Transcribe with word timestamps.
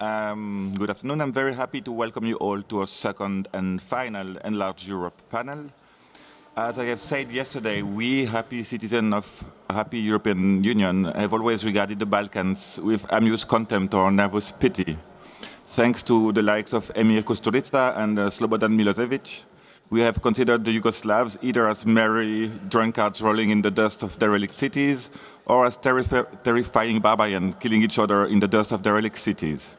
Um, 0.00 0.74
good 0.76 0.90
afternoon. 0.90 1.20
I'm 1.20 1.32
very 1.32 1.54
happy 1.54 1.80
to 1.82 1.92
welcome 1.92 2.26
you 2.26 2.34
all 2.36 2.60
to 2.62 2.80
our 2.80 2.86
second 2.86 3.46
and 3.52 3.80
final 3.80 4.36
Enlarge 4.38 4.88
Europe 4.88 5.22
panel. 5.30 5.70
As 6.56 6.80
I 6.80 6.86
have 6.86 7.00
said 7.00 7.30
yesterday, 7.30 7.82
we, 7.82 8.24
happy 8.24 8.64
citizens 8.64 9.14
of 9.14 9.44
happy 9.70 10.00
European 10.00 10.64
Union, 10.64 11.04
have 11.04 11.32
always 11.32 11.64
regarded 11.64 12.00
the 12.00 12.06
Balkans 12.06 12.80
with 12.82 13.06
amused 13.10 13.46
contempt 13.46 13.94
or 13.94 14.10
nervous 14.10 14.50
pity. 14.50 14.98
Thanks 15.68 16.02
to 16.04 16.32
the 16.32 16.42
likes 16.42 16.72
of 16.72 16.90
Emir 16.96 17.22
Kusturica 17.22 17.96
and 17.96 18.18
uh, 18.18 18.30
Slobodan 18.30 18.74
Milosevic, 18.74 19.42
we 19.90 20.00
have 20.00 20.20
considered 20.20 20.64
the 20.64 20.72
Yugoslavs 20.80 21.38
either 21.40 21.68
as 21.68 21.86
merry 21.86 22.48
drunkards 22.68 23.22
rolling 23.22 23.50
in 23.50 23.62
the 23.62 23.70
dust 23.70 24.02
of 24.02 24.18
derelict 24.18 24.54
cities 24.54 25.08
or 25.46 25.66
as 25.66 25.76
terrifying 25.76 27.00
barbarians 27.00 27.54
killing 27.60 27.82
each 27.82 27.98
other 27.98 28.26
in 28.26 28.40
the 28.40 28.48
dust 28.48 28.72
of 28.72 28.82
derelict 28.82 29.18
cities. 29.18 29.70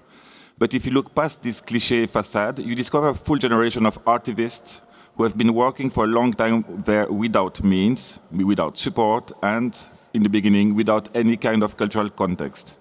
But 0.57 0.73
if 0.73 0.85
you 0.85 0.93
look 0.93 1.13
past 1.13 1.43
this 1.43 1.59
cliche 1.59 2.05
facade, 2.05 2.59
you 2.59 2.75
discover 2.75 3.09
a 3.09 3.13
full 3.13 3.37
generation 3.37 3.85
of 3.85 4.03
activists 4.05 4.79
who 5.15 5.23
have 5.23 5.37
been 5.37 5.53
working 5.53 5.89
for 5.89 6.05
a 6.05 6.07
long 6.07 6.31
time 6.31 6.63
there 6.85 7.11
without 7.11 7.61
means, 7.61 8.19
without 8.31 8.77
support, 8.77 9.33
and 9.43 9.75
in 10.13 10.23
the 10.23 10.29
beginning 10.29 10.73
without 10.73 11.09
any 11.13 11.35
kind 11.35 11.61
of 11.61 11.75
cultural 11.75 12.09
context. 12.09 12.75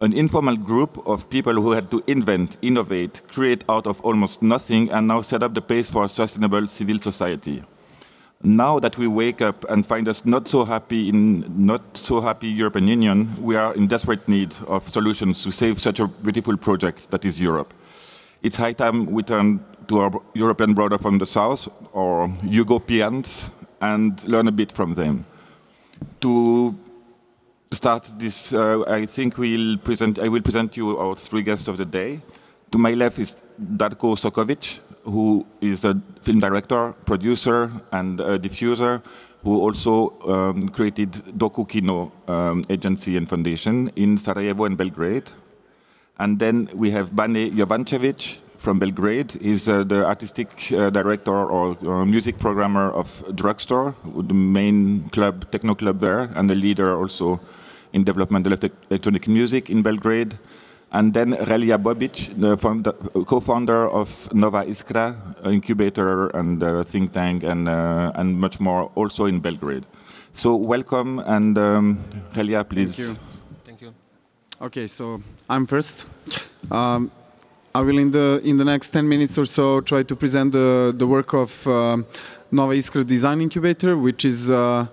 An 0.00 0.14
informal 0.14 0.56
group 0.56 1.06
of 1.06 1.28
people 1.28 1.52
who 1.52 1.72
had 1.72 1.90
to 1.90 2.02
invent, 2.06 2.56
innovate, 2.62 3.20
create 3.28 3.64
out 3.68 3.86
of 3.86 4.00
almost 4.00 4.42
nothing, 4.42 4.90
and 4.90 5.06
now 5.06 5.20
set 5.20 5.42
up 5.42 5.52
the 5.52 5.62
pace 5.62 5.90
for 5.90 6.04
a 6.04 6.08
sustainable 6.08 6.68
civil 6.68 6.98
society. 7.00 7.62
Now 8.46 8.78
that 8.78 8.98
we 8.98 9.06
wake 9.06 9.40
up 9.40 9.64
and 9.70 9.86
find 9.86 10.06
us 10.06 10.26
not 10.26 10.48
so 10.48 10.66
happy 10.66 11.08
in 11.08 11.46
not 11.66 11.96
so 11.96 12.20
happy 12.20 12.46
European 12.46 12.86
Union, 12.86 13.42
we 13.42 13.56
are 13.56 13.72
in 13.74 13.86
desperate 13.86 14.28
need 14.28 14.54
of 14.66 14.86
solutions 14.90 15.42
to 15.44 15.50
save 15.50 15.80
such 15.80 15.98
a 15.98 16.06
beautiful 16.06 16.58
project 16.58 17.10
that 17.10 17.24
is 17.24 17.40
Europe. 17.40 17.72
It's 18.42 18.56
high 18.56 18.74
time 18.74 19.06
we 19.06 19.22
turn 19.22 19.64
to 19.88 20.00
our 20.00 20.20
European 20.34 20.74
brother 20.74 20.98
from 20.98 21.18
the 21.18 21.26
south, 21.26 21.68
or 21.94 22.28
Yugopians, 22.44 23.50
and 23.80 24.22
learn 24.28 24.46
a 24.46 24.52
bit 24.52 24.72
from 24.72 24.94
them. 24.94 25.24
To 26.20 26.74
start 27.72 28.10
this, 28.18 28.52
uh, 28.52 28.84
I 28.86 29.06
think 29.06 29.38
we'll 29.38 29.78
present, 29.78 30.18
I 30.18 30.28
will 30.28 30.42
present 30.42 30.76
you 30.76 30.98
our 30.98 31.16
three 31.16 31.42
guests 31.42 31.66
of 31.66 31.78
the 31.78 31.86
day. 31.86 32.20
To 32.72 32.78
my 32.78 32.92
left 32.92 33.18
is 33.18 33.36
Darko 33.58 34.16
Sokovic, 34.18 34.80
who 35.04 35.46
is 35.60 35.84
a 35.84 36.00
film 36.22 36.40
director, 36.40 36.92
producer, 37.04 37.70
and 37.92 38.18
diffuser, 38.18 39.02
who 39.42 39.60
also 39.60 40.18
um, 40.26 40.68
created 40.70 41.12
Doku 41.36 41.68
Kino 41.68 42.10
um, 42.28 42.64
agency 42.70 43.16
and 43.16 43.28
foundation 43.28 43.90
in 43.96 44.18
Sarajevo 44.18 44.64
and 44.64 44.76
Belgrade. 44.76 45.30
And 46.18 46.38
then 46.38 46.70
we 46.74 46.90
have 46.92 47.14
Bane 47.14 47.54
Jovancevic, 47.54 48.38
from 48.64 48.78
Belgrade. 48.78 49.32
He's 49.32 49.68
uh, 49.68 49.84
the 49.84 50.06
artistic 50.06 50.48
uh, 50.72 50.88
director 50.88 51.36
or, 51.36 51.76
or, 51.84 52.06
music 52.06 52.38
programmer 52.38 52.90
of 52.90 53.08
Drugstore, 53.36 53.94
the 54.04 54.34
main 54.34 55.08
club, 55.10 55.50
techno 55.52 55.74
club 55.74 56.00
there, 56.00 56.30
and 56.34 56.48
the 56.48 56.54
leader 56.54 56.96
also 56.96 57.40
in 57.92 58.04
development 58.04 58.46
of 58.46 58.64
electronic 58.90 59.28
music 59.28 59.68
in 59.68 59.82
Belgrade. 59.82 60.38
And 60.94 61.12
then 61.12 61.32
Relja 61.32 61.76
Bobic, 61.76 62.40
the 62.40 63.24
co-founder 63.24 63.88
of 63.90 64.32
Nova 64.32 64.64
Iskra, 64.64 65.16
incubator 65.44 66.28
and 66.28 66.62
uh, 66.62 66.84
think 66.84 67.12
tank, 67.12 67.42
and 67.42 67.68
uh, 67.68 68.12
and 68.14 68.38
much 68.38 68.60
more, 68.60 68.92
also 68.94 69.24
in 69.24 69.40
Belgrade. 69.40 69.84
So 70.34 70.54
welcome, 70.54 71.18
and 71.18 71.58
um, 71.58 71.98
Relja, 72.34 72.62
please. 72.68 72.94
Thank 72.94 73.08
you. 73.08 73.16
Thank 73.64 73.80
you. 73.82 73.94
Okay, 74.62 74.86
so 74.86 75.20
I'm 75.50 75.66
first. 75.66 76.06
Um, 76.70 77.10
I 77.74 77.80
will, 77.80 77.98
in 77.98 78.12
the 78.12 78.40
in 78.44 78.56
the 78.56 78.64
next 78.64 78.90
10 78.90 79.08
minutes 79.08 79.36
or 79.36 79.46
so, 79.46 79.80
try 79.80 80.04
to 80.04 80.14
present 80.14 80.52
the 80.52 80.94
the 80.96 81.08
work 81.08 81.34
of 81.34 81.66
uh, 81.66 81.96
Nova 82.52 82.72
Iskra 82.72 83.04
Design 83.04 83.40
Incubator, 83.40 83.96
which 83.98 84.24
is 84.24 84.48
uh, 84.48 84.86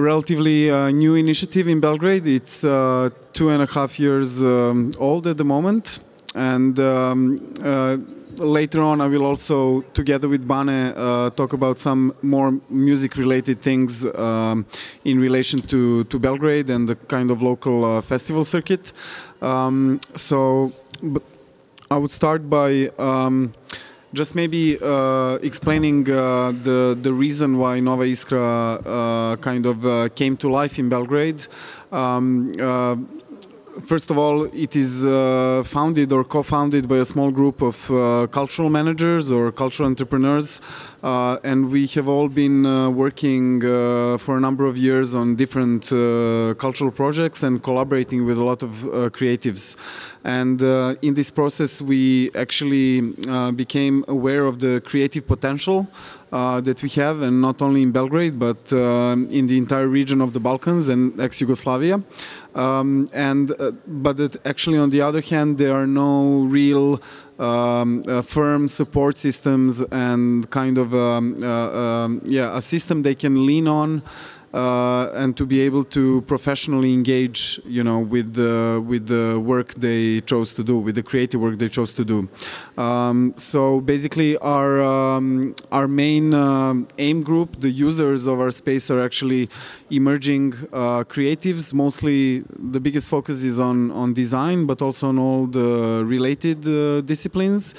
relatively 0.00 0.70
uh, 0.70 0.90
new 0.90 1.14
initiative 1.14 1.68
in 1.68 1.80
Belgrade. 1.80 2.26
It's 2.26 2.64
uh, 2.64 3.10
two 3.32 3.50
and 3.50 3.62
a 3.62 3.66
half 3.66 3.98
years 3.98 4.42
um, 4.42 4.92
old 4.98 5.26
at 5.26 5.36
the 5.36 5.44
moment, 5.44 6.00
and 6.34 6.78
um, 6.80 7.54
uh, 7.62 7.96
later 8.36 8.82
on, 8.82 9.00
I 9.00 9.06
will 9.06 9.24
also, 9.24 9.82
together 9.92 10.28
with 10.28 10.46
Bane, 10.46 10.68
uh, 10.68 11.30
talk 11.30 11.52
about 11.52 11.78
some 11.78 12.14
more 12.22 12.58
music-related 12.68 13.60
things 13.60 14.04
um, 14.04 14.66
in 15.04 15.20
relation 15.20 15.60
to, 15.62 16.04
to 16.04 16.18
Belgrade 16.18 16.70
and 16.70 16.88
the 16.88 16.96
kind 16.96 17.30
of 17.30 17.42
local 17.42 17.84
uh, 17.84 18.00
festival 18.00 18.44
circuit. 18.44 18.92
Um, 19.42 20.00
so, 20.14 20.72
I 21.90 21.98
would 21.98 22.10
start 22.10 22.48
by 22.48 22.90
um, 22.98 23.52
just 24.12 24.34
maybe 24.34 24.78
uh, 24.82 25.34
explaining 25.42 26.10
uh, 26.10 26.52
the 26.62 26.98
the 27.00 27.12
reason 27.12 27.58
why 27.58 27.80
Nova 27.80 28.04
Iskra 28.04 28.82
uh, 28.84 29.36
kind 29.36 29.66
of 29.66 29.86
uh, 29.86 30.08
came 30.14 30.36
to 30.38 30.50
life 30.50 30.78
in 30.78 30.88
Belgrade. 30.88 31.46
Um, 31.92 32.54
uh, 32.60 32.96
first 33.82 34.10
of 34.10 34.18
all, 34.18 34.44
it 34.54 34.76
is 34.76 35.06
uh, 35.06 35.62
founded 35.64 36.12
or 36.12 36.24
co-founded 36.24 36.88
by 36.88 36.98
a 36.98 37.04
small 37.04 37.30
group 37.30 37.62
of 37.62 37.76
cultural 38.30 38.70
managers 38.70 39.30
or 39.30 39.52
cultural 39.52 39.88
entrepreneurs, 39.88 40.60
and 41.02 41.70
we 41.70 41.86
have 41.88 42.08
all 42.08 42.28
been 42.28 42.64
working 42.94 43.60
for 44.18 44.36
a 44.36 44.40
number 44.40 44.66
of 44.66 44.76
years 44.76 45.14
on 45.14 45.36
different 45.36 45.88
cultural 46.58 46.90
projects 46.90 47.42
and 47.42 47.62
collaborating 47.62 48.24
with 48.26 48.38
a 48.38 48.44
lot 48.44 48.62
of 48.62 48.70
creatives. 49.12 49.76
And 50.24 50.62
uh, 50.62 50.96
in 51.00 51.14
this 51.14 51.30
process, 51.30 51.80
we 51.80 52.30
actually 52.34 53.14
uh, 53.26 53.52
became 53.52 54.04
aware 54.06 54.44
of 54.44 54.60
the 54.60 54.82
creative 54.84 55.26
potential 55.26 55.88
uh, 56.32 56.60
that 56.60 56.82
we 56.82 56.90
have, 56.90 57.22
and 57.22 57.40
not 57.40 57.62
only 57.62 57.82
in 57.82 57.90
Belgrade, 57.90 58.38
but 58.38 58.72
uh, 58.72 59.16
in 59.30 59.46
the 59.46 59.56
entire 59.56 59.88
region 59.88 60.20
of 60.20 60.32
the 60.32 60.40
Balkans 60.40 60.88
and 60.90 61.18
ex-Yugoslavia. 61.18 62.02
Um, 62.54 63.08
and 63.12 63.52
uh, 63.52 63.72
but 63.86 64.36
actually, 64.44 64.78
on 64.78 64.90
the 64.90 65.00
other 65.00 65.20
hand, 65.20 65.58
there 65.58 65.74
are 65.74 65.86
no 65.86 66.44
real 66.44 67.00
um, 67.38 68.04
uh, 68.06 68.22
firm 68.22 68.68
support 68.68 69.16
systems 69.16 69.80
and 69.92 70.50
kind 70.50 70.76
of 70.78 70.94
um, 70.94 71.42
um 71.42 72.20
yeah 72.24 72.56
a 72.56 72.60
system 72.60 73.02
they 73.02 73.14
can 73.14 73.46
lean 73.46 73.66
on 73.66 74.02
uh, 74.52 75.10
and 75.14 75.36
to 75.36 75.46
be 75.46 75.60
able 75.60 75.84
to 75.84 76.22
professionally 76.22 76.92
engage, 76.92 77.60
you 77.64 77.84
know, 77.84 78.00
with 78.00 78.34
the 78.34 78.82
with 78.84 79.06
the 79.06 79.38
work 79.38 79.74
they 79.74 80.20
chose 80.22 80.52
to 80.54 80.64
do, 80.64 80.78
with 80.78 80.96
the 80.96 81.02
creative 81.02 81.40
work 81.40 81.58
they 81.58 81.68
chose 81.68 81.92
to 81.92 82.04
do. 82.04 82.28
Um, 82.76 83.32
so 83.36 83.80
basically, 83.80 84.36
our 84.38 84.82
um, 84.82 85.54
our 85.70 85.86
main 85.86 86.34
uh, 86.34 86.74
aim 86.98 87.22
group, 87.22 87.60
the 87.60 87.70
users 87.70 88.26
of 88.26 88.40
our 88.40 88.50
space, 88.50 88.90
are 88.90 89.00
actually 89.00 89.48
emerging 89.90 90.54
uh, 90.72 91.04
creatives. 91.04 91.72
Mostly, 91.72 92.42
the 92.72 92.80
biggest 92.80 93.08
focus 93.08 93.44
is 93.44 93.60
on 93.60 93.92
on 93.92 94.14
design, 94.14 94.66
but 94.66 94.82
also 94.82 95.08
on 95.08 95.18
all 95.18 95.46
the 95.46 96.02
related 96.04 96.66
uh, 96.66 97.00
disciplines. 97.02 97.74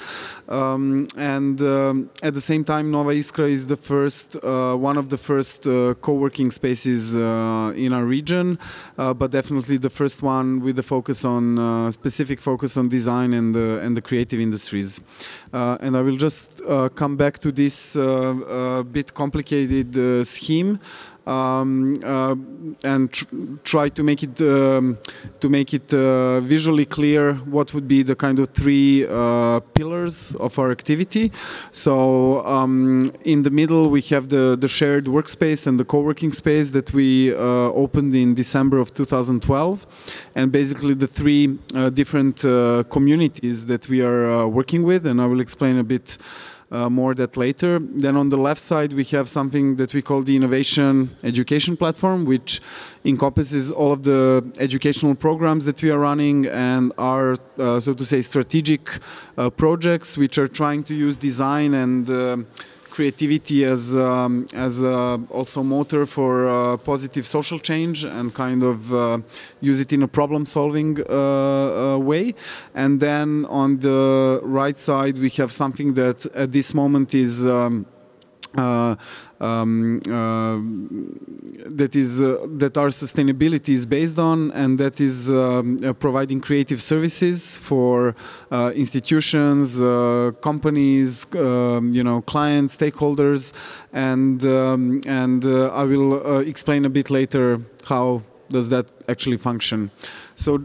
Um, 0.48 1.06
and 1.16 1.60
um, 1.62 2.10
at 2.22 2.34
the 2.34 2.40
same 2.40 2.64
time, 2.64 2.90
Nova 2.90 3.10
Iskra 3.10 3.50
is 3.50 3.66
the 3.66 3.76
first, 3.76 4.36
uh, 4.42 4.74
one 4.74 4.98
of 4.98 5.08
the 5.08 5.16
first 5.16 5.66
uh, 5.66 5.94
co-working 6.02 6.50
spaces 6.50 6.61
uh, 6.62 7.72
in 7.74 7.92
our 7.92 8.04
region, 8.04 8.58
uh, 8.98 9.12
but 9.12 9.30
definitely 9.30 9.78
the 9.78 9.90
first 9.90 10.22
one 10.22 10.60
with 10.60 10.76
the 10.76 10.82
focus 10.82 11.24
on 11.24 11.58
uh, 11.58 11.90
specific 11.90 12.40
focus 12.40 12.76
on 12.76 12.88
design 12.88 13.34
and 13.34 13.54
the 13.54 13.80
and 13.82 13.96
the 13.96 14.02
creative 14.02 14.40
industries. 14.40 15.00
And 15.52 15.96
I 15.96 16.02
will 16.02 16.16
just 16.16 16.50
come 16.94 17.16
back 17.16 17.38
to 17.40 17.52
this 17.52 17.94
bit 18.92 19.14
complicated 19.14 20.26
scheme 20.26 20.78
um, 21.26 21.98
uh, 22.04 22.34
and 22.84 23.12
tr 23.12 23.24
try 23.64 23.88
to 23.88 24.02
make 24.02 24.22
it 24.22 24.40
um, 24.40 24.98
to 25.40 25.48
make 25.48 25.72
it 25.72 25.94
uh, 25.94 26.40
visually 26.40 26.84
clear 26.84 27.34
what 27.56 27.72
would 27.74 27.86
be 27.86 28.02
the 28.02 28.16
kind 28.16 28.38
of 28.38 28.48
three 28.48 29.06
uh, 29.06 29.60
pillars 29.74 30.34
of 30.36 30.58
our 30.58 30.70
activity. 30.70 31.30
So 31.70 32.44
um, 32.44 33.12
in 33.24 33.42
the 33.42 33.50
middle 33.50 33.88
we 33.90 34.00
have 34.12 34.28
the 34.28 34.56
the 34.56 34.68
shared 34.68 35.06
workspace 35.06 35.66
and 35.66 35.78
the 35.78 35.84
co-working 35.84 36.32
space 36.32 36.70
that 36.70 36.92
we 36.92 37.32
opened 37.34 38.14
in 38.14 38.34
December 38.34 38.78
of 38.78 38.92
2012, 38.94 39.86
and 40.34 40.50
basically 40.50 40.94
the 40.94 41.06
three 41.06 41.58
different 41.94 42.40
communities 42.90 43.66
that 43.66 43.88
we 43.88 44.02
are 44.02 44.48
working 44.48 44.82
with, 44.82 45.06
and 45.06 45.20
I 45.20 45.26
will 45.26 45.40
explain 45.40 45.78
a 45.78 45.84
bit 45.84 46.18
uh, 46.72 46.88
more 46.88 47.14
that 47.14 47.36
later. 47.36 47.78
Then 47.78 48.16
on 48.16 48.30
the 48.30 48.38
left 48.38 48.60
side, 48.60 48.92
we 48.94 49.04
have 49.16 49.28
something 49.28 49.76
that 49.76 49.92
we 49.94 50.02
call 50.02 50.22
the 50.22 50.34
Innovation 50.34 51.10
Education 51.22 51.76
Platform, 51.76 52.24
which 52.24 52.60
encompasses 53.04 53.70
all 53.70 53.92
of 53.92 54.04
the 54.04 54.42
educational 54.58 55.14
programs 55.14 55.64
that 55.66 55.82
we 55.82 55.90
are 55.90 55.98
running 55.98 56.46
and 56.46 56.92
our, 56.96 57.36
uh, 57.58 57.78
so 57.78 57.92
to 57.92 58.04
say, 58.04 58.22
strategic 58.22 58.88
uh, 59.36 59.50
projects 59.50 60.16
which 60.16 60.38
are 60.38 60.48
trying 60.48 60.82
to 60.84 60.94
use 60.94 61.16
design 61.16 61.74
and 61.74 62.10
uh, 62.10 62.38
creativity 62.96 63.58
as 63.64 63.82
um, 63.96 64.46
as 64.66 64.74
uh, 64.84 65.18
also 65.38 65.62
motor 65.62 66.02
for 66.16 66.32
uh, 66.48 66.76
positive 66.92 67.24
social 67.26 67.58
change 67.58 67.98
and 68.04 68.26
kind 68.34 68.62
of 68.62 68.78
uh, 68.92 69.18
use 69.60 69.80
it 69.84 69.90
in 69.92 70.02
a 70.02 70.10
problem 70.18 70.42
solving 70.46 70.94
way. 72.10 72.34
And 72.74 73.00
then 73.00 73.46
on 73.62 73.70
the 73.80 74.40
right 74.60 74.78
side, 74.78 75.16
we 75.24 75.30
have 75.40 75.50
something 75.62 75.94
that 75.94 76.18
at 76.44 76.52
this 76.52 76.74
moment 76.74 77.14
is. 77.14 77.34
Um, 77.46 77.86
uh, 78.54 78.96
um, 79.42 80.00
uh, 80.06 80.56
that 81.68 81.96
is 81.96 82.22
uh, 82.22 82.46
that 82.58 82.76
our 82.78 82.88
sustainability 82.88 83.70
is 83.70 83.84
based 83.84 84.18
on, 84.18 84.52
and 84.52 84.78
that 84.78 85.00
is 85.00 85.30
um, 85.30 85.78
providing 85.98 86.40
creative 86.40 86.80
services 86.80 87.56
for 87.56 88.14
institutions, 88.74 89.78
companies, 90.40 91.26
um, 91.34 91.92
you 91.92 92.04
know, 92.04 92.22
clients, 92.22 92.76
stakeholders, 92.76 93.52
and 93.92 94.44
um, 94.46 95.02
and 95.06 95.44
I 95.44 95.84
will 95.84 96.40
explain 96.40 96.84
a 96.84 96.90
bit 96.90 97.10
later 97.10 97.60
how 97.84 98.22
does 98.48 98.68
that 98.68 98.86
actually 99.08 99.38
function. 99.38 99.90
So 100.36 100.62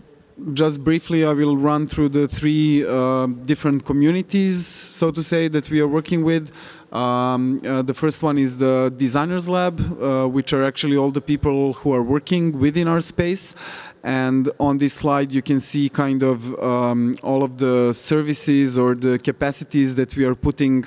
just 0.53 0.83
briefly, 0.83 1.25
I 1.25 1.33
will 1.33 1.57
run 1.57 1.87
through 1.87 2.09
the 2.09 2.27
three 2.27 2.85
uh, 2.85 3.25
different 3.45 3.85
communities, 3.85 4.65
so 4.65 5.11
to 5.11 5.23
say, 5.23 5.47
that 5.47 5.69
we 5.69 5.79
are 5.79 5.87
working 5.87 6.23
with. 6.23 6.51
Um, 6.91 7.59
uh, 7.65 7.81
the 7.81 7.93
first 7.93 8.23
one 8.23 8.37
is 8.37 8.57
the 8.57 8.93
Designers 8.95 9.49
Lab, 9.49 9.79
uh, 9.79 10.27
which 10.27 10.53
are 10.53 10.63
actually 10.63 10.95
all 10.95 11.11
the 11.11 11.21
people 11.21 11.73
who 11.73 11.93
are 11.93 12.03
working 12.03 12.57
within 12.59 12.87
our 12.87 13.01
space. 13.01 13.55
And 14.03 14.49
on 14.59 14.77
this 14.77 14.93
slide, 14.93 15.33
you 15.33 15.41
can 15.41 15.59
see 15.59 15.89
kind 15.89 16.23
of 16.23 16.57
um, 16.63 17.17
all 17.23 17.43
of 17.43 17.57
the 17.57 17.91
services 17.93 18.77
or 18.77 18.95
the 18.95 19.19
capacities 19.19 19.95
that 19.95 20.15
we 20.15 20.23
are 20.23 20.35
putting 20.35 20.85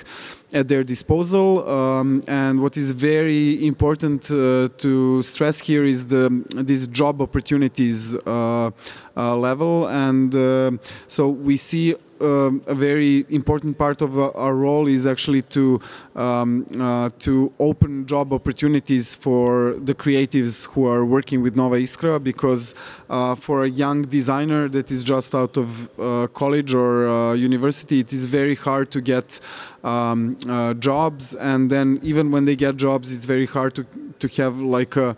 at 0.53 0.67
their 0.67 0.83
disposal. 0.83 1.67
Um, 1.69 2.23
and 2.27 2.61
what 2.61 2.77
is 2.77 2.91
very 2.91 3.65
important 3.65 4.31
uh, 4.31 4.69
to 4.77 5.21
stress 5.21 5.59
here 5.59 5.83
is 5.83 6.07
the 6.07 6.43
these 6.55 6.87
job 6.87 7.21
opportunities 7.21 8.15
uh, 8.15 8.71
uh, 9.15 9.35
level. 9.35 9.87
And 9.87 10.33
uh, 10.33 10.71
so 11.07 11.29
we 11.29 11.57
see 11.57 11.95
um, 12.21 12.63
a 12.67 12.75
very 12.75 13.25
important 13.29 13.77
part 13.77 14.01
of 14.01 14.17
uh, 14.17 14.31
our 14.31 14.55
role 14.55 14.87
is 14.87 15.07
actually 15.07 15.41
to 15.43 15.81
um, 16.15 16.65
uh, 16.79 17.09
to 17.19 17.51
open 17.59 18.05
job 18.05 18.33
opportunities 18.33 19.15
for 19.15 19.75
the 19.83 19.95
creatives 19.95 20.67
who 20.67 20.85
are 20.87 21.05
working 21.05 21.41
with 21.41 21.55
Nova 21.55 21.77
Iskra 21.77 22.21
because 22.23 22.75
uh, 23.09 23.35
for 23.35 23.63
a 23.63 23.69
young 23.69 24.03
designer 24.03 24.67
that 24.69 24.91
is 24.91 25.03
just 25.03 25.33
out 25.33 25.57
of 25.57 25.67
uh, 25.99 26.27
college 26.27 26.73
or 26.73 27.07
uh, 27.07 27.33
university 27.33 27.99
it 27.99 28.13
is 28.13 28.25
very 28.25 28.55
hard 28.55 28.91
to 28.91 29.01
get 29.01 29.39
um, 29.83 30.37
uh, 30.47 30.73
jobs. 30.75 31.33
And 31.35 31.69
then 31.69 31.99
even 32.03 32.31
when 32.31 32.45
they 32.45 32.55
get 32.55 32.77
jobs 32.77 33.11
it's 33.13 33.25
very 33.25 33.45
hard 33.47 33.75
to 33.75 33.85
to 34.19 34.27
have 34.41 34.59
like 34.59 34.95
a 34.97 35.15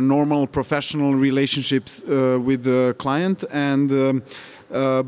normal 0.00 0.46
professional 0.46 1.14
relationships 1.14 2.02
with 2.06 2.64
the 2.64 2.96
client. 2.98 3.44
And 3.50 3.92
um, 3.92 4.22
uh, 4.22 4.30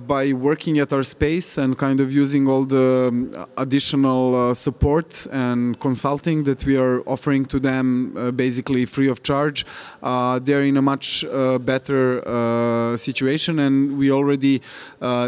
by 0.07 0.33
working 0.33 0.79
at 0.79 0.93
our 0.93 1.03
space 1.03 1.59
and 1.59 1.77
kind 1.77 2.01
of 2.01 2.13
using 2.13 2.47
all 2.49 2.65
the 2.65 3.09
um, 3.09 3.47
additional 3.57 4.51
uh, 4.51 4.55
support 4.55 5.27
and 5.33 5.79
consulting 5.81 6.45
that 6.45 6.65
we 6.65 6.77
are 6.77 7.01
offering 7.07 7.45
to 7.47 7.59
them 7.59 8.15
uh, 8.17 8.31
basically 8.31 8.85
free 8.87 9.09
of 9.09 9.23
charge, 9.23 9.67
uh, 10.03 10.39
they're 10.39 10.63
in 10.63 10.77
a 10.77 10.83
much 10.83 11.25
uh, 11.25 11.59
better 11.59 12.27
uh, 12.27 12.97
situation. 12.97 13.59
And 13.59 13.99
we 13.99 14.11
already, 14.11 14.63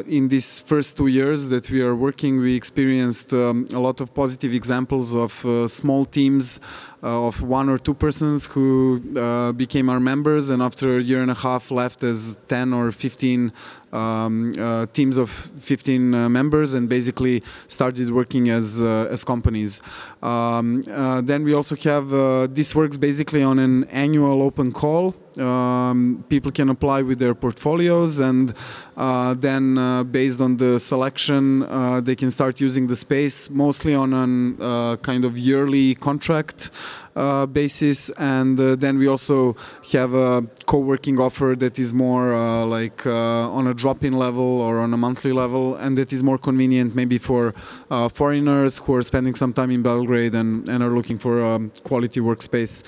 in 0.06 0.28
these 0.28 0.60
first 0.60 0.96
two 0.96 1.08
years 1.08 1.48
that 1.48 1.70
we 1.70 1.80
are 1.82 1.94
working, 1.94 2.38
we 2.38 2.54
experienced 2.54 3.32
um, 3.32 3.66
a 3.72 3.78
lot 3.78 4.00
of 4.00 4.14
positive 4.14 4.54
examples 4.54 5.14
of 5.14 5.32
small 5.70 6.04
teams. 6.04 6.60
Uh, 7.00 7.28
of 7.28 7.40
one 7.40 7.68
or 7.68 7.78
two 7.78 7.94
persons 7.94 8.46
who 8.46 9.00
uh, 9.16 9.52
became 9.52 9.88
our 9.88 10.00
members 10.00 10.50
and 10.50 10.60
after 10.60 10.98
a 10.98 11.00
year 11.00 11.22
and 11.22 11.30
a 11.30 11.34
half 11.34 11.70
left 11.70 12.02
as 12.02 12.36
10 12.48 12.72
or 12.72 12.90
15 12.90 13.52
um, 13.92 14.52
uh, 14.58 14.86
teams 14.92 15.16
of 15.16 15.30
15 15.30 16.14
uh, 16.14 16.28
members 16.28 16.74
and 16.74 16.88
basically 16.88 17.42
started 17.68 18.10
working 18.10 18.50
as 18.50 18.82
uh, 18.82 19.08
as 19.10 19.24
companies. 19.24 19.80
Um, 20.22 20.82
uh, 20.90 21.20
then 21.20 21.44
we 21.44 21.54
also 21.54 21.76
have 21.76 22.10
this 22.54 22.74
works 22.74 22.96
basically 22.96 23.42
on 23.42 23.58
an 23.58 23.84
annual 23.84 24.42
open 24.42 24.72
call. 24.72 25.14
Um, 25.38 26.24
people 26.28 26.50
can 26.50 26.68
apply 26.68 27.02
with 27.02 27.18
their 27.18 27.34
portfolios 27.34 28.18
and 28.18 28.54
uh, 28.96 29.34
then 29.34 29.78
uh, 29.78 30.02
based 30.02 30.40
on 30.40 30.56
the 30.56 30.80
selection 30.80 31.62
uh, 31.62 32.00
they 32.00 32.16
can 32.16 32.30
start 32.30 32.60
using 32.60 32.88
the 32.88 32.96
space 32.96 33.48
mostly 33.48 33.94
on 33.94 34.12
a 34.60 34.98
kind 35.02 35.24
of 35.24 35.38
yearly 35.38 35.94
contract 35.94 36.70
uh, 36.70 37.07
basis, 37.46 38.10
and 38.10 38.58
uh, 38.60 38.76
then 38.76 38.98
we 38.98 39.06
also 39.06 39.56
have 39.92 40.14
a 40.14 40.44
co-working 40.66 41.18
offer 41.18 41.54
that 41.58 41.78
is 41.78 41.92
more 41.92 42.34
uh, 42.34 42.64
like 42.64 43.06
on 43.06 43.66
a 43.66 43.74
drop-in 43.74 44.14
level 44.14 44.60
or 44.60 44.78
on 44.78 44.92
a 44.94 44.96
monthly 44.96 45.32
level, 45.32 45.76
and 45.76 45.96
that 45.98 46.12
is 46.12 46.22
more 46.22 46.38
convenient 46.38 46.94
maybe 46.94 47.18
for 47.18 47.54
foreigners 48.12 48.78
who 48.78 48.94
are 48.94 49.02
spending 49.02 49.34
some 49.34 49.52
time 49.52 49.70
in 49.70 49.82
Belgrade 49.82 50.34
and, 50.34 50.68
and 50.68 50.82
are 50.82 50.90
looking 50.90 51.18
for 51.18 51.40
a 51.42 51.58
quality 51.84 52.20
workspace. 52.20 52.82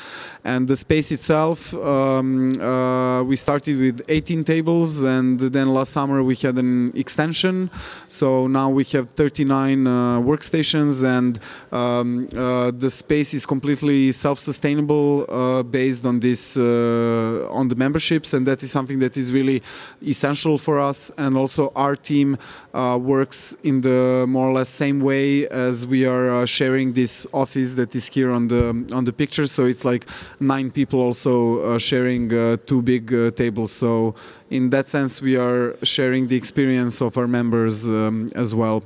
And 0.45 0.67
the 0.69 0.77
space 0.77 1.13
itself, 1.13 1.75
um, 1.75 2.51
we 3.27 3.37
started 3.37 3.79
with 3.79 4.03
18 4.09 4.45
tables, 4.45 5.03
and 5.03 5.39
then 5.41 5.69
last 5.75 5.93
summer 5.93 6.23
we 6.23 6.37
had 6.37 6.57
an 6.59 6.93
extension. 6.97 7.71
So 8.09 8.47
now 8.47 8.71
we 8.71 8.85
have 8.85 9.09
39 9.11 9.87
uh, 9.87 10.21
workstations, 10.21 11.05
and 11.05 11.39
um, 11.73 12.27
uh, 12.37 12.71
the 12.71 12.91
space 12.91 13.35
is 13.35 13.47
completely 13.47 14.13
self-sustainable 14.27 15.27
uh, 15.29 15.63
based 15.63 16.05
on 16.05 16.21
this 16.21 16.57
uh, 16.57 17.59
on 17.59 17.69
the 17.69 17.77
memberships, 17.85 18.35
and 18.35 18.43
that 18.47 18.63
is 18.63 18.71
something 18.71 18.99
that 19.05 19.17
is 19.17 19.27
really 19.39 19.59
essential 20.03 20.59
for 20.59 20.77
us. 20.91 21.11
And 21.17 21.37
also, 21.37 21.63
our 21.75 21.97
team 21.97 22.29
uh, 22.75 22.99
works 23.15 23.57
in 23.63 23.81
the 23.81 24.27
more 24.29 24.49
or 24.51 24.55
less 24.59 24.69
same 24.85 24.99
way 25.01 25.49
as 25.49 25.87
we 25.87 26.01
are 26.15 26.27
uh, 26.31 26.47
sharing 26.47 26.93
this 26.93 27.27
office 27.33 27.71
that 27.75 27.95
is 27.95 28.07
here 28.15 28.31
on 28.39 28.49
the 28.49 28.63
on 28.99 29.05
the 29.05 29.13
picture. 29.13 29.47
So 29.47 29.63
it's 29.73 29.85
like 29.85 30.05
nine 30.39 30.71
people 30.71 31.01
also 31.01 31.35
uh, 31.61 31.79
sharing 31.79 32.29
two 32.67 32.83
big 32.83 33.05
tables. 33.37 33.73
So 33.73 34.15
in 34.51 34.71
that 34.71 34.89
sense, 34.89 35.13
we 35.23 35.37
are 35.37 35.77
sharing 35.83 36.29
the 36.29 36.37
experience 36.37 37.01
of 37.01 37.17
our 37.17 37.29
members 37.29 37.89
um, 37.89 38.29
as 38.35 38.55
well. 38.55 38.83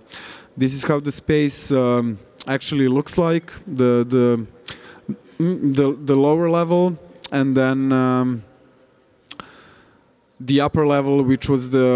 This 0.56 0.72
is 0.72 0.84
how 0.84 1.00
the 1.00 1.12
space 1.12 1.72
um, 1.72 2.18
actually 2.46 2.88
looks 2.88 3.18
like. 3.18 3.52
The 3.66 3.92
the 4.16 4.26
the 5.78 5.86
the 6.10 6.16
lower 6.16 6.48
level, 6.48 6.96
and 7.30 7.56
then 7.56 7.92
um, 7.92 8.42
the 10.40 10.60
upper 10.60 10.86
level, 10.86 11.22
which 11.22 11.48
was 11.48 11.70
the 11.70 11.90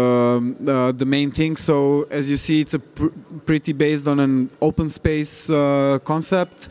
uh, 0.67 0.91
the 1.01 1.05
main 1.05 1.31
thing. 1.31 1.57
So 1.57 2.07
as 2.09 2.29
you 2.31 2.37
see, 2.37 2.61
it's 2.61 2.73
a 2.73 2.79
pr 2.79 3.07
pretty 3.45 3.73
based 3.73 4.07
on 4.07 4.19
an 4.19 4.49
open 4.61 4.89
space 4.89 5.49
uh, 5.49 5.99
concept 6.03 6.69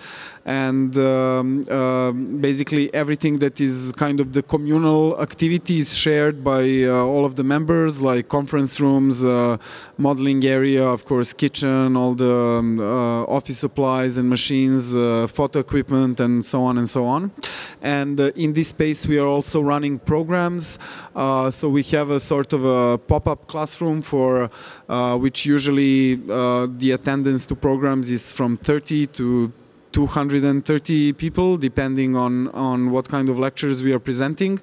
and 0.48 0.96
um, 0.96 1.66
uh, 1.70 2.10
basically 2.40 2.92
everything 2.94 3.38
that 3.38 3.60
is 3.60 3.92
kind 3.96 4.18
of 4.18 4.32
the 4.32 4.42
communal 4.42 5.20
activities 5.20 5.94
shared 5.94 6.42
by 6.42 6.62
uh, 6.84 7.04
all 7.04 7.26
of 7.26 7.36
the 7.36 7.44
members, 7.44 8.00
like 8.00 8.30
conference 8.30 8.80
rooms, 8.80 9.22
uh, 9.22 9.58
modeling 9.98 10.42
area, 10.46 10.82
of 10.82 11.04
course, 11.04 11.34
kitchen, 11.34 11.98
all 11.98 12.14
the 12.14 12.32
um, 12.32 12.80
uh, 12.80 13.24
office 13.24 13.58
supplies 13.58 14.16
and 14.16 14.26
machines, 14.30 14.94
uh, 14.94 15.26
photo 15.26 15.58
equipment, 15.58 16.18
and 16.18 16.42
so 16.42 16.62
on 16.62 16.78
and 16.78 16.88
so 16.88 17.04
on. 17.04 17.30
And 17.82 18.18
uh, 18.18 18.30
in 18.34 18.54
this 18.54 18.68
space, 18.68 19.06
we 19.06 19.18
are 19.18 19.26
also 19.26 19.60
running 19.60 19.98
programs. 19.98 20.78
so 21.50 21.68
we 21.68 21.82
have 21.96 22.08
a 22.08 22.20
sort 22.20 22.54
of 22.54 22.64
a 22.64 22.96
pop-up 22.96 23.46
classroom 23.48 24.00
for 24.00 24.50
which 25.18 25.44
usually 25.44 26.14
the 26.80 26.90
attendance 26.98 27.44
to 27.44 27.54
programs 27.54 28.10
is 28.10 28.32
from 28.32 28.56
30 28.56 29.06
to 29.18 29.52
230 29.98 31.12
people, 31.14 31.56
depending 31.56 32.14
on, 32.14 32.46
on 32.50 32.92
what 32.92 33.08
kind 33.08 33.28
of 33.28 33.36
lectures 33.36 33.82
we 33.82 33.92
are 33.92 33.98
presenting. 33.98 34.60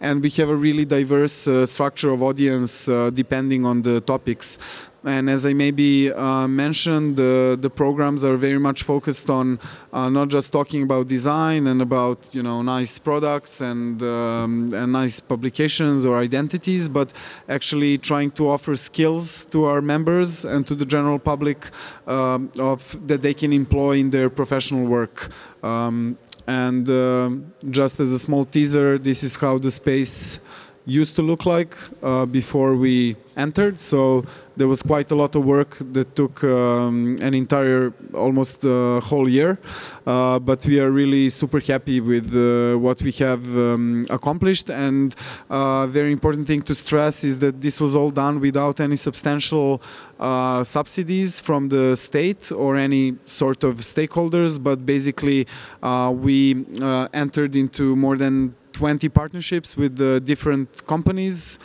And 0.00 0.22
we 0.22 0.30
have 0.30 0.48
a 0.48 0.56
really 0.56 0.86
diverse 0.86 1.46
uh, 1.46 1.66
structure 1.66 2.08
of 2.08 2.22
audience 2.22 2.88
uh, 2.88 3.10
depending 3.12 3.66
on 3.66 3.82
the 3.82 4.00
topics. 4.00 4.58
And 5.04 5.30
as 5.30 5.46
I 5.46 5.52
maybe 5.52 6.12
uh, 6.12 6.48
mentioned, 6.48 7.16
the, 7.16 7.56
the 7.60 7.70
programs 7.70 8.24
are 8.24 8.36
very 8.36 8.58
much 8.58 8.82
focused 8.82 9.30
on 9.30 9.60
uh, 9.92 10.08
not 10.08 10.28
just 10.28 10.50
talking 10.50 10.82
about 10.82 11.06
design 11.06 11.68
and 11.68 11.80
about 11.80 12.18
you 12.32 12.42
know 12.42 12.62
nice 12.62 12.98
products 12.98 13.60
and, 13.60 14.02
um, 14.02 14.72
and 14.74 14.92
nice 14.92 15.20
publications 15.20 16.04
or 16.04 16.18
identities, 16.18 16.88
but 16.88 17.12
actually 17.48 17.96
trying 17.98 18.32
to 18.32 18.48
offer 18.48 18.74
skills 18.74 19.44
to 19.46 19.66
our 19.66 19.80
members 19.80 20.44
and 20.44 20.66
to 20.66 20.74
the 20.74 20.84
general 20.84 21.18
public 21.18 21.70
um, 22.08 22.50
of 22.58 22.96
that 23.06 23.22
they 23.22 23.34
can 23.34 23.52
employ 23.52 23.98
in 23.98 24.10
their 24.10 24.28
professional 24.28 24.84
work. 24.84 25.30
Um, 25.62 26.18
and 26.48 26.88
uh, 26.88 27.30
just 27.70 28.00
as 28.00 28.10
a 28.10 28.18
small 28.18 28.46
teaser, 28.46 28.98
this 28.98 29.22
is 29.22 29.36
how 29.36 29.58
the 29.58 29.70
space 29.70 30.40
used 30.88 31.14
to 31.16 31.22
look 31.22 31.44
like 31.44 31.76
uh, 32.02 32.24
before 32.24 32.74
we 32.74 33.14
entered. 33.36 33.78
So 33.78 34.24
there 34.56 34.66
was 34.66 34.82
quite 34.82 35.10
a 35.10 35.14
lot 35.14 35.36
of 35.36 35.44
work 35.44 35.76
that 35.92 36.16
took 36.16 36.42
um, 36.42 37.18
an 37.20 37.34
entire, 37.34 37.92
almost 38.14 38.62
the 38.62 39.00
whole 39.04 39.28
year. 39.28 39.58
Uh, 40.06 40.38
but 40.38 40.64
we 40.66 40.80
are 40.80 40.90
really 40.90 41.28
super 41.28 41.60
happy 41.60 42.00
with 42.00 42.34
uh, 42.34 42.76
what 42.78 43.00
we 43.02 43.12
have 43.12 43.44
um, 43.56 44.06
accomplished. 44.10 44.70
And 44.70 45.14
uh, 45.50 45.86
very 45.86 46.10
important 46.10 46.46
thing 46.46 46.62
to 46.62 46.74
stress 46.74 47.22
is 47.22 47.38
that 47.40 47.60
this 47.60 47.80
was 47.80 47.94
all 47.94 48.10
done 48.10 48.40
without 48.40 48.80
any 48.80 48.96
substantial 48.96 49.82
uh, 50.18 50.64
subsidies 50.64 51.38
from 51.38 51.68
the 51.68 51.94
state 51.94 52.50
or 52.50 52.76
any 52.76 53.16
sort 53.26 53.62
of 53.62 53.76
stakeholders. 53.76 54.60
But 54.60 54.86
basically, 54.86 55.46
uh, 55.82 56.12
we 56.16 56.64
uh, 56.82 57.08
entered 57.12 57.54
into 57.54 57.94
more 57.94 58.16
than 58.16 58.54
20 58.78 59.08
partnerships 59.08 59.76
with 59.76 60.00
uh, 60.00 60.20
different 60.20 60.86
companies. 60.86 61.58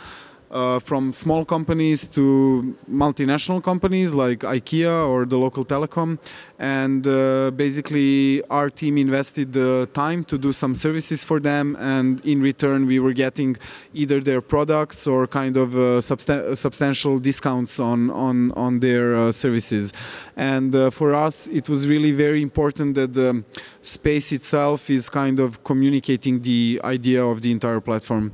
Uh, 0.50 0.78
from 0.78 1.12
small 1.12 1.44
companies 1.44 2.04
to 2.04 2.76
multinational 2.88 3.60
companies 3.60 4.14
like 4.14 4.40
IKEA 4.40 5.08
or 5.08 5.24
the 5.26 5.36
local 5.36 5.64
telecom. 5.64 6.16
And 6.60 7.04
uh, 7.08 7.50
basically, 7.50 8.40
our 8.50 8.70
team 8.70 8.96
invested 8.96 9.52
the 9.52 9.88
time 9.94 10.22
to 10.26 10.38
do 10.38 10.52
some 10.52 10.72
services 10.72 11.24
for 11.24 11.40
them, 11.40 11.76
and 11.80 12.24
in 12.24 12.40
return, 12.40 12.86
we 12.86 13.00
were 13.00 13.12
getting 13.12 13.56
either 13.94 14.20
their 14.20 14.40
products 14.40 15.08
or 15.08 15.26
kind 15.26 15.56
of 15.56 15.74
uh, 15.74 15.98
substan- 16.00 16.56
substantial 16.56 17.18
discounts 17.18 17.80
on 17.80 18.10
on 18.10 18.52
on 18.52 18.78
their 18.78 19.16
uh, 19.16 19.32
services. 19.32 19.92
And 20.36 20.72
uh, 20.74 20.90
for 20.90 21.14
us, 21.14 21.48
it 21.48 21.68
was 21.68 21.88
really 21.88 22.12
very 22.12 22.42
important 22.42 22.94
that 22.94 23.12
the 23.12 23.42
space 23.82 24.30
itself 24.30 24.88
is 24.88 25.08
kind 25.08 25.40
of 25.40 25.64
communicating 25.64 26.42
the 26.42 26.80
idea 26.84 27.24
of 27.24 27.42
the 27.42 27.50
entire 27.50 27.80
platform. 27.80 28.32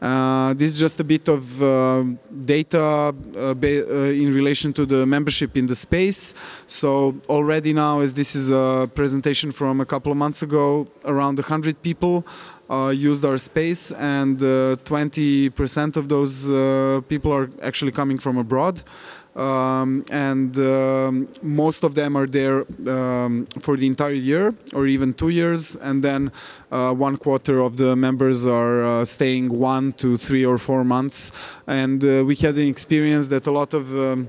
Uh, 0.00 0.54
this 0.54 0.70
is 0.72 0.80
just 0.80 0.98
a 0.98 1.04
bit 1.04 1.28
of 1.28 1.62
uh, 1.62 2.04
data 2.44 2.80
uh, 2.80 3.38
uh, 3.38 3.52
in 3.52 4.32
relation 4.32 4.72
to 4.72 4.86
the 4.86 5.04
membership 5.04 5.56
in 5.56 5.66
the 5.66 5.74
space. 5.74 6.32
So 6.66 7.14
already 7.28 7.72
now, 7.74 8.00
as 8.00 8.14
this 8.14 8.34
is 8.34 8.50
a 8.50 8.90
presentation 8.94 9.52
from 9.52 9.80
a 9.80 9.86
couple 9.86 10.10
of 10.10 10.16
months 10.16 10.42
ago, 10.42 10.88
around 11.04 11.38
100 11.38 11.82
people 11.82 12.24
uh, 12.70 12.88
used 12.88 13.24
our 13.24 13.36
space, 13.36 13.92
and 13.92 14.38
20% 14.38 15.96
of 15.96 16.08
those 16.08 17.02
people 17.08 17.32
are 17.32 17.50
actually 17.62 17.92
coming 17.92 18.18
from 18.18 18.38
abroad. 18.38 18.82
Um, 19.36 20.04
and 20.10 20.58
um, 20.58 21.28
most 21.40 21.84
of 21.84 21.94
them 21.94 22.16
are 22.16 22.26
there 22.26 22.64
um, 22.88 23.46
for 23.60 23.76
the 23.76 23.86
entire 23.86 24.12
year 24.12 24.54
or 24.74 24.86
even 24.86 25.14
two 25.14 25.28
years. 25.28 25.76
And 25.76 26.02
then 26.02 26.32
uh, 26.72 26.92
one 26.92 27.16
quarter 27.16 27.60
of 27.60 27.76
the 27.76 27.94
members 27.94 28.46
are 28.46 28.84
uh, 28.84 29.04
staying 29.04 29.48
one 29.48 29.92
to 29.94 30.16
three 30.16 30.44
or 30.44 30.58
four 30.58 30.84
months. 30.84 31.32
And 31.66 32.04
uh, 32.04 32.24
we 32.24 32.34
had 32.34 32.56
an 32.56 32.66
experience 32.66 33.28
that 33.28 33.46
a 33.46 33.52
lot 33.52 33.72
of 33.72 33.96
um, 33.96 34.28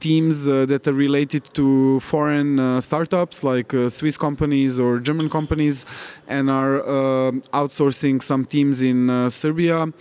teams 0.00 0.48
uh, 0.48 0.66
that 0.66 0.86
are 0.88 0.92
related 0.92 1.44
to 1.54 2.00
foreign 2.00 2.58
uh, 2.58 2.80
startups 2.80 3.44
like 3.44 3.70
Swiss 3.88 4.16
companies 4.16 4.80
or 4.80 4.98
German 4.98 5.28
companies 5.28 5.86
and 6.26 6.50
are 6.50 6.80
outsourcing 7.52 8.22
some 8.22 8.44
teams 8.44 8.82
in 8.82 9.30
Serbia. 9.30 9.92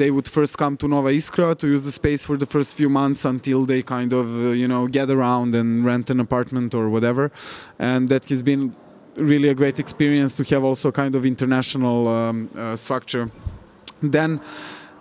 they 0.00 0.10
would 0.10 0.28
first 0.28 0.54
come 0.58 0.76
to 0.76 0.88
Nova 0.88 1.10
Iskra 1.10 1.56
to 1.58 1.66
use 1.74 1.82
the 1.82 1.92
space 1.92 2.24
for 2.24 2.36
the 2.36 2.46
first 2.46 2.74
few 2.74 2.88
months 2.88 3.24
until 3.24 3.60
they 3.70 3.82
kind 3.82 4.12
of 4.12 4.26
you 4.62 4.68
know 4.72 4.82
get 4.86 5.08
around 5.10 5.54
and 5.54 5.84
rent 5.84 6.10
an 6.10 6.20
apartment 6.20 6.74
or 6.74 6.88
whatever, 6.88 7.30
and 7.78 8.08
that 8.08 8.24
has 8.32 8.42
been 8.42 8.74
really 9.16 9.48
a 9.48 9.54
great 9.54 9.78
experience 9.78 10.32
to 10.34 10.44
have 10.44 10.64
also 10.64 10.90
kind 10.90 11.14
of 11.14 11.26
international 11.26 12.08
um, 12.08 12.48
uh, 12.56 12.76
structure. 12.76 13.30
Then 14.02 14.40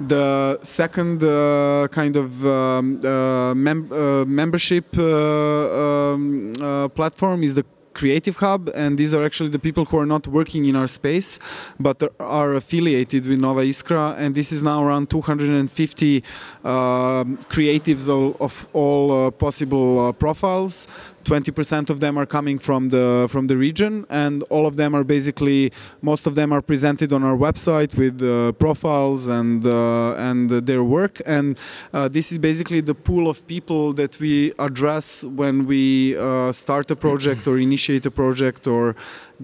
the 0.08 0.60
second 0.62 1.24
uh, 1.24 1.88
kind 1.92 2.16
of 2.16 2.46
um, 2.46 3.00
uh, 3.04 3.54
mem 3.54 3.92
uh, 3.92 4.26
membership 4.26 4.86
uh, 4.98 5.04
um, 5.04 6.54
uh, 6.62 6.88
platform 6.90 7.44
is 7.44 7.54
the 7.54 7.66
Creative 7.94 8.38
Hub, 8.38 8.70
and 8.74 8.98
these 8.98 9.14
are 9.14 9.26
actually 9.26 9.50
the 9.50 9.60
people 9.60 9.84
who 9.84 9.98
are 9.98 10.06
not 10.06 10.26
working 10.26 10.64
in 10.64 10.78
our 10.78 10.88
space, 10.88 11.40
but 11.78 12.02
are 12.22 12.54
affiliated 12.54 13.28
with 13.28 13.42
Nova 13.42 13.64
Iskra. 13.64 14.18
And 14.18 14.34
this 14.34 14.54
is 14.54 14.62
now 14.62 14.82
around 14.82 15.10
250 15.10 16.24
creatives 16.64 18.08
of, 18.08 18.42
of 18.42 18.68
all 18.72 19.30
possible 19.32 20.14
profiles 20.14 20.88
20% 21.24 21.90
of 21.90 22.00
them 22.00 22.18
are 22.18 22.26
coming 22.26 22.58
from 22.60 22.90
the 22.90 23.28
from 23.30 23.48
the 23.48 23.58
region 23.58 24.06
and 24.10 24.44
all 24.50 24.66
of 24.66 24.76
them 24.76 24.96
are 24.96 25.04
basically 25.04 25.72
most 26.02 26.28
of 26.28 26.36
them 26.36 26.52
are 26.52 26.62
presented 26.62 27.14
on 27.14 27.24
our 27.24 27.38
website 27.38 27.96
with 27.98 28.22
uh, 28.22 28.52
profiles 28.54 29.28
and 29.28 29.66
uh, 29.66 30.30
and 30.30 30.50
their 30.50 30.84
work. 30.84 31.22
And 31.26 31.58
uh, 31.94 32.08
this 32.08 32.32
is 32.32 32.38
basically 32.38 32.82
the 32.82 32.96
pool 32.96 33.30
of 33.30 33.46
people 33.48 33.94
that 33.94 34.20
we 34.20 34.54
address 34.60 35.24
when 35.24 35.66
we 35.66 36.18
uh, 36.18 36.52
start 36.52 36.92
a 36.92 36.96
project 36.96 37.48
or 37.48 37.58
initiate 37.58 38.06
a 38.06 38.12
project 38.12 38.68
or 38.68 38.96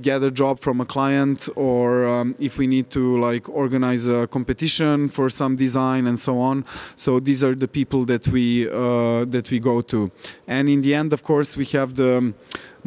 get 0.02 0.24
a 0.24 0.32
job 0.32 0.60
from 0.60 0.82
a 0.82 0.86
client 0.86 1.50
or 1.56 2.08
um, 2.08 2.36
if 2.40 2.58
we 2.58 2.68
need 2.68 2.90
to 2.92 3.20
like 3.20 3.48
organize 3.50 4.08
a 4.08 4.28
competition 4.28 5.10
for 5.10 5.30
some 5.30 5.56
design 5.56 6.08
and 6.08 6.20
so 6.20 6.40
on 6.40 6.66
so 6.96 7.20
these 7.20 7.44
are 7.44 7.56
the 7.56 7.68
people 7.68 8.06
that 8.06 8.28
we 8.28 8.70
uh, 8.70 9.26
that 9.26 9.50
we 9.52 9.60
go 9.60 9.82
to 9.82 10.12
and 10.48 10.70
in 10.70 10.82
the 10.82 10.94
end 10.94 11.14
of 11.14 11.24
course 11.24 11.58
we 11.58 11.66
have 11.66 11.96
the 11.96 12.34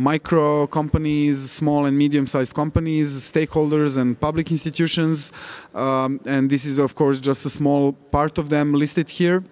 micro 0.00 0.66
companies, 0.66 1.50
small 1.50 1.84
and 1.84 1.96
medium 1.96 2.26
sized 2.26 2.54
companies, 2.54 3.30
stakeholders, 3.30 3.98
and 3.98 4.18
public 4.18 4.50
institutions. 4.50 5.32
Um, 5.74 6.20
and 6.24 6.48
this 6.48 6.64
is, 6.64 6.78
of 6.78 6.94
course, 6.94 7.20
just 7.20 7.44
a 7.44 7.50
small 7.50 7.92
part 7.92 8.38
of 8.38 8.48
them 8.48 8.72
listed 8.72 9.10
here. 9.10 9.44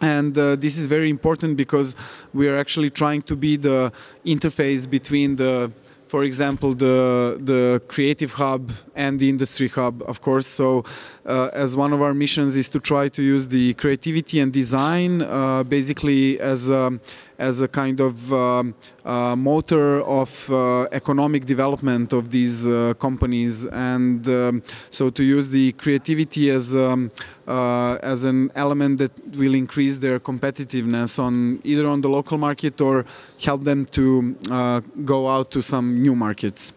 And 0.00 0.36
uh, 0.36 0.56
this 0.56 0.78
is 0.78 0.86
very 0.86 1.10
important 1.10 1.56
because 1.56 1.94
we 2.34 2.48
are 2.48 2.58
actually 2.58 2.90
trying 2.90 3.22
to 3.22 3.36
be 3.36 3.56
the 3.56 3.92
interface 4.26 4.88
between 4.88 5.36
the 5.36 5.70
for 6.12 6.24
example, 6.24 6.74
the 6.74 7.38
the 7.50 7.80
creative 7.88 8.32
hub 8.32 8.64
and 8.94 9.18
the 9.18 9.30
industry 9.30 9.68
hub, 9.68 10.02
of 10.02 10.20
course. 10.20 10.46
So, 10.46 10.84
uh, 11.26 11.50
as 11.52 11.76
one 11.76 11.92
of 11.92 12.02
our 12.02 12.14
missions 12.14 12.56
is 12.56 12.68
to 12.68 12.80
try 12.80 13.08
to 13.08 13.22
use 13.22 13.46
the 13.48 13.74
creativity 13.74 14.40
and 14.40 14.52
design, 14.52 15.22
uh, 15.22 15.62
basically 15.62 16.40
as 16.40 16.70
a, 16.70 16.98
as 17.38 17.60
a 17.60 17.68
kind 17.68 18.00
of 18.00 18.32
um, 18.32 18.74
uh, 19.04 19.36
motor 19.36 20.02
of 20.02 20.50
uh, 20.50 20.82
economic 20.92 21.46
development 21.46 22.12
of 22.12 22.30
these 22.30 22.66
uh, 22.66 22.94
companies, 22.98 23.64
and 23.66 24.28
um, 24.28 24.62
so 24.90 25.10
to 25.10 25.22
use 25.22 25.48
the 25.48 25.72
creativity 25.72 26.50
as 26.50 26.74
um, 26.74 27.10
uh, 27.46 27.94
as 28.02 28.24
an 28.24 28.50
element 28.54 28.98
that 28.98 29.12
will 29.36 29.54
increase 29.54 29.96
their 29.96 30.20
competitiveness 30.20 31.18
on 31.18 31.60
either 31.64 31.86
on 31.86 32.00
the 32.00 32.08
local 32.08 32.38
market 32.38 32.80
or 32.80 33.04
help 33.40 33.64
them 33.64 33.84
to 33.86 34.36
go 35.04 35.28
out 35.28 35.50
to 35.50 35.60
some 35.60 36.00
new 36.00 36.14
markets. 36.14 36.74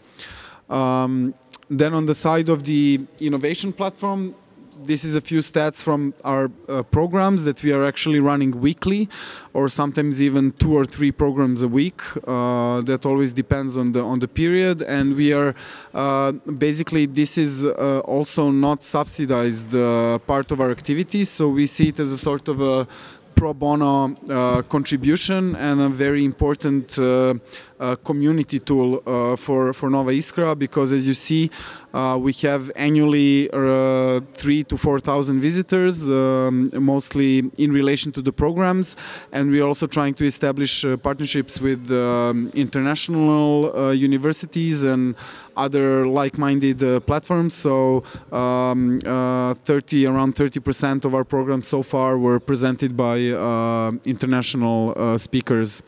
Um, 0.69 1.35
then 1.69 1.93
on 1.93 2.05
the 2.05 2.15
side 2.15 2.49
of 2.49 2.63
the 2.63 3.01
innovation 3.19 3.73
platform, 3.73 4.35
this 4.83 5.03
is 5.03 5.15
a 5.15 5.21
few 5.21 5.39
stats 5.39 5.81
from 5.81 6.13
our 6.23 6.51
uh, 6.67 6.83
programs 6.83 7.43
that 7.43 7.63
we 7.63 7.71
are 7.71 7.85
actually 7.85 8.19
running 8.19 8.51
weekly 8.59 9.07
or 9.53 9.69
sometimes 9.69 10.21
even 10.21 10.51
two 10.53 10.75
or 10.75 10.85
three 10.85 11.11
programs 11.11 11.61
a 11.61 11.67
week 11.67 12.01
uh, 12.27 12.81
that 12.81 13.05
always 13.05 13.31
depends 13.31 13.77
on 13.77 13.93
the 13.93 14.01
on 14.03 14.19
the 14.19 14.27
period. 14.27 14.81
And 14.81 15.15
we 15.15 15.33
are 15.33 15.55
uh, 15.93 16.33
basically 16.67 17.05
this 17.05 17.37
is 17.37 17.63
uh, 17.63 17.99
also 17.99 18.51
not 18.51 18.83
subsidized 18.83 19.73
uh, 19.73 20.19
part 20.19 20.51
of 20.51 20.59
our 20.59 20.71
activities. 20.71 21.29
So 21.29 21.49
we 21.49 21.67
see 21.67 21.89
it 21.89 21.99
as 21.99 22.11
a 22.11 22.17
sort 22.17 22.47
of 22.47 22.61
a 22.61 22.87
pro 23.35 23.53
bono 23.53 24.15
uh, 24.29 24.61
contribution 24.63 25.55
and 25.55 25.81
a 25.81 25.89
very 25.89 26.23
important 26.23 26.97
uh, 26.97 27.33
uh, 27.77 27.95
community 28.05 28.59
tool 28.59 29.03
uh, 29.05 29.35
for, 29.35 29.73
for 29.73 29.89
Nova 29.89 30.11
Iskra 30.11 30.57
because 30.57 30.93
as 30.93 31.07
you 31.07 31.13
see 31.13 31.51
uh, 31.93 32.17
we 32.17 32.31
have 32.33 32.71
annually 32.75 33.49
uh, 33.51 34.21
three 34.33 34.63
to 34.63 34.77
four 34.77 34.99
thousand 34.99 35.41
visitors 35.41 36.07
um, 36.07 36.69
mostly 36.73 37.39
in 37.57 37.71
relation 37.71 38.11
to 38.11 38.21
the 38.21 38.31
programs. 38.31 38.95
And 39.31 39.51
we're 39.51 39.65
also 39.65 39.87
trying 39.87 40.13
to 40.15 40.25
establish 40.25 40.85
partnerships 41.03 41.59
with 41.59 41.91
um, 41.91 42.51
international 42.53 43.93
universities 43.93 44.83
and 44.83 45.15
other 45.57 46.07
like-minded 46.07 46.83
uh, 46.83 46.99
platforms. 47.01 47.53
So 47.53 48.03
um, 48.31 48.99
uh, 49.05 49.53
30, 49.65 50.05
around 50.05 50.35
30% 50.35 51.05
of 51.05 51.13
our 51.15 51.23
programs 51.23 51.67
so 51.67 51.83
far 51.83 52.17
were 52.17 52.39
presented 52.39 52.95
by 52.97 53.29
uh, 53.29 53.91
international 54.05 55.17
speakers. 55.17 55.81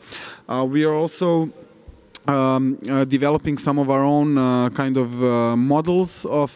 we 0.66 0.84
are 0.84 0.94
also 0.94 1.50
um, 2.28 2.78
uh, 2.88 3.04
developing 3.04 3.56
some 3.58 3.78
of 3.78 3.90
our 3.90 4.04
own 4.04 4.36
uh, 4.36 4.68
kind 4.70 4.96
of 4.96 5.22
uh, 5.24 5.56
models 5.56 6.26
of 6.26 6.50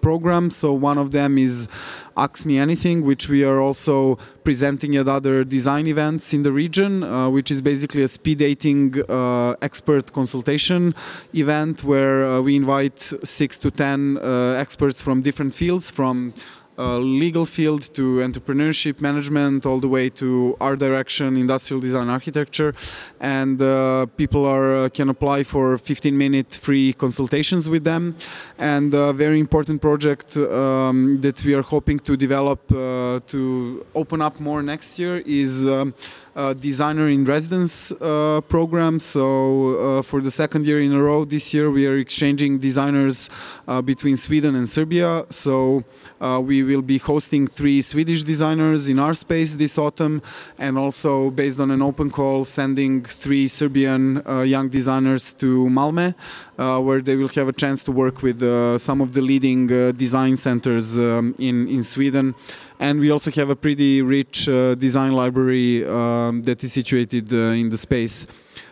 programs. 0.00 0.56
So 0.56 0.72
one 0.72 0.98
of 0.98 1.12
them 1.12 1.38
is 1.38 1.68
Ask 2.16 2.46
Me 2.46 2.58
Anything, 2.58 3.02
which 3.04 3.28
we 3.28 3.44
are 3.44 3.60
also 3.60 4.18
presenting 4.44 4.96
at 4.96 5.08
other 5.08 5.44
design 5.44 5.86
events 5.86 6.32
in 6.34 6.42
the 6.42 6.52
region, 6.52 7.02
uh, 7.02 7.28
which 7.30 7.50
is 7.50 7.62
basically 7.62 8.02
a 8.02 8.08
speed 8.08 8.38
dating 8.38 9.02
uh, 9.08 9.54
expert 9.62 10.12
consultation 10.12 10.94
event 11.34 11.84
where 11.84 12.24
uh, 12.24 12.40
we 12.40 12.56
invite 12.56 13.00
six 13.22 13.56
to 13.58 13.70
ten 13.70 14.18
experts 14.56 15.02
from 15.02 15.22
different 15.22 15.54
fields, 15.54 15.90
from 15.90 16.32
uh, 16.78 16.98
legal 16.98 17.44
field 17.44 17.82
to 17.94 18.20
entrepreneurship 18.20 19.00
management 19.00 19.66
all 19.66 19.78
the 19.78 19.88
way 19.88 20.08
to 20.08 20.56
art 20.60 20.78
direction 20.78 21.36
industrial 21.36 21.80
design 21.80 22.08
architecture. 22.08 22.74
And 23.20 23.60
uh, 23.60 24.06
people 24.16 24.46
are 24.46 24.76
uh, 24.76 24.88
can 24.88 25.08
apply 25.08 25.42
for 25.42 25.78
15 25.78 26.16
minute 26.16 26.54
free 26.54 26.92
consultations 26.92 27.68
with 27.68 27.84
them. 27.84 28.16
And 28.58 28.94
a 28.94 29.12
very 29.12 29.38
important 29.38 29.80
project 29.82 30.36
um, 30.36 31.20
that 31.20 31.44
we 31.44 31.54
are 31.54 31.62
hoping 31.62 31.98
to 32.00 32.16
develop 32.16 32.60
uh, 32.72 33.20
to 33.28 33.84
open 33.94 34.22
up 34.22 34.40
more 34.40 34.62
next 34.62 34.98
year 34.98 35.18
is 35.26 35.66
um, 35.66 35.94
uh, 36.34 36.54
designer 36.54 37.08
in 37.08 37.24
residence 37.24 37.92
uh, 37.92 38.40
program. 38.48 38.98
So 38.98 39.98
uh, 39.98 40.02
for 40.02 40.20
the 40.20 40.30
second 40.30 40.66
year 40.66 40.80
in 40.80 40.92
a 40.92 41.02
row 41.02 41.24
this 41.24 41.52
year, 41.52 41.70
we 41.70 41.86
are 41.86 41.98
exchanging 41.98 42.58
designers 42.58 43.28
uh, 43.68 43.82
between 43.82 44.16
Sweden 44.16 44.54
and 44.54 44.68
Serbia. 44.68 45.26
So 45.28 45.84
uh, 46.20 46.40
we 46.42 46.62
will 46.62 46.82
be 46.82 46.98
hosting 46.98 47.46
three 47.46 47.82
Swedish 47.82 48.22
designers 48.22 48.88
in 48.88 48.98
our 48.98 49.14
space 49.14 49.52
this 49.52 49.76
autumn, 49.76 50.22
and 50.58 50.78
also 50.78 51.30
based 51.30 51.60
on 51.60 51.70
an 51.70 51.82
open 51.82 52.10
call, 52.10 52.44
sending 52.44 53.04
three 53.04 53.48
Serbian 53.48 54.22
young 54.46 54.68
designers 54.68 55.34
to 55.34 55.66
Malmö, 55.66 56.14
where 56.56 57.00
they 57.02 57.16
will 57.16 57.28
have 57.28 57.48
a 57.48 57.52
chance 57.52 57.82
to 57.82 57.92
work 57.92 58.22
with 58.22 58.40
some 58.80 59.00
of 59.00 59.12
the 59.12 59.20
leading 59.20 59.66
design 59.92 60.36
centers 60.36 60.96
um, 60.96 61.34
in 61.38 61.66
in 61.68 61.82
Sweden 61.82 62.34
and 62.82 62.98
we 62.98 63.10
also 63.10 63.30
have 63.30 63.48
a 63.48 63.54
pretty 63.54 64.02
rich 64.02 64.48
uh, 64.48 64.74
design 64.74 65.12
library 65.12 65.86
um, 65.86 66.42
that 66.42 66.64
is 66.64 66.72
situated 66.72 67.32
uh, 67.32 67.60
in 67.62 67.68
the 67.68 67.78
space. 67.78 68.26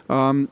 Um, 0.08 0.48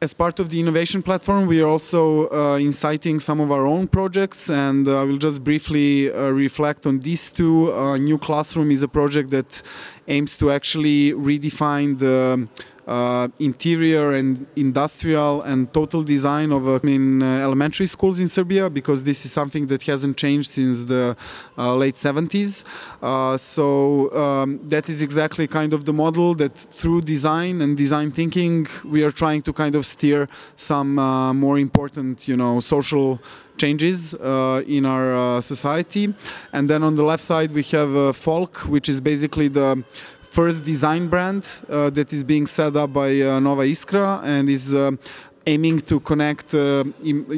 as 0.00 0.14
part 0.14 0.40
of 0.40 0.48
the 0.48 0.58
innovation 0.58 1.02
platform, 1.02 1.46
we 1.46 1.60
are 1.60 1.68
also 1.68 2.02
uh, 2.30 2.56
inciting 2.56 3.20
some 3.20 3.40
of 3.40 3.52
our 3.52 3.66
own 3.66 3.86
projects, 3.88 4.48
and 4.50 4.88
uh, 4.88 5.02
I 5.02 5.04
will 5.04 5.18
just 5.18 5.44
briefly 5.44 6.10
uh, 6.10 6.30
reflect 6.30 6.86
on 6.86 7.00
these 7.00 7.30
two. 7.30 7.72
Uh, 7.72 7.98
New 7.98 8.18
Classroom 8.18 8.70
is 8.70 8.82
a 8.82 8.88
project 8.88 9.28
that 9.30 9.62
aims 10.08 10.34
to 10.38 10.50
actually 10.50 11.12
redefine 11.12 11.98
the 11.98 12.48
uh, 12.86 13.28
interior 13.38 14.12
and 14.12 14.46
industrial 14.56 15.42
and 15.42 15.72
total 15.72 16.02
design 16.02 16.52
of 16.52 16.68
uh, 16.68 16.78
in 16.84 17.22
uh, 17.22 17.38
elementary 17.38 17.86
schools 17.86 18.20
in 18.20 18.28
Serbia 18.28 18.68
because 18.68 19.02
this 19.04 19.24
is 19.24 19.32
something 19.32 19.66
that 19.66 19.82
hasn't 19.82 20.16
changed 20.16 20.50
since 20.50 20.82
the 20.82 21.16
uh, 21.56 21.74
late 21.74 21.94
70s. 21.94 22.64
Uh, 23.02 23.36
so 23.36 24.12
um, 24.14 24.60
that 24.68 24.88
is 24.88 25.02
exactly 25.02 25.46
kind 25.46 25.72
of 25.72 25.84
the 25.84 25.92
model 25.92 26.34
that 26.34 26.54
through 26.54 27.00
design 27.02 27.60
and 27.62 27.76
design 27.76 28.10
thinking 28.10 28.66
we 28.84 29.02
are 29.02 29.10
trying 29.10 29.42
to 29.42 29.52
kind 29.52 29.74
of 29.74 29.86
steer 29.86 30.28
some 30.56 30.98
uh, 30.98 31.32
more 31.32 31.58
important, 31.58 32.28
you 32.28 32.36
know, 32.36 32.60
social 32.60 33.20
changes 33.56 34.14
uh, 34.14 34.62
in 34.66 34.84
our 34.84 35.14
uh, 35.14 35.40
society. 35.40 36.14
And 36.52 36.68
then 36.68 36.82
on 36.82 36.96
the 36.96 37.04
left 37.04 37.22
side, 37.22 37.52
we 37.52 37.62
have 37.64 37.94
uh, 37.94 38.12
Folk, 38.12 38.58
which 38.68 38.88
is 38.88 39.00
basically 39.00 39.48
the 39.48 39.84
first 40.34 40.64
design 40.64 41.06
brand 41.06 41.42
uh, 41.68 41.90
that 41.90 42.12
is 42.12 42.24
being 42.24 42.44
set 42.44 42.74
up 42.74 42.92
by 42.92 43.10
uh, 43.20 43.38
Nova 43.38 43.62
Iskra 43.62 44.20
and 44.24 44.48
is 44.48 44.74
uh, 44.74 44.90
aiming 45.46 45.78
to 45.90 46.00
connect 46.00 46.52
uh, 46.56 46.82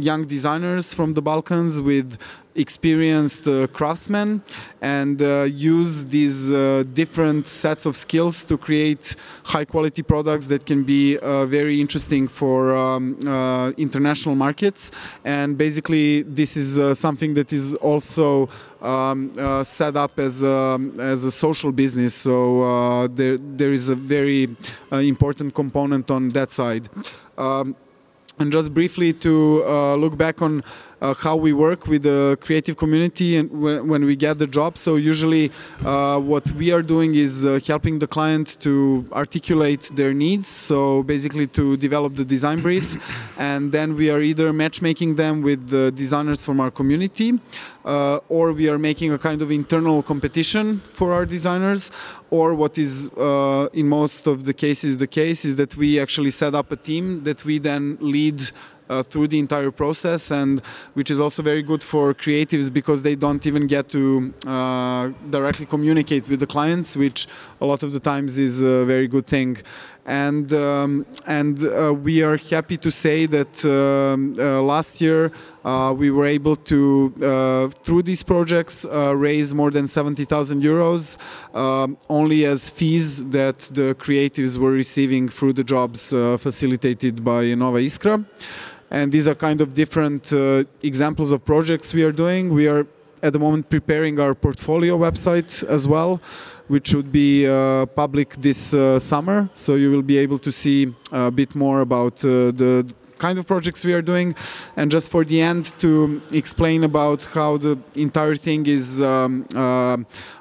young 0.08 0.24
designers 0.24 0.94
from 0.94 1.12
the 1.12 1.20
Balkans 1.20 1.74
with 1.82 2.16
experienced 2.56 3.46
uh, 3.46 3.66
craftsmen 3.68 4.42
and 4.80 5.22
uh, 5.22 5.42
use 5.42 6.04
these 6.06 6.50
uh, 6.50 6.84
different 6.94 7.46
sets 7.48 7.86
of 7.86 7.96
skills 7.96 8.42
to 8.44 8.56
create 8.56 9.16
high 9.44 9.64
quality 9.64 10.02
products 10.02 10.46
that 10.46 10.66
can 10.66 10.82
be 10.84 11.18
uh, 11.18 11.46
very 11.46 11.80
interesting 11.80 12.28
for 12.28 12.76
um, 12.76 13.16
uh, 13.26 13.70
international 13.72 14.34
markets. 14.34 14.90
And 15.24 15.56
basically, 15.56 16.22
this 16.22 16.56
is 16.56 16.78
uh, 16.78 16.94
something 16.94 17.34
that 17.34 17.52
is 17.52 17.74
also 17.74 18.48
um, 18.80 19.32
set 19.64 19.96
up 19.96 20.18
as 20.18 20.42
a, 20.42 20.78
as 20.98 21.24
a 21.24 21.30
social 21.30 21.72
business. 21.72 22.14
So 22.14 23.08
there, 23.14 23.38
there 23.38 23.72
is 23.72 23.88
a 23.88 23.94
very 23.94 24.54
important 24.90 25.54
component 25.54 26.10
on 26.10 26.28
that 26.30 26.50
side. 26.52 26.88
Um, 27.38 27.74
and 28.38 28.52
just 28.52 28.74
briefly 28.74 29.14
to 29.14 29.64
look 29.96 30.16
back 30.16 30.42
on 30.42 30.62
uh, 31.00 31.14
how 31.14 31.36
we 31.36 31.52
work 31.52 31.86
with 31.86 32.02
the 32.02 32.38
creative 32.40 32.76
community 32.76 33.36
and 33.36 33.50
when, 33.50 33.88
when 33.88 34.04
we 34.04 34.16
get 34.16 34.38
the 34.38 34.46
job. 34.46 34.78
So 34.78 34.96
usually, 34.96 35.50
uh, 35.84 36.18
what 36.20 36.50
we 36.52 36.72
are 36.72 36.82
doing 36.82 37.14
is 37.14 37.44
uh, 37.44 37.60
helping 37.66 37.98
the 37.98 38.06
client 38.06 38.58
to 38.60 39.06
articulate 39.12 39.90
their 39.94 40.14
needs. 40.14 40.48
So 40.48 41.02
basically, 41.02 41.46
to 41.48 41.76
develop 41.76 42.16
the 42.16 42.24
design 42.24 42.60
brief, 42.60 42.86
and 43.38 43.72
then 43.72 43.96
we 43.96 44.10
are 44.10 44.20
either 44.20 44.52
matchmaking 44.52 45.16
them 45.16 45.42
with 45.42 45.68
the 45.68 45.92
designers 45.92 46.44
from 46.44 46.60
our 46.60 46.70
community, 46.70 47.38
uh, 47.84 48.18
or 48.28 48.52
we 48.52 48.68
are 48.68 48.78
making 48.78 49.12
a 49.12 49.18
kind 49.18 49.42
of 49.42 49.50
internal 49.50 50.02
competition 50.02 50.80
for 50.92 51.12
our 51.12 51.26
designers. 51.26 51.90
Or 52.30 52.54
what 52.54 52.76
is 52.76 53.08
uh, 53.10 53.68
in 53.72 53.88
most 53.88 54.26
of 54.26 54.44
the 54.44 54.52
cases 54.52 54.98
the 54.98 55.06
case 55.06 55.44
is 55.44 55.56
that 55.56 55.76
we 55.76 56.00
actually 56.00 56.32
set 56.32 56.54
up 56.54 56.72
a 56.72 56.76
team 56.76 57.22
that 57.24 57.44
we 57.44 57.58
then 57.58 57.98
lead 58.00 58.42
uh, 58.88 59.02
through 59.02 59.28
the 59.28 59.38
entire 59.38 59.70
process 59.70 60.30
and 60.30 60.60
which 60.94 61.10
is 61.10 61.20
also 61.20 61.42
very 61.42 61.62
good 61.62 61.82
for 61.82 62.14
creatives 62.14 62.72
because 62.72 63.02
they 63.02 63.14
don't 63.14 63.46
even 63.46 63.66
get 63.66 63.88
to 63.88 64.32
uh, 64.46 65.10
directly 65.30 65.66
communicate 65.66 66.28
with 66.28 66.40
the 66.40 66.46
clients 66.46 66.96
which 66.96 67.26
a 67.60 67.66
lot 67.66 67.82
of 67.82 67.92
the 67.92 68.00
times 68.00 68.38
is 68.38 68.62
a 68.62 68.84
very 68.84 69.08
good 69.08 69.26
thing. 69.26 69.56
And 70.06 70.52
um, 70.52 71.04
and 71.26 71.64
uh, 71.64 71.92
we 71.92 72.22
are 72.22 72.36
happy 72.36 72.76
to 72.76 72.90
say 72.92 73.26
that 73.26 73.64
um, 73.64 74.36
uh, 74.38 74.62
last 74.62 75.00
year 75.00 75.32
uh, 75.64 75.92
we 75.98 76.12
were 76.12 76.26
able 76.26 76.54
to 76.54 77.12
uh, 77.20 77.68
through 77.82 78.02
these 78.02 78.22
projects 78.22 78.84
raise 78.84 79.52
more 79.52 79.72
than 79.72 79.88
70,000 79.88 80.62
euros 80.62 81.18
um, 81.56 81.98
only 82.08 82.44
as 82.44 82.70
fees 82.70 83.28
that 83.30 83.58
the 83.72 83.96
creatives 83.98 84.56
were 84.56 84.70
receiving 84.70 85.28
through 85.28 85.54
the 85.54 85.64
jobs 85.64 86.10
facilitated 86.10 87.24
by 87.24 87.52
Nova 87.54 87.78
Iskra 87.78 88.24
and 88.90 89.12
these 89.12 89.26
are 89.28 89.34
kind 89.34 89.60
of 89.60 89.74
different 89.74 90.32
uh, 90.32 90.64
examples 90.82 91.32
of 91.32 91.44
projects 91.44 91.92
we 91.92 92.02
are 92.02 92.12
doing. 92.12 92.52
We 92.52 92.68
are 92.68 92.86
at 93.22 93.32
the 93.32 93.38
moment 93.38 93.68
preparing 93.70 94.20
our 94.20 94.34
portfolio 94.34 94.98
website 94.98 95.64
as 95.64 95.88
well, 95.88 96.20
which 96.68 96.88
should 96.88 97.10
be 97.10 97.46
uh, 97.46 97.86
public 97.86 98.34
this 98.36 98.74
uh, 98.74 98.98
summer. 98.98 99.48
So 99.54 99.74
you 99.74 99.90
will 99.90 100.02
be 100.02 100.18
able 100.18 100.38
to 100.38 100.52
see 100.52 100.94
a 101.12 101.30
bit 101.30 101.54
more 101.54 101.80
about 101.80 102.24
uh, 102.24 102.52
the 102.52 102.94
kind 103.18 103.38
of 103.38 103.46
projects 103.46 103.84
we 103.84 103.92
are 103.94 104.02
doing 104.02 104.34
and 104.76 104.90
just 104.90 105.10
for 105.10 105.24
the 105.24 105.40
end 105.40 105.72
to 105.78 106.20
explain 106.32 106.84
about 106.84 107.24
how 107.24 107.56
the 107.56 107.78
entire 107.94 108.34
thing 108.34 108.66
is 108.66 109.00
um, 109.00 109.46
uh, 109.54 109.96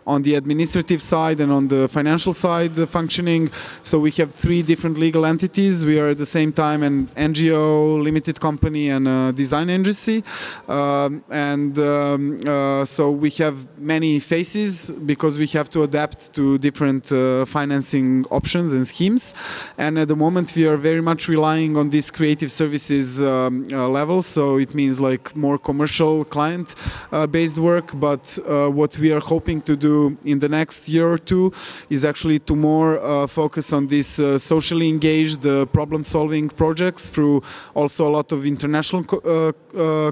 on 0.07 0.21
the 0.21 0.35
administrative 0.35 1.01
side 1.01 1.39
and 1.39 1.51
on 1.51 1.67
the 1.67 1.87
financial 1.87 2.33
side 2.33 2.75
the 2.75 2.87
functioning. 2.87 3.49
So 3.81 3.99
we 3.99 4.11
have 4.11 4.33
three 4.35 4.61
different 4.61 4.97
legal 4.97 5.25
entities. 5.25 5.85
We 5.85 5.99
are 5.99 6.09
at 6.09 6.17
the 6.17 6.25
same 6.25 6.51
time 6.53 6.83
an 6.83 7.07
NGO, 7.15 8.01
limited 8.03 8.39
company, 8.39 8.89
and 8.89 9.07
a 9.07 9.33
design 9.33 9.69
agency. 9.69 10.23
Um, 10.67 11.23
and 11.29 11.77
um, 11.79 12.39
uh, 12.45 12.85
so 12.85 13.11
we 13.11 13.29
have 13.31 13.57
many 13.79 14.19
faces 14.19 14.91
because 14.91 15.39
we 15.39 15.47
have 15.47 15.69
to 15.71 15.83
adapt 15.83 16.33
to 16.33 16.57
different 16.59 17.11
uh, 17.11 17.45
financing 17.45 18.25
options 18.29 18.73
and 18.73 18.85
schemes. 18.87 19.33
And 19.77 19.97
at 19.97 20.07
the 20.07 20.15
moment, 20.15 20.55
we 20.55 20.67
are 20.67 20.77
very 20.77 21.01
much 21.01 21.27
relying 21.27 21.77
on 21.77 21.89
this 21.89 22.11
creative 22.11 22.51
services 22.51 23.21
um, 23.21 23.65
uh, 23.71 23.87
level. 23.87 24.21
So 24.21 24.57
it 24.57 24.75
means 24.75 24.99
like 24.99 25.35
more 25.35 25.57
commercial 25.57 26.25
client 26.25 26.75
uh, 27.11 27.27
based 27.27 27.57
work. 27.57 27.91
But 27.95 28.37
uh, 28.47 28.69
what 28.69 28.97
we 28.97 29.11
are 29.11 29.19
hoping 29.19 29.61
to 29.63 29.75
do 29.75 29.94
in 30.31 30.39
the 30.39 30.49
next 30.49 30.81
year 30.95 31.07
or 31.15 31.19
two 31.31 31.45
is 31.89 32.03
actually 32.03 32.39
to 32.39 32.55
more 32.55 32.91
uh, 32.99 33.27
focus 33.27 33.73
on 33.77 33.87
these 33.87 34.19
uh, 34.19 34.37
socially 34.37 34.87
engaged 34.95 35.45
uh, 35.45 35.65
problem-solving 35.77 36.49
projects 36.49 37.03
through 37.13 37.41
also 37.73 38.07
a 38.07 38.11
lot 38.17 38.31
of 38.31 38.39
international 38.45 39.03
co 39.03 39.17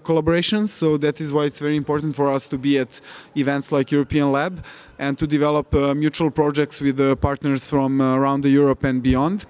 collaborations. 0.09 0.67
So 0.81 0.97
that 0.97 1.21
is 1.23 1.31
why 1.31 1.43
it's 1.49 1.61
very 1.67 1.77
important 1.77 2.15
for 2.15 2.27
us 2.35 2.43
to 2.47 2.57
be 2.57 2.73
at 2.83 3.01
events 3.35 3.71
like 3.71 3.91
European 3.97 4.31
Lab 4.31 4.53
and 4.99 5.17
to 5.21 5.25
develop 5.25 5.73
mutual 5.95 6.31
projects 6.31 6.81
with 6.81 6.97
partners 7.21 7.69
from 7.69 8.01
around 8.01 8.45
Europe 8.45 8.83
and 8.83 9.01
beyond. 9.01 9.45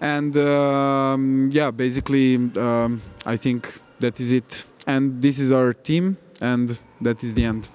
And 0.00 0.36
um, 0.36 1.50
yeah, 1.52 1.70
basically, 1.70 2.36
um, 2.56 3.02
I 3.24 3.36
think 3.36 3.80
that 4.00 4.20
is 4.20 4.32
it. 4.32 4.66
And 4.86 5.22
this 5.22 5.38
is 5.38 5.50
our 5.52 5.72
team, 5.72 6.16
and 6.40 6.78
that 7.00 7.22
is 7.24 7.34
the 7.34 7.44
end. 7.44 7.70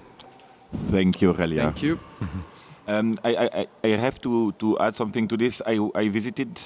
Thank 0.90 1.20
you, 1.22 1.32
Relja. 1.34 1.62
Thank 1.62 1.82
you. 1.82 1.98
Um, 2.88 3.18
I, 3.22 3.36
I, 3.36 3.66
I 3.84 3.88
have 3.96 4.20
to, 4.22 4.52
to 4.58 4.78
add 4.78 4.96
something 4.96 5.28
to 5.28 5.36
this. 5.36 5.62
I, 5.66 5.78
I 5.94 6.08
visited, 6.08 6.60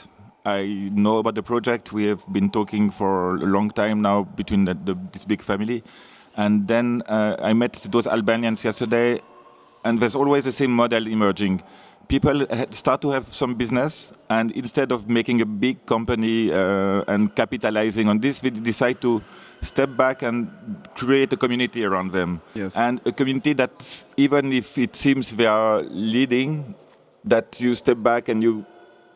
I 0.44 0.90
know 0.92 1.18
about 1.18 1.34
the 1.34 1.42
project. 1.42 1.92
We 1.92 2.04
have 2.06 2.24
been 2.32 2.50
talking 2.50 2.90
for 2.90 3.36
a 3.36 3.46
long 3.46 3.70
time 3.70 4.00
now 4.00 4.24
between 4.24 4.64
the, 4.64 4.74
the, 4.74 4.96
this 5.12 5.24
big 5.24 5.42
family. 5.42 5.82
And 6.36 6.66
then 6.68 7.02
uh, 7.06 7.36
I 7.38 7.52
met 7.52 7.74
those 7.90 8.06
Albanians 8.06 8.64
yesterday, 8.64 9.20
and 9.84 10.00
there's 10.00 10.16
always 10.16 10.44
the 10.44 10.52
same 10.52 10.70
model 10.70 11.06
emerging. 11.06 11.62
People 12.08 12.46
start 12.70 13.00
to 13.02 13.10
have 13.10 13.34
some 13.34 13.54
business, 13.54 14.12
and 14.30 14.52
instead 14.52 14.92
of 14.92 15.08
making 15.08 15.40
a 15.40 15.46
big 15.46 15.84
company 15.86 16.52
uh, 16.52 17.02
and 17.08 17.34
capitalizing 17.34 18.08
on 18.08 18.20
this, 18.20 18.42
we 18.42 18.50
decide 18.50 19.00
to 19.00 19.22
step 19.66 19.96
back 19.96 20.22
and 20.22 20.48
create 20.94 21.32
a 21.32 21.36
community 21.36 21.84
around 21.84 22.12
them. 22.12 22.40
Yes. 22.54 22.76
And 22.76 23.00
a 23.04 23.12
community 23.12 23.52
that, 23.54 24.04
even 24.16 24.52
if 24.52 24.78
it 24.78 24.96
seems 24.96 25.30
they 25.36 25.46
are 25.46 25.82
leading, 25.82 26.74
that 27.24 27.60
you 27.60 27.74
step 27.74 27.98
back 28.02 28.28
and 28.28 28.42
you 28.42 28.64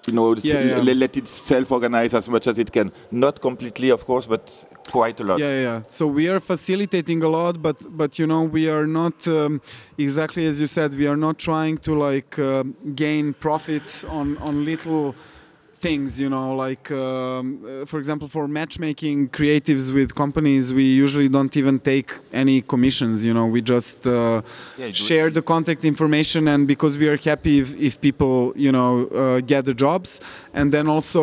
you 0.06 0.14
know, 0.14 0.34
Yeah, 0.34 0.62
yeah. 0.62 0.94
let 0.94 1.16
it 1.16 1.28
self-organize 1.28 2.14
as 2.14 2.28
much 2.28 2.46
as 2.46 2.58
it 2.58 2.72
can. 2.72 2.90
Not 3.10 3.40
completely, 3.40 3.90
of 3.90 4.06
course, 4.06 4.26
but 4.26 4.64
quite 4.90 5.20
a 5.20 5.24
lot. 5.24 5.38
Yeah, 5.38 5.60
yeah. 5.60 5.82
So 5.88 6.06
we 6.06 6.28
are 6.28 6.40
facilitating 6.40 7.22
a 7.22 7.28
lot, 7.28 7.60
but 7.62 7.76
but 7.96 8.18
you 8.18 8.26
know 8.26 8.42
we 8.42 8.68
are 8.68 8.86
not 8.86 9.26
um, 9.28 9.60
exactly 9.98 10.46
as 10.46 10.60
you 10.60 10.66
said. 10.66 10.94
We 10.94 11.06
are 11.06 11.16
not 11.16 11.38
trying 11.38 11.78
to 11.78 11.94
like 11.94 12.38
um 12.38 12.74
gain 12.94 13.34
profit 13.34 14.04
on 14.08 14.36
on 14.38 14.64
little 14.64 15.14
things. 15.80 16.20
You 16.20 16.28
know, 16.34 16.54
like 16.54 16.90
um, 16.90 17.46
uh, 17.64 17.86
for 17.90 17.98
example, 17.98 18.28
for 18.28 18.46
matchmaking 18.46 19.28
creatives 19.30 19.92
with 19.92 20.14
companies, 20.14 20.72
we 20.72 20.84
usually 20.84 21.28
don't 21.28 21.54
even 21.56 21.78
take 21.92 22.08
any 22.32 22.56
commissions. 22.62 23.24
You 23.24 23.34
know, 23.34 23.46
we 23.46 23.60
just 23.62 24.06
uh, 24.06 24.42
Yeah, 24.78 24.86
it. 24.86 24.96
share 24.96 25.28
the 25.30 25.42
contact 25.42 25.84
information, 25.84 26.48
and 26.48 26.66
because 26.66 26.98
we 26.98 27.06
are 27.08 27.16
happy 27.16 27.54
if, 27.64 27.68
if 27.88 28.00
people 28.00 28.52
you 28.56 28.72
know 28.76 28.90
uh, 29.08 29.40
get 29.52 29.64
the 29.64 29.74
jobs, 29.74 30.20
and 30.54 30.66
then 30.74 30.86
also 30.94 31.22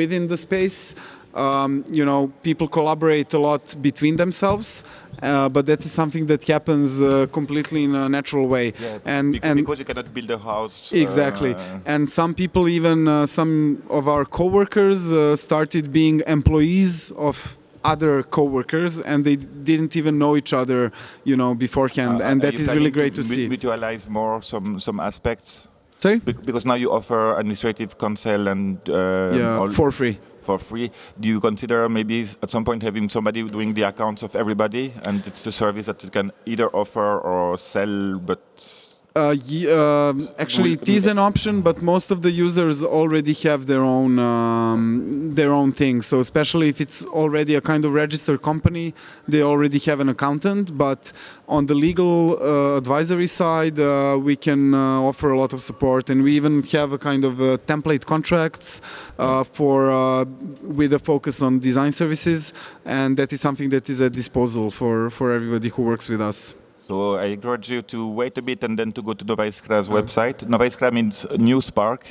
within 0.00 0.28
the 0.28 0.36
space 0.36 0.94
um, 1.34 1.84
you 1.90 2.04
know, 2.04 2.30
people 2.42 2.68
collaborate 2.68 3.32
a 3.34 3.38
lot 3.38 3.74
between 3.80 4.16
themselves, 4.16 4.84
uh, 5.22 5.48
but 5.48 5.66
that 5.66 5.84
is 5.84 5.92
something 5.92 6.26
that 6.26 6.44
happens 6.44 7.02
uh, 7.02 7.26
completely 7.32 7.84
in 7.84 7.94
a 7.94 8.08
natural 8.08 8.46
way. 8.46 8.72
Yeah, 8.78 8.98
and 9.04 9.32
bec- 9.32 9.44
and 9.44 9.56
because 9.60 9.78
you 9.78 9.84
cannot 9.84 10.12
build 10.12 10.30
a 10.30 10.38
house. 10.38 10.92
exactly, 10.92 11.54
uh, 11.54 11.78
and 11.86 12.08
some 12.10 12.34
people, 12.34 12.68
even 12.68 13.08
uh, 13.08 13.26
some 13.26 13.82
of 13.88 14.08
our 14.08 14.24
coworkers, 14.24 15.12
uh, 15.12 15.34
started 15.36 15.92
being 15.92 16.22
employees 16.26 17.10
of 17.12 17.58
other 17.84 18.22
coworkers 18.22 19.00
and 19.00 19.24
they 19.24 19.34
didn't 19.34 19.96
even 19.96 20.16
know 20.16 20.36
each 20.36 20.52
other 20.52 20.92
you 21.24 21.36
know 21.36 21.52
beforehand. 21.52 22.20
Uh, 22.20 22.24
and 22.24 22.40
that 22.40 22.54
is 22.54 22.72
really 22.72 22.90
great 22.90 23.12
to 23.14 23.22
mu- 23.22 23.34
see. 23.34 23.48
Mutualize 23.48 24.08
more 24.08 24.40
some 24.42 24.78
some 24.78 25.00
aspects. 25.00 25.66
Sorry? 25.98 26.18
Bec- 26.20 26.44
because 26.44 26.64
now 26.64 26.74
you 26.74 26.92
offer 26.92 27.36
administrative 27.38 27.98
counsel 27.98 28.46
and 28.48 28.78
uh, 28.88 29.32
yeah 29.34 29.66
for 29.72 29.90
free 29.90 30.18
for 30.42 30.58
free. 30.58 30.90
Do 31.18 31.28
you 31.28 31.40
consider 31.40 31.88
maybe 31.88 32.28
at 32.42 32.50
some 32.50 32.64
point 32.64 32.82
having 32.82 33.08
somebody 33.08 33.42
doing 33.44 33.74
the 33.74 33.82
accounts 33.82 34.22
of 34.22 34.36
everybody, 34.36 34.92
and 35.06 35.26
it's 35.26 35.42
the 35.44 35.52
service 35.52 35.86
that 35.86 36.02
you 36.04 36.10
can 36.10 36.32
either 36.46 36.68
offer 36.68 37.18
or 37.18 37.58
sell, 37.58 38.18
but 38.18 38.91
Uh, 39.14 39.36
ye- 39.44 39.70
um, 39.70 40.26
actually, 40.38 40.72
it 40.72 40.88
is 40.88 41.06
an 41.06 41.18
option, 41.18 41.60
but 41.60 41.82
most 41.82 42.10
of 42.10 42.22
the 42.22 42.30
users 42.30 42.82
already 42.82 43.34
have 43.34 43.66
their 43.66 43.82
own 43.82 44.18
um, 44.18 45.34
their 45.34 45.52
own 45.52 45.70
thing. 45.72 46.00
So, 46.00 46.18
especially 46.18 46.70
if 46.70 46.80
it's 46.80 47.04
already 47.04 47.54
a 47.54 47.60
kind 47.60 47.84
of 47.84 47.92
registered 47.92 48.40
company, 48.40 48.94
they 49.28 49.42
already 49.42 49.78
have 49.80 50.00
an 50.00 50.08
accountant. 50.08 50.78
But 50.78 51.12
on 51.46 51.66
the 51.66 51.74
legal 51.74 52.38
uh, 52.40 52.78
advisory 52.78 53.26
side, 53.26 53.78
uh, 53.78 54.18
we 54.18 54.34
can 54.34 54.72
uh, 54.72 55.02
offer 55.02 55.30
a 55.30 55.38
lot 55.38 55.52
of 55.52 55.60
support, 55.60 56.08
and 56.08 56.22
we 56.22 56.32
even 56.34 56.62
have 56.78 56.92
a 56.94 56.98
kind 56.98 57.22
of 57.26 57.38
uh, 57.38 57.58
template 57.66 58.06
contracts 58.06 58.80
uh, 59.18 59.44
for 59.44 59.90
uh, 59.90 60.24
with 60.62 60.94
a 60.94 60.98
focus 60.98 61.42
on 61.42 61.58
design 61.58 61.92
services, 61.92 62.54
and 62.86 63.18
that 63.18 63.30
is 63.30 63.42
something 63.42 63.68
that 63.68 63.90
is 63.90 64.00
at 64.00 64.12
disposal 64.12 64.70
for 64.70 65.10
for 65.10 65.32
everybody 65.32 65.68
who 65.68 65.82
works 65.82 66.08
with 66.08 66.22
us. 66.22 66.54
So 66.92 67.16
I 67.16 67.26
encourage 67.36 67.70
you 67.70 67.80
to 67.92 68.06
wait 68.06 68.36
a 68.36 68.42
bit 68.42 68.62
and 68.64 68.78
then 68.78 68.92
to 68.92 69.02
go 69.02 69.14
to 69.14 69.24
Nova 69.24 69.44
Iskra's 69.50 69.88
Uh-huh. 69.88 69.98
website. 69.98 70.46
Nova 70.46 70.64
Iskra 70.70 70.92
means 70.92 71.24
a 71.36 71.38
new 71.38 71.60
spark, 71.62 72.02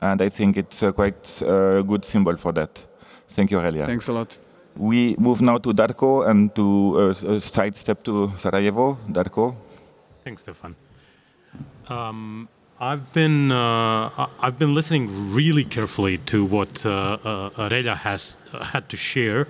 and 0.00 0.22
I 0.26 0.28
think 0.38 0.56
it's 0.62 0.80
a 0.88 0.92
quite 0.92 1.42
a 1.42 1.82
good 1.90 2.04
symbol 2.04 2.36
for 2.36 2.52
that. 2.52 2.72
Thank 3.36 3.50
you, 3.50 3.58
Aurelia. 3.58 3.84
Thanks 3.86 4.06
a 4.08 4.12
lot. 4.12 4.38
We 4.90 5.16
move 5.18 5.40
now 5.42 5.58
to 5.58 5.72
Darko 5.80 6.10
and 6.30 6.54
to 6.54 6.66
uh, 7.00 7.34
a 7.34 7.40
sidestep 7.40 8.04
to 8.04 8.30
Sarajevo. 8.38 8.96
Darko. 9.18 9.54
Thanks, 10.24 10.42
Stefan. 10.42 10.76
Um, 11.88 12.48
I've 12.78 13.04
been 13.12 13.50
uh, 13.50 14.22
I- 14.22 14.28
I've 14.44 14.58
been 14.62 14.72
listening 14.78 15.04
really 15.38 15.64
carefully 15.64 16.18
to 16.32 16.44
what 16.56 16.86
uh, 16.86 16.92
uh, 17.24 17.50
Aurelia 17.64 17.96
has 17.96 18.36
uh, 18.52 18.62
had 18.72 18.88
to 18.90 18.96
share, 18.96 19.48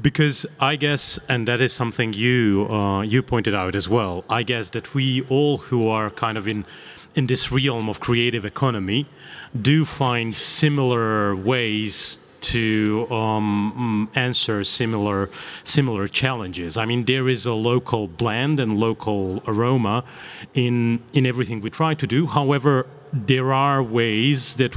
because 0.00 0.46
I 0.60 0.76
guess, 0.76 1.18
and 1.28 1.46
that 1.48 1.60
is 1.60 1.72
something 1.72 2.12
you 2.12 2.66
uh, 2.70 3.02
you 3.02 3.22
pointed 3.22 3.54
out 3.54 3.74
as 3.74 3.88
well. 3.88 4.24
I 4.28 4.42
guess 4.42 4.70
that 4.70 4.94
we 4.94 5.22
all 5.28 5.58
who 5.58 5.88
are 5.88 6.10
kind 6.10 6.38
of 6.38 6.48
in 6.48 6.64
in 7.14 7.26
this 7.26 7.52
realm 7.52 7.88
of 7.88 8.00
creative 8.00 8.44
economy 8.44 9.06
do 9.60 9.84
find 9.84 10.32
similar 10.34 11.36
ways 11.36 12.18
to 12.40 13.06
um, 13.10 14.08
mm, 14.12 14.18
answer 14.18 14.64
similar 14.64 15.30
similar 15.64 16.08
challenges. 16.08 16.76
I 16.76 16.84
mean, 16.84 17.04
there 17.04 17.28
is 17.28 17.46
a 17.46 17.54
local 17.54 18.08
blend 18.08 18.60
and 18.60 18.78
local 18.78 19.42
aroma 19.46 20.04
in 20.54 21.02
in 21.12 21.26
everything 21.26 21.60
we 21.60 21.70
try 21.70 21.94
to 21.94 22.06
do. 22.06 22.26
However, 22.26 22.86
there 23.12 23.52
are 23.52 23.82
ways 23.82 24.54
that 24.54 24.74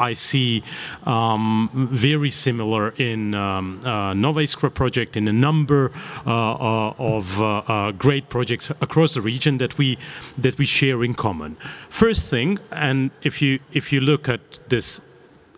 I 0.00 0.14
see 0.14 0.62
um, 1.04 1.70
very 1.74 2.30
similar 2.30 2.90
in 2.96 3.34
um, 3.34 3.80
uh, 3.84 4.14
Nova 4.14 4.40
Iskra 4.40 4.72
project 4.72 5.16
in 5.16 5.28
a 5.28 5.32
number 5.32 5.92
uh, 6.26 6.30
uh, 6.30 6.94
of 6.98 7.40
uh, 7.40 7.92
great 7.92 8.28
projects 8.28 8.70
across 8.80 9.14
the 9.14 9.20
region 9.20 9.58
that 9.58 9.78
we 9.78 9.98
that 10.38 10.58
we 10.58 10.64
share 10.64 11.04
in 11.04 11.14
common. 11.14 11.56
First 11.88 12.26
thing, 12.26 12.58
and 12.72 13.10
if 13.22 13.42
you 13.42 13.60
if 13.72 13.92
you 13.92 14.00
look 14.00 14.28
at 14.28 14.40
this 14.68 15.00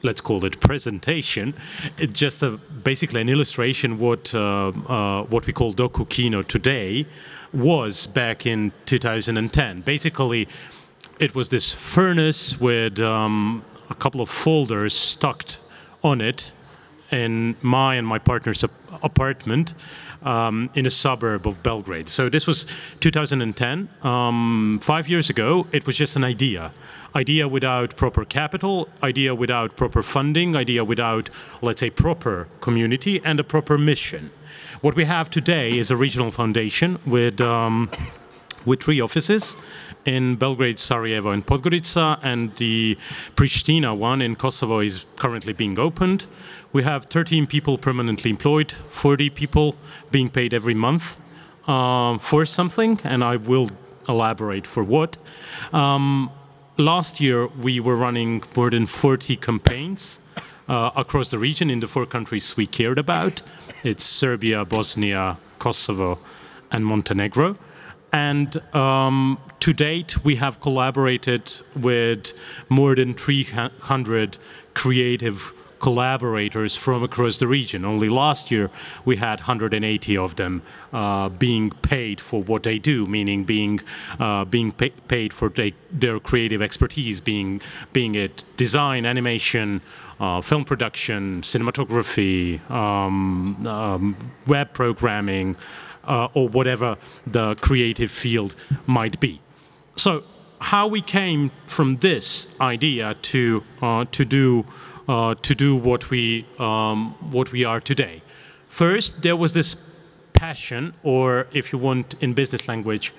let's 0.02 0.20
call 0.20 0.44
it 0.44 0.58
presentation. 0.60 1.54
It's 1.96 2.18
just 2.18 2.42
a, 2.42 2.50
basically 2.82 3.20
an 3.20 3.28
illustration 3.28 3.98
what 3.98 4.34
uh, 4.34 4.68
uh, 4.68 5.22
what 5.24 5.46
we 5.46 5.52
call 5.52 5.72
Doku 5.72 6.08
Kino 6.08 6.42
today 6.42 7.06
was 7.52 8.06
back 8.06 8.46
in 8.46 8.72
2010. 8.86 9.82
Basically, 9.82 10.48
it 11.18 11.34
was 11.34 11.50
this 11.50 11.72
furnace 11.72 12.60
with 12.60 12.98
um, 13.00 13.64
a 13.90 13.94
couple 13.94 14.20
of 14.20 14.28
folders 14.28 14.94
stuck 14.94 15.44
on 16.02 16.20
it 16.20 16.52
in 17.10 17.54
my 17.60 17.94
and 17.94 18.06
my 18.06 18.18
partner's 18.18 18.64
ap- 18.64 18.70
apartment 19.02 19.74
um, 20.22 20.70
in 20.74 20.86
a 20.86 20.90
suburb 20.90 21.46
of 21.46 21.62
Belgrade. 21.62 22.08
So 22.08 22.28
this 22.28 22.46
was 22.46 22.66
2010. 23.00 23.88
Um, 24.02 24.80
five 24.82 25.08
years 25.08 25.28
ago, 25.30 25.66
it 25.72 25.86
was 25.86 25.96
just 25.96 26.16
an 26.16 26.24
idea. 26.24 26.72
Idea 27.14 27.46
without 27.46 27.96
proper 27.96 28.24
capital, 28.24 28.88
idea 29.02 29.34
without 29.34 29.76
proper 29.76 30.02
funding, 30.02 30.56
idea 30.56 30.84
without, 30.84 31.28
let's 31.60 31.80
say, 31.80 31.90
proper 31.90 32.48
community 32.60 33.20
and 33.24 33.38
a 33.38 33.44
proper 33.44 33.76
mission. 33.76 34.30
What 34.80 34.96
we 34.96 35.04
have 35.04 35.30
today 35.30 35.76
is 35.78 35.90
a 35.90 35.96
regional 35.96 36.30
foundation 36.30 36.98
with 37.06 37.40
um, 37.40 37.90
with 38.64 38.82
three 38.82 39.00
offices 39.00 39.56
in 40.04 40.36
Belgrade, 40.36 40.78
Sarajevo, 40.78 41.30
and 41.30 41.46
Podgorica, 41.46 42.18
and 42.22 42.54
the 42.56 42.98
Pristina 43.36 43.96
one 43.96 44.22
in 44.22 44.36
Kosovo 44.36 44.80
is 44.80 45.04
currently 45.16 45.52
being 45.52 45.78
opened. 45.78 46.26
We 46.72 46.82
have 46.82 47.06
13 47.06 47.46
people 47.46 47.78
permanently 47.78 48.30
employed, 48.30 48.72
40 48.72 49.30
people 49.30 49.76
being 50.10 50.28
paid 50.28 50.54
every 50.54 50.74
month 50.74 51.16
um, 51.68 52.18
for 52.18 52.46
something, 52.46 53.00
and 53.04 53.22
I 53.22 53.36
will 53.36 53.70
elaborate 54.08 54.66
for 54.66 54.82
what. 54.82 55.16
Um, 55.72 56.30
last 56.76 57.20
year, 57.20 57.46
we 57.46 57.80
were 57.80 57.96
running 57.96 58.42
more 58.56 58.70
than 58.70 58.86
40 58.86 59.36
campaigns 59.36 60.18
uh, 60.68 60.90
across 60.96 61.30
the 61.30 61.38
region 61.38 61.70
in 61.70 61.80
the 61.80 61.88
four 61.88 62.06
countries 62.06 62.56
we 62.56 62.66
cared 62.66 62.98
about. 62.98 63.42
It's 63.82 64.04
Serbia, 64.04 64.64
Bosnia, 64.64 65.38
Kosovo, 65.58 66.18
and 66.70 66.86
Montenegro. 66.86 67.56
And 68.12 68.56
um, 68.74 69.38
to 69.60 69.72
date, 69.72 70.22
we 70.24 70.36
have 70.36 70.60
collaborated 70.60 71.50
with 71.74 72.34
more 72.68 72.94
than 72.94 73.14
300 73.14 74.38
creative 74.74 75.54
collaborators 75.82 76.76
from 76.76 77.02
across 77.02 77.38
the 77.38 77.46
region. 77.46 77.84
Only 77.84 78.08
last 78.08 78.50
year, 78.50 78.70
we 79.04 79.16
had 79.16 79.40
180 79.40 80.16
of 80.16 80.36
them 80.36 80.62
uh, 80.92 81.28
being 81.28 81.70
paid 81.70 82.20
for 82.20 82.42
what 82.42 82.62
they 82.62 82.78
do, 82.78 83.04
meaning 83.06 83.42
being 83.44 83.80
uh, 84.20 84.44
being 84.44 84.70
pa- 84.72 84.96
paid 85.08 85.32
for 85.32 85.48
they, 85.48 85.74
their 85.90 86.20
creative 86.20 86.62
expertise, 86.62 87.20
being 87.20 87.60
being 87.92 88.14
it 88.14 88.44
design, 88.56 89.04
animation, 89.04 89.80
uh, 90.20 90.40
film 90.40 90.64
production, 90.64 91.42
cinematography, 91.42 92.60
um, 92.70 93.66
um, 93.66 94.16
web 94.46 94.72
programming 94.72 95.56
uh, 96.04 96.28
or 96.34 96.48
whatever 96.48 96.96
the 97.26 97.54
creative 97.56 98.10
field 98.10 98.54
might 98.86 99.20
be. 99.20 99.40
So, 99.96 100.22
how 100.60 100.86
we 100.86 101.00
came 101.00 101.50
from 101.66 101.96
this 101.98 102.54
idea 102.60 103.14
to 103.14 103.62
uh, 103.80 104.04
to 104.12 104.24
do 104.24 104.64
uh, 105.08 105.34
to 105.42 105.54
do 105.54 105.76
what 105.76 106.10
we 106.10 106.46
um, 106.58 107.14
what 107.30 107.52
we 107.52 107.64
are 107.64 107.80
today. 107.80 108.22
First, 108.68 109.22
there 109.22 109.36
was 109.36 109.52
this 109.52 109.76
passion, 110.32 110.94
or 111.02 111.46
if 111.52 111.72
you 111.72 111.78
want 111.78 112.14
in 112.20 112.32
business 112.32 112.68
language, 112.68 113.12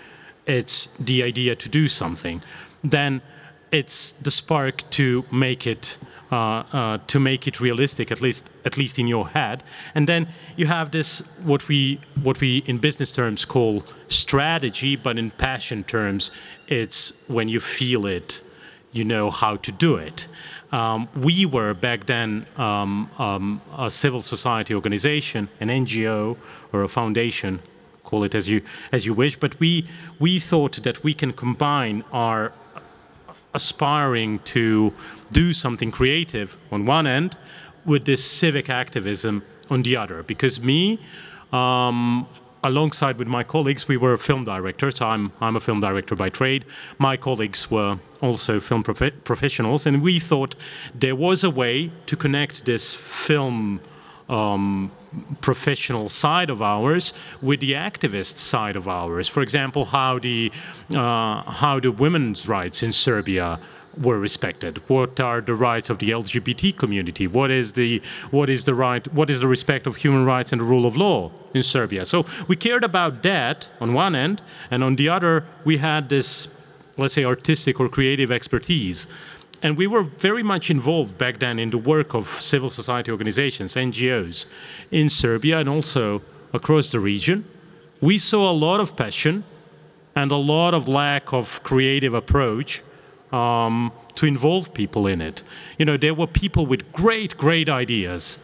it's 0.46 0.88
the 1.00 1.24
idea 1.24 1.56
to 1.56 1.69
do 1.69 1.88
something. 1.88 2.41
Then 2.84 3.22
it's 3.72 4.13
the 4.22 4.32
spark 4.32 4.84
to 4.91 5.26
make 5.32 5.67
it 5.67 5.98
to 7.08 7.19
make 7.19 7.48
it 7.48 7.60
realistic, 7.60 8.12
at 8.12 8.22
least 8.22 8.50
at 8.65 8.78
least 8.78 8.98
in 9.00 9.08
your 9.08 9.28
head. 9.28 9.63
And 9.96 10.08
then 10.08 10.28
you 10.56 10.67
have 10.67 10.91
this 10.91 11.22
what 11.43 11.67
we 11.67 12.00
what 12.24 12.39
we 12.39 12.63
in 12.65 12.78
business 12.78 13.12
terms 13.12 13.46
call 13.46 13.84
strategy, 14.08 14.96
but 14.96 15.17
in 15.17 15.32
passion 15.32 15.84
terms, 15.84 16.32
it's 16.67 17.13
when 17.28 17.50
you 17.50 17.60
feel 17.60 18.06
it, 18.06 18.41
you 18.91 19.04
know 19.04 19.30
how 19.30 19.58
to 19.58 19.72
do 19.72 19.96
it. 19.96 20.28
Um, 20.72 21.08
we 21.15 21.46
were 21.46 21.74
back 21.76 22.08
then 22.08 22.46
um, 22.58 23.10
um, 23.19 23.62
a 23.78 23.89
civil 23.89 24.24
society 24.24 24.74
organization, 24.74 25.48
an 25.60 25.69
NGO 25.69 26.36
or 26.72 26.82
a 26.82 26.88
foundation, 26.88 27.60
call 28.04 28.24
it 28.24 28.34
as 28.34 28.50
you 28.50 28.62
as 28.91 29.06
you 29.06 29.13
wish. 29.13 29.38
But 29.38 29.60
we 29.60 29.88
we 30.19 30.39
thought 30.39 30.82
that 30.84 31.04
we 31.04 31.13
can 31.13 31.32
combine 31.34 32.04
our 32.12 32.54
aspiring 33.54 34.39
to 34.39 34.94
do 35.32 35.54
something 35.54 35.92
creative 35.92 36.58
on 36.72 36.86
one 36.86 37.08
end 37.08 37.38
with 37.86 38.06
this 38.06 38.24
civic 38.24 38.70
activism 38.70 39.44
on 39.70 39.84
the 39.84 39.96
other. 39.96 40.24
Because 40.24 40.62
me, 40.62 41.00
um, 41.52 42.28
alongside 42.63 43.18
with 43.18 43.28
my 43.28 43.44
colleagues, 43.44 43.88
we 43.88 43.98
were 43.98 44.18
film 44.18 44.46
directors. 44.46 45.02
I'm, 45.02 45.32
I'm 45.42 45.56
a 45.56 45.60
film 45.60 45.82
director 45.82 46.16
by 46.16 46.30
trade. 46.30 46.66
My 46.98 47.18
colleagues 47.18 47.70
were 47.70 48.00
also 48.22 48.60
film 48.60 48.84
prof- 48.84 49.24
professionals, 49.24 49.86
and 49.86 50.02
we 50.02 50.20
thought 50.20 50.56
there 50.94 51.16
was 51.16 51.44
a 51.44 51.50
way 51.50 51.92
to 52.06 52.16
connect 52.16 52.66
this 52.66 52.96
film 52.96 53.80
um, 54.30 54.92
professional 55.41 56.10
side 56.10 56.49
of 56.49 56.62
ours 56.62 57.13
with 57.41 57.60
the 57.60 57.73
activist 57.73 58.38
side 58.38 58.76
of 58.76 58.88
ours. 58.88 59.28
For 59.28 59.41
example, 59.41 59.86
how 59.86 60.19
the 60.19 60.52
uh, 60.95 61.43
how 61.43 61.80
the 61.80 61.91
women's 61.91 62.47
rights 62.47 62.84
in 62.84 62.93
Serbia 62.93 63.60
were 64.02 64.19
respected. 64.19 64.82
What 64.88 65.19
are 65.19 65.41
the 65.41 65.54
rights 65.54 65.89
of 65.89 65.99
the 65.99 66.10
LGBT 66.10 66.78
community? 66.78 67.28
What 67.28 67.52
is 67.52 67.73
the 67.73 68.02
what 68.32 68.49
is 68.49 68.63
the 68.65 68.73
right? 68.73 69.12
What 69.13 69.30
is 69.30 69.39
the 69.39 69.47
respect 69.47 69.88
of 69.88 69.97
human 69.97 70.26
rights 70.26 70.52
and 70.52 70.62
the 70.62 70.65
rule 70.65 70.86
of 70.86 70.95
law 70.95 71.32
in 71.54 71.63
Serbia? 71.63 72.06
So 72.06 72.26
we 72.47 72.56
cared 72.56 72.84
about 72.84 73.23
that 73.23 73.67
on 73.80 73.93
one 73.93 74.15
end, 74.15 74.41
and 74.71 74.84
on 74.84 74.95
the 74.95 75.10
other, 75.10 75.45
we 75.63 75.78
had 75.78 76.10
this, 76.10 76.47
let's 76.97 77.13
say, 77.13 77.23
artistic 77.23 77.80
or 77.80 77.89
creative 77.89 78.32
expertise 78.32 79.08
and 79.63 79.78
we 79.78 79.88
were 79.88 80.04
very 80.04 80.43
much 80.43 80.69
involved 80.69 81.17
back 81.17 81.39
then 81.39 81.58
in 81.58 81.69
the 81.69 81.78
work 81.78 82.13
of 82.13 82.28
civil 82.28 82.69
society 82.69 83.10
organizations, 83.10 83.76
NGOs, 83.76 84.45
in 84.91 85.10
Serbia 85.10 85.60
and 85.60 85.69
also 85.69 86.21
across 86.52 86.91
the 86.91 86.99
region. 86.99 87.45
We 88.02 88.17
saw 88.17 88.52
a 88.52 88.54
lot 88.67 88.82
of 88.82 88.97
passion 88.97 89.45
and 90.15 90.32
a 90.32 90.36
lot 90.36 90.73
of 90.73 90.89
lack 90.89 91.32
of 91.32 91.63
creative 91.63 92.13
approach 92.13 92.84
um, 93.32 93.93
to 94.15 94.26
involve 94.26 94.73
people 94.73 95.08
in 95.08 95.21
it. 95.21 95.41
You 95.78 95.86
know, 95.86 95.97
there 95.97 96.13
were 96.13 96.28
people 96.28 96.65
with 96.65 96.91
great, 96.91 97.38
great 97.38 97.69
ideas, 97.69 98.39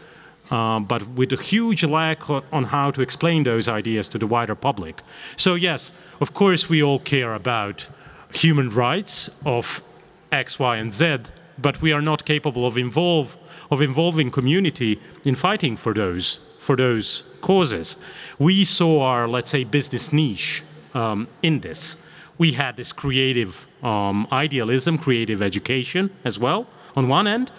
uh, 0.50 0.80
but 0.80 1.06
with 1.10 1.34
a 1.34 1.36
huge 1.36 1.84
lack 1.84 2.30
on 2.30 2.64
how 2.64 2.92
to 2.92 3.02
explain 3.02 3.44
those 3.44 3.68
ideas 3.68 4.08
to 4.08 4.18
the 4.18 4.26
wider 4.26 4.56
public. 4.56 5.04
So, 5.36 5.56
yes, 5.56 5.92
of 6.22 6.34
course, 6.34 6.70
we 6.70 6.82
all 6.82 7.00
care 7.00 7.36
about 7.36 7.88
human 8.34 8.70
rights 8.70 9.30
of 9.46 9.82
X, 10.32 10.60
Y, 10.60 10.78
and 10.78 10.94
Z, 10.94 11.18
but 11.58 11.82
we 11.82 11.92
are 11.92 12.02
not 12.02 12.26
capable 12.26 12.66
of 12.66 12.78
involve 12.78 13.38
of 13.72 13.82
involving 13.82 14.32
community 14.32 15.00
in 15.26 15.36
fighting 15.36 15.76
for 15.76 15.94
those 15.94 16.40
for 16.60 16.76
those 16.76 17.24
causes. 17.42 17.98
We 18.38 18.66
saw 18.66 19.02
our 19.02 19.28
let's 19.28 19.52
say 19.52 19.64
business 19.64 20.14
niche 20.14 20.64
um, 20.94 21.28
in 21.42 21.60
this. 21.60 21.96
We 22.38 22.54
had 22.54 22.78
this 22.78 22.94
creative 22.94 23.68
um, 23.84 24.28
idealism, 24.32 24.98
creative 24.98 25.42
education 25.42 26.10
as 26.24 26.40
well 26.40 26.68
on 26.96 27.10
one 27.10 27.28
end, 27.28 27.52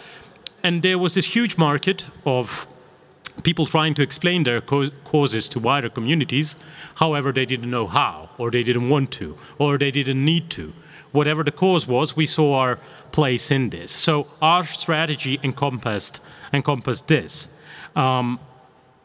and 0.62 0.83
there 0.83 0.98
was 0.98 1.14
this 1.14 1.35
huge 1.35 1.59
market 1.59 2.06
of 2.24 2.66
people 3.42 3.66
trying 3.66 3.94
to 3.94 4.02
explain 4.02 4.42
their 4.42 4.61
causes 4.61 5.48
to 5.48 5.59
wider 5.59 5.88
communities. 5.88 6.56
However, 6.96 7.33
they 7.33 7.46
didn't 7.46 7.70
know 7.70 7.87
how, 7.87 8.30
or 8.38 8.50
they 8.50 8.62
didn't 8.62 8.88
want 8.88 9.11
to, 9.12 9.37
or 9.59 9.78
they 9.78 9.90
didn't 9.90 10.24
need 10.24 10.50
to 10.50 10.72
whatever 11.12 11.44
the 11.44 11.53
cause 11.53 11.87
was, 11.87 12.16
we 12.16 12.27
saw 12.27 12.55
our 12.55 12.79
place 13.12 13.51
in 13.51 13.70
this. 13.70 13.90
So 13.92 14.27
our 14.40 14.64
strategy 14.64 15.38
encompassed 15.42 16.20
encompassed 16.53 17.07
this. 17.07 17.49
Um, 17.96 18.38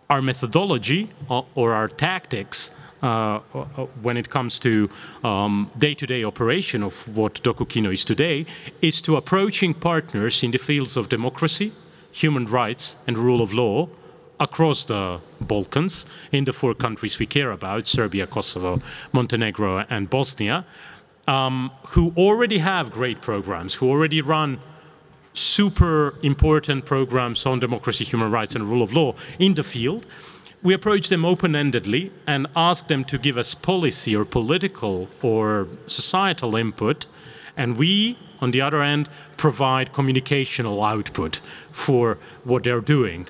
our 0.09 0.21
methodology 0.21 1.09
uh, 1.29 1.41
or 1.55 1.73
our 1.73 1.87
tactics 1.87 2.71
uh, 3.03 3.39
uh, 3.53 3.61
when 4.01 4.17
it 4.17 4.29
comes 4.29 4.59
to 4.59 4.89
um, 5.23 5.69
day-to-day 5.77 6.23
operation 6.23 6.83
of 6.83 7.07
what 7.17 7.35
DokuKino 7.43 7.93
is 7.93 8.05
today 8.05 8.45
is 8.81 9.01
to 9.01 9.17
approaching 9.17 9.73
partners 9.73 10.43
in 10.43 10.51
the 10.51 10.57
fields 10.57 10.97
of 10.97 11.09
democracy, 11.09 11.71
human 12.11 12.45
rights, 12.45 12.95
and 13.07 13.17
rule 13.17 13.41
of 13.41 13.53
law 13.53 13.87
across 14.39 14.85
the 14.85 15.19
Balkans 15.41 16.05
in 16.31 16.45
the 16.45 16.53
four 16.53 16.73
countries 16.73 17.19
we 17.19 17.25
care 17.25 17.51
about 17.51 17.87
Serbia, 17.87 18.27
Kosovo, 18.27 18.81
Montenegro, 19.13 19.85
and 19.89 20.09
Bosnia 20.09 20.65
um, 21.27 21.71
who 21.87 22.13
already 22.17 22.59
have 22.59 22.91
great 22.91 23.21
programs, 23.21 23.75
who 23.75 23.89
already 23.89 24.21
run 24.21 24.59
super 25.33 26.15
important 26.21 26.85
programs 26.85 27.45
on 27.45 27.59
democracy, 27.59 28.03
human 28.03 28.31
rights, 28.31 28.55
and 28.55 28.65
rule 28.65 28.81
of 28.81 28.93
law 28.93 29.13
in 29.39 29.53
the 29.53 29.63
field. 29.63 30.05
We 30.63 30.73
approach 30.73 31.09
them 31.09 31.25
open 31.25 31.51
endedly 31.51 32.11
and 32.25 32.47
ask 32.55 32.87
them 32.87 33.03
to 33.05 33.17
give 33.17 33.37
us 33.37 33.53
policy 33.53 34.15
or 34.15 34.25
political 34.25 35.09
or 35.21 35.67
societal 35.87 36.55
input. 36.55 37.05
And 37.57 37.77
we, 37.77 38.17
on 38.39 38.51
the 38.51 38.61
other 38.61 38.81
end, 38.81 39.07
provide 39.37 39.93
communicational 39.93 40.83
output 40.85 41.39
for 41.71 42.17
what 42.43 42.63
they're 42.63 42.81
doing. 42.81 43.27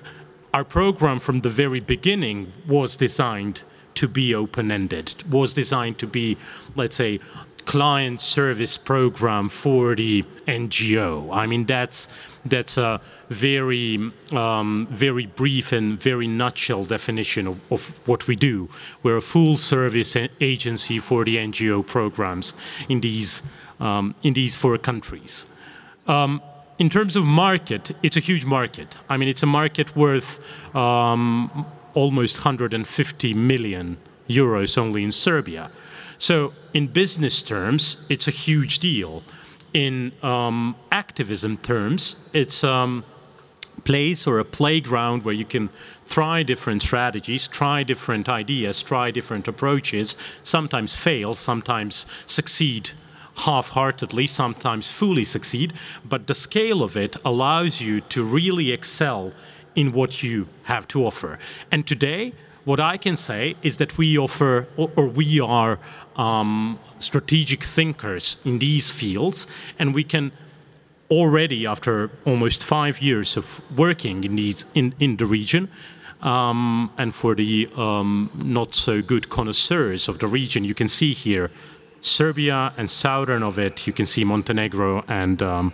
Our 0.53 0.63
program 0.63 1.19
from 1.19 1.41
the 1.41 1.49
very 1.49 1.81
beginning 1.81 2.53
was 2.67 2.95
designed 2.95 3.63
to 3.95 4.07
be 4.07 4.33
open 4.33 4.71
ended, 4.71 5.23
was 5.29 5.53
designed 5.53 5.97
to 5.99 6.07
be, 6.07 6.37
let's 6.75 6.95
say, 6.95 7.19
client 7.65 8.21
service 8.21 8.77
program 8.77 9.49
for 9.49 9.95
the 9.95 10.23
NGO. 10.47 11.35
I 11.35 11.47
mean, 11.47 11.63
that's 11.65 12.07
that's 12.45 12.77
a 12.77 13.01
very 13.29 14.11
um, 14.31 14.87
very 14.91 15.25
brief 15.25 15.71
and 15.71 15.99
very 15.99 16.27
nutshell 16.27 16.85
definition 16.85 17.47
of, 17.47 17.59
of, 17.71 18.07
what 18.07 18.27
we 18.27 18.35
do. 18.35 18.69
We're 19.03 19.17
a 19.17 19.21
full 19.21 19.57
service 19.57 20.15
agency 20.39 20.99
for 20.99 21.25
the 21.25 21.37
NGO 21.37 21.85
programs 21.85 22.53
in 22.87 23.01
these 23.01 23.41
um, 23.79 24.15
in 24.23 24.33
these 24.33 24.55
four 24.55 24.77
countries. 24.77 25.45
Um, 26.07 26.41
in 26.77 26.89
terms 26.89 27.15
of 27.15 27.23
market, 27.23 27.91
it's 28.03 28.17
a 28.17 28.19
huge 28.19 28.45
market. 28.45 28.97
I 29.09 29.17
mean, 29.17 29.29
it's 29.29 29.43
a 29.43 29.47
market 29.47 29.95
worth 29.95 30.39
um, 30.75 31.65
almost 31.93 32.39
150 32.39 33.33
million 33.33 33.97
euros 34.29 34.77
only 34.77 35.03
in 35.03 35.11
Serbia. 35.11 35.71
So, 36.25 36.53
in 36.73 36.87
business 36.87 37.43
terms, 37.43 37.97
it's 38.09 38.27
a 38.27 38.31
huge 38.31 38.79
deal. 38.79 39.21
In 39.73 40.11
um, 40.23 40.75
activism 40.91 41.55
terms, 41.55 42.15
it's 42.33 42.63
a 42.63 42.71
um, 42.71 43.03
place 43.83 44.25
or 44.25 44.39
a 44.39 44.43
playground 44.43 45.23
where 45.23 45.35
you 45.35 45.45
can 45.45 45.69
try 46.09 46.41
different 46.41 46.81
strategies, 46.81 47.47
try 47.47 47.83
different 47.83 48.27
ideas, 48.27 48.81
try 48.81 49.11
different 49.11 49.47
approaches, 49.47 50.15
sometimes 50.41 50.95
fail, 50.95 51.35
sometimes 51.35 52.07
succeed 52.25 52.89
half 53.35 53.69
heartedly, 53.69 54.25
sometimes 54.25 54.89
fully 54.89 55.25
succeed. 55.25 55.73
But 56.03 56.25
the 56.25 56.33
scale 56.33 56.81
of 56.81 56.97
it 56.97 57.15
allows 57.23 57.81
you 57.81 58.01
to 58.01 58.23
really 58.23 58.71
excel 58.71 59.31
in 59.75 59.91
what 59.91 60.23
you 60.23 60.47
have 60.63 60.87
to 60.87 61.05
offer. 61.05 61.37
And 61.71 61.85
today, 61.85 62.33
what 62.65 62.79
I 62.79 62.97
can 62.97 63.15
say 63.15 63.55
is 63.61 63.77
that 63.77 63.95
we 63.95 64.17
offer, 64.17 64.67
or, 64.75 64.89
or 64.95 65.05
we 65.05 65.39
are 65.39 65.77
um, 66.17 66.79
strategic 66.99 67.63
thinkers 67.63 68.37
in 68.45 68.59
these 68.59 68.89
fields, 68.89 69.47
and 69.79 69.93
we 69.93 70.03
can 70.03 70.31
already, 71.09 71.65
after 71.65 72.09
almost 72.25 72.63
five 72.63 73.01
years 73.01 73.37
of 73.37 73.61
working 73.77 74.23
in 74.23 74.35
these 74.35 74.65
in, 74.73 74.93
in 74.99 75.17
the 75.17 75.25
region, 75.25 75.69
um, 76.21 76.91
and 76.97 77.13
for 77.13 77.35
the 77.35 77.69
um, 77.75 78.31
not 78.35 78.73
so 78.73 79.01
good 79.01 79.29
connoisseurs 79.29 80.07
of 80.07 80.19
the 80.19 80.27
region, 80.27 80.63
you 80.63 80.73
can 80.73 80.87
see 80.87 81.13
here 81.13 81.51
Serbia 82.01 82.73
and 82.77 82.89
southern 82.89 83.43
of 83.43 83.59
it, 83.59 83.87
you 83.87 83.93
can 83.93 84.05
see 84.05 84.23
Montenegro 84.23 85.03
and 85.07 85.41
um, 85.41 85.73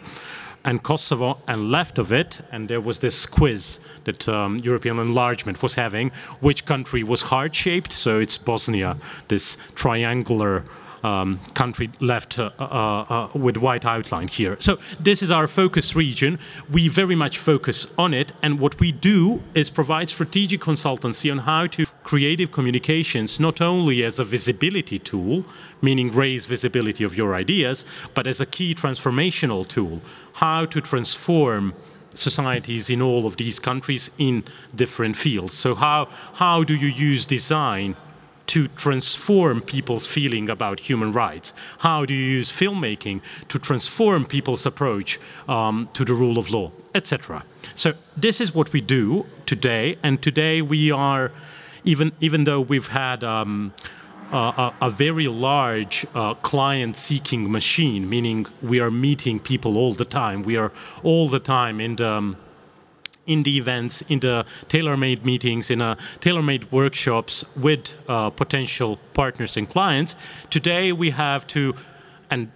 and 0.63 0.83
Kosovo, 0.83 1.37
and 1.47 1.71
left 1.71 1.97
of 1.99 2.11
it, 2.11 2.41
and 2.51 2.67
there 2.67 2.81
was 2.81 2.99
this 2.99 3.25
quiz 3.25 3.79
that 4.03 4.27
um, 4.29 4.57
European 4.57 4.99
enlargement 4.99 5.61
was 5.61 5.75
having, 5.75 6.11
which 6.39 6.65
country 6.65 7.03
was 7.03 7.23
heart 7.23 7.55
shaped. 7.55 7.91
So 7.91 8.19
it's 8.19 8.37
Bosnia, 8.37 8.97
this 9.27 9.57
triangular 9.75 10.63
um, 11.03 11.39
country 11.53 11.89
left 11.99 12.39
uh, 12.39 12.51
uh, 12.59 12.63
uh, 12.63 13.29
with 13.33 13.57
white 13.57 13.85
outline 13.85 14.27
here. 14.27 14.57
So 14.59 14.77
this 14.99 15.21
is 15.21 15.31
our 15.31 15.47
focus 15.47 15.95
region. 15.95 16.39
We 16.71 16.87
very 16.87 17.15
much 17.15 17.37
focus 17.37 17.87
on 17.97 18.13
it, 18.13 18.31
and 18.41 18.59
what 18.59 18.79
we 18.79 18.91
do 18.91 19.41
is 19.53 19.69
provide 19.69 20.09
strategic 20.09 20.61
consultancy 20.61 21.31
on 21.31 21.39
how 21.39 21.67
to 21.67 21.85
creative 22.03 22.51
communications 22.51 23.39
not 23.39 23.61
only 23.61 24.03
as 24.03 24.19
a 24.19 24.23
visibility 24.23 24.99
tool, 24.99 25.45
meaning 25.81 26.11
raise 26.11 26.45
visibility 26.45 27.03
of 27.03 27.15
your 27.15 27.35
ideas, 27.35 27.85
but 28.13 28.27
as 28.27 28.41
a 28.41 28.45
key 28.45 28.73
transformational 28.73 29.67
tool, 29.67 30.01
how 30.33 30.65
to 30.65 30.81
transform 30.81 31.73
societies 32.13 32.89
in 32.89 33.01
all 33.01 33.25
of 33.25 33.37
these 33.37 33.59
countries 33.59 34.11
in 34.17 34.43
different 34.75 35.15
fields. 35.15 35.53
So 35.53 35.75
how 35.75 36.09
how 36.33 36.63
do 36.63 36.75
you 36.75 36.87
use 36.87 37.25
design 37.25 37.95
to 38.47 38.67
transform 38.69 39.61
people's 39.61 40.05
feeling 40.05 40.49
about 40.49 40.77
human 40.81 41.13
rights? 41.13 41.53
How 41.77 42.05
do 42.05 42.13
you 42.13 42.31
use 42.31 42.51
filmmaking 42.51 43.21
to 43.47 43.57
transform 43.57 44.25
people's 44.25 44.65
approach 44.65 45.19
um, 45.47 45.87
to 45.93 46.03
the 46.03 46.13
rule 46.13 46.37
of 46.37 46.49
law, 46.49 46.69
etc.? 46.93 47.45
So 47.75 47.93
this 48.17 48.41
is 48.41 48.53
what 48.53 48.73
we 48.73 48.81
do 48.81 49.25
today, 49.45 49.97
and 50.03 50.21
today 50.21 50.61
we 50.61 50.91
are, 50.91 51.31
even 51.83 52.11
even 52.19 52.43
though 52.43 52.61
we've 52.61 52.87
had. 52.87 53.23
Um, 53.23 53.73
uh, 54.31 54.71
a, 54.81 54.85
a, 54.85 54.89
very 54.89 55.27
large 55.27 56.05
uh, 56.15 56.33
client 56.35 56.95
seeking 56.95 57.51
machine, 57.51 58.09
meaning 58.09 58.45
we 58.61 58.79
are 58.79 58.89
meeting 58.89 59.41
people 59.41 59.77
all 59.77 59.93
the 59.93 60.05
time. 60.05 60.41
We 60.43 60.55
are 60.55 60.71
all 61.03 61.27
the 61.27 61.39
time 61.39 61.81
in 61.81 61.97
the, 61.97 62.09
um, 62.09 62.37
in 63.25 63.43
the 63.43 63.57
events, 63.57 64.03
in 64.07 64.19
the 64.21 64.45
tailor-made 64.69 65.25
meetings, 65.25 65.69
in 65.69 65.81
a 65.81 65.97
tailor-made 66.21 66.71
workshops 66.71 67.43
with 67.57 67.93
uh, 68.07 68.29
potential 68.29 68.99
partners 69.13 69.57
and 69.57 69.67
clients. 69.67 70.15
Today 70.49 70.93
we 70.93 71.09
have 71.09 71.45
to, 71.47 71.75
and 72.29 72.51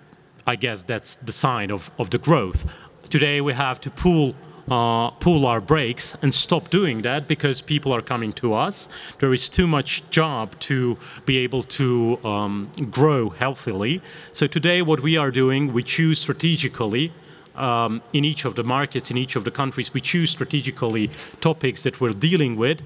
I 0.48 0.56
guess 0.56 0.84
that's 0.84 1.18
the 1.18 1.32
sign 1.32 1.72
of, 1.72 1.92
of 2.00 2.10
the 2.10 2.18
growth. 2.18 2.66
Today 3.10 3.42
we 3.42 3.54
have 3.54 3.82
to 3.82 3.92
pool 3.92 4.34
uh, 4.70 5.12
pull 5.12 5.46
our 5.46 5.62
brakes 5.62 6.16
and 6.22 6.34
stop 6.34 6.70
doing 6.70 7.02
that 7.04 7.28
because 7.28 7.62
people 7.62 7.94
are 7.94 8.02
coming 8.02 8.34
to 8.34 8.54
us. 8.54 8.88
There 9.20 9.34
is 9.34 9.50
too 9.50 9.68
much 9.68 10.10
job 10.10 10.60
to 10.62 10.98
be 11.26 11.38
able 11.38 11.64
to 11.64 12.20
um, 12.24 12.72
grow 12.90 13.30
healthily. 13.30 14.02
So 14.34 14.48
today, 14.48 14.82
what 14.82 15.02
we 15.02 15.18
are 15.18 15.32
doing, 15.32 15.74
we 15.74 15.84
choose 15.84 16.20
strategically 16.20 17.12
um, 17.56 18.02
in 18.14 18.26
each 18.26 18.46
of 18.46 18.56
the 18.56 18.64
markets, 18.64 19.12
in 19.12 19.18
each 19.18 19.36
of 19.36 19.44
the 19.44 19.52
countries, 19.52 19.94
we 19.94 20.02
choose 20.02 20.30
strategically 20.30 21.10
topics 21.42 21.84
that 21.84 22.02
we're 22.02 22.12
dealing 22.12 22.56
with 22.56 22.82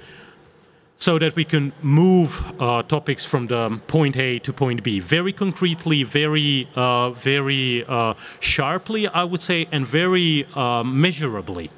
so 1.00 1.18
that 1.18 1.34
we 1.36 1.46
can 1.46 1.72
move 1.82 2.44
uh, 2.60 2.84
topics 2.84 3.24
from 3.24 3.48
the 3.48 3.82
point 3.88 4.18
A 4.18 4.38
to 4.40 4.52
point 4.52 4.84
B 4.84 5.00
very 5.00 5.32
concretely, 5.32 6.04
very, 6.04 6.68
uh, 6.76 7.12
very 7.12 7.86
uh, 7.88 8.14
sharply, 8.42 9.08
I 9.08 9.24
would 9.24 9.42
say, 9.42 9.68
and 9.72 9.88
very 9.88 10.46
uh, 10.56 10.84
measurably. 10.84 11.72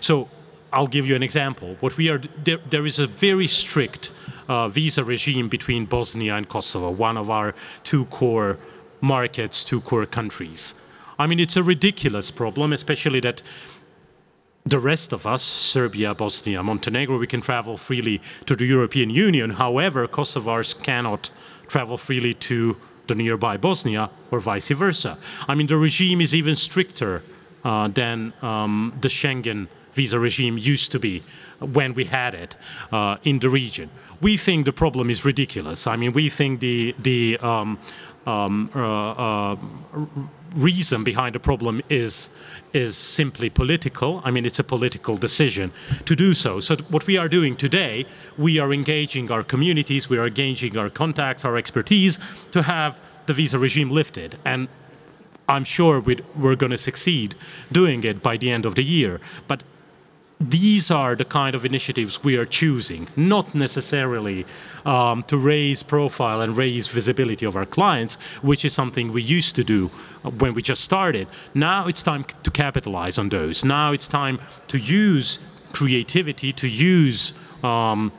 So 0.00 0.28
I'll 0.72 0.88
give 0.88 1.06
you 1.06 1.14
an 1.14 1.22
example. 1.22 1.76
What 1.78 1.96
we 1.96 2.08
are 2.08 2.20
there, 2.42 2.58
there 2.68 2.84
is 2.84 2.98
a 2.98 3.06
very 3.06 3.46
strict 3.46 4.10
uh, 4.48 4.68
visa 4.68 5.04
regime 5.04 5.48
between 5.48 5.86
Bosnia 5.86 6.34
and 6.34 6.48
Kosovo, 6.48 6.90
one 6.90 7.16
of 7.16 7.30
our 7.30 7.54
two 7.84 8.06
core 8.06 8.58
markets, 9.00 9.62
two 9.62 9.80
core 9.82 10.04
countries. 10.04 10.74
I 11.16 11.28
mean, 11.28 11.38
it's 11.38 11.56
a 11.56 11.62
ridiculous 11.62 12.32
problem, 12.32 12.72
especially 12.72 13.20
that 13.20 13.40
the 14.66 14.78
rest 14.78 15.12
of 15.12 15.26
us, 15.26 15.42
Serbia, 15.42 16.14
Bosnia, 16.14 16.62
Montenegro, 16.62 17.18
we 17.18 17.26
can 17.26 17.42
travel 17.42 17.76
freely 17.76 18.22
to 18.46 18.56
the 18.56 18.64
European 18.64 19.10
Union. 19.10 19.50
However, 19.50 20.08
Kosovars 20.08 20.72
cannot 20.82 21.30
travel 21.68 21.98
freely 21.98 22.32
to 22.34 22.76
the 23.06 23.14
nearby 23.14 23.58
Bosnia 23.58 24.08
or 24.30 24.40
vice 24.40 24.70
versa. 24.70 25.18
I 25.46 25.54
mean, 25.54 25.66
the 25.66 25.76
regime 25.76 26.22
is 26.22 26.34
even 26.34 26.56
stricter 26.56 27.22
uh, 27.62 27.88
than 27.88 28.32
um, 28.40 28.94
the 29.02 29.08
Schengen 29.08 29.68
visa 29.92 30.18
regime 30.18 30.56
used 30.56 30.90
to 30.92 30.98
be 30.98 31.22
when 31.60 31.94
we 31.94 32.04
had 32.04 32.34
it 32.34 32.56
uh, 32.90 33.16
in 33.24 33.38
the 33.40 33.48
region. 33.48 33.90
We 34.20 34.36
think 34.36 34.64
the 34.64 34.72
problem 34.72 35.10
is 35.10 35.24
ridiculous. 35.24 35.86
I 35.86 35.96
mean, 35.96 36.12
we 36.12 36.30
think 36.30 36.60
the 36.60 36.94
the 36.98 37.38
um, 37.38 37.78
um, 38.26 38.70
uh, 38.74 39.10
uh 39.10 39.56
reason 40.56 41.02
behind 41.02 41.34
the 41.34 41.40
problem 41.40 41.82
is 41.90 42.30
is 42.72 42.96
simply 42.96 43.48
political. 43.48 44.20
I 44.24 44.30
mean, 44.32 44.44
it's 44.44 44.58
a 44.58 44.64
political 44.64 45.16
decision 45.16 45.72
to 46.06 46.16
do 46.16 46.34
so. 46.34 46.60
So 46.60 46.76
what 46.88 47.06
we 47.06 47.16
are 47.16 47.28
doing 47.28 47.54
today, 47.56 48.04
we 48.36 48.58
are 48.58 48.72
engaging 48.72 49.30
our 49.30 49.44
communities, 49.44 50.10
we 50.10 50.18
are 50.18 50.26
engaging 50.26 50.76
our 50.76 50.90
contacts, 50.90 51.44
our 51.44 51.56
expertise 51.56 52.18
to 52.50 52.62
have 52.62 53.00
the 53.26 53.32
visa 53.32 53.58
regime 53.58 53.90
lifted. 53.90 54.36
And 54.44 54.68
I'm 55.48 55.64
sure 55.64 56.00
we 56.00 56.16
are 56.42 56.56
going 56.56 56.70
to 56.70 56.76
succeed 56.76 57.36
doing 57.70 58.02
it 58.02 58.22
by 58.22 58.36
the 58.36 58.50
end 58.50 58.66
of 58.66 58.74
the 58.74 58.82
year. 58.82 59.20
But 59.46 59.62
these 60.50 60.90
are 60.90 61.14
the 61.14 61.24
kind 61.24 61.54
of 61.54 61.64
initiatives 61.64 62.22
we 62.22 62.36
are 62.36 62.44
choosing, 62.44 63.08
not 63.16 63.54
necessarily 63.54 64.46
um, 64.84 65.22
to 65.24 65.36
raise 65.36 65.82
profile 65.82 66.40
and 66.40 66.56
raise 66.56 66.86
visibility 66.86 67.46
of 67.46 67.56
our 67.56 67.66
clients, 67.66 68.14
which 68.42 68.64
is 68.64 68.72
something 68.72 69.12
we 69.12 69.22
used 69.22 69.56
to 69.56 69.64
do 69.64 69.88
when 70.38 70.54
we 70.54 70.62
just 70.62 70.82
started. 70.82 71.28
Now 71.54 71.86
it's 71.86 72.02
time 72.02 72.24
to 72.42 72.50
capitalize 72.50 73.18
on 73.18 73.28
those. 73.28 73.64
Now 73.64 73.92
it's 73.92 74.08
time 74.08 74.40
to 74.68 74.78
use 74.78 75.38
creativity, 75.72 76.52
to 76.52 76.68
use 76.68 77.32
um, 77.62 78.12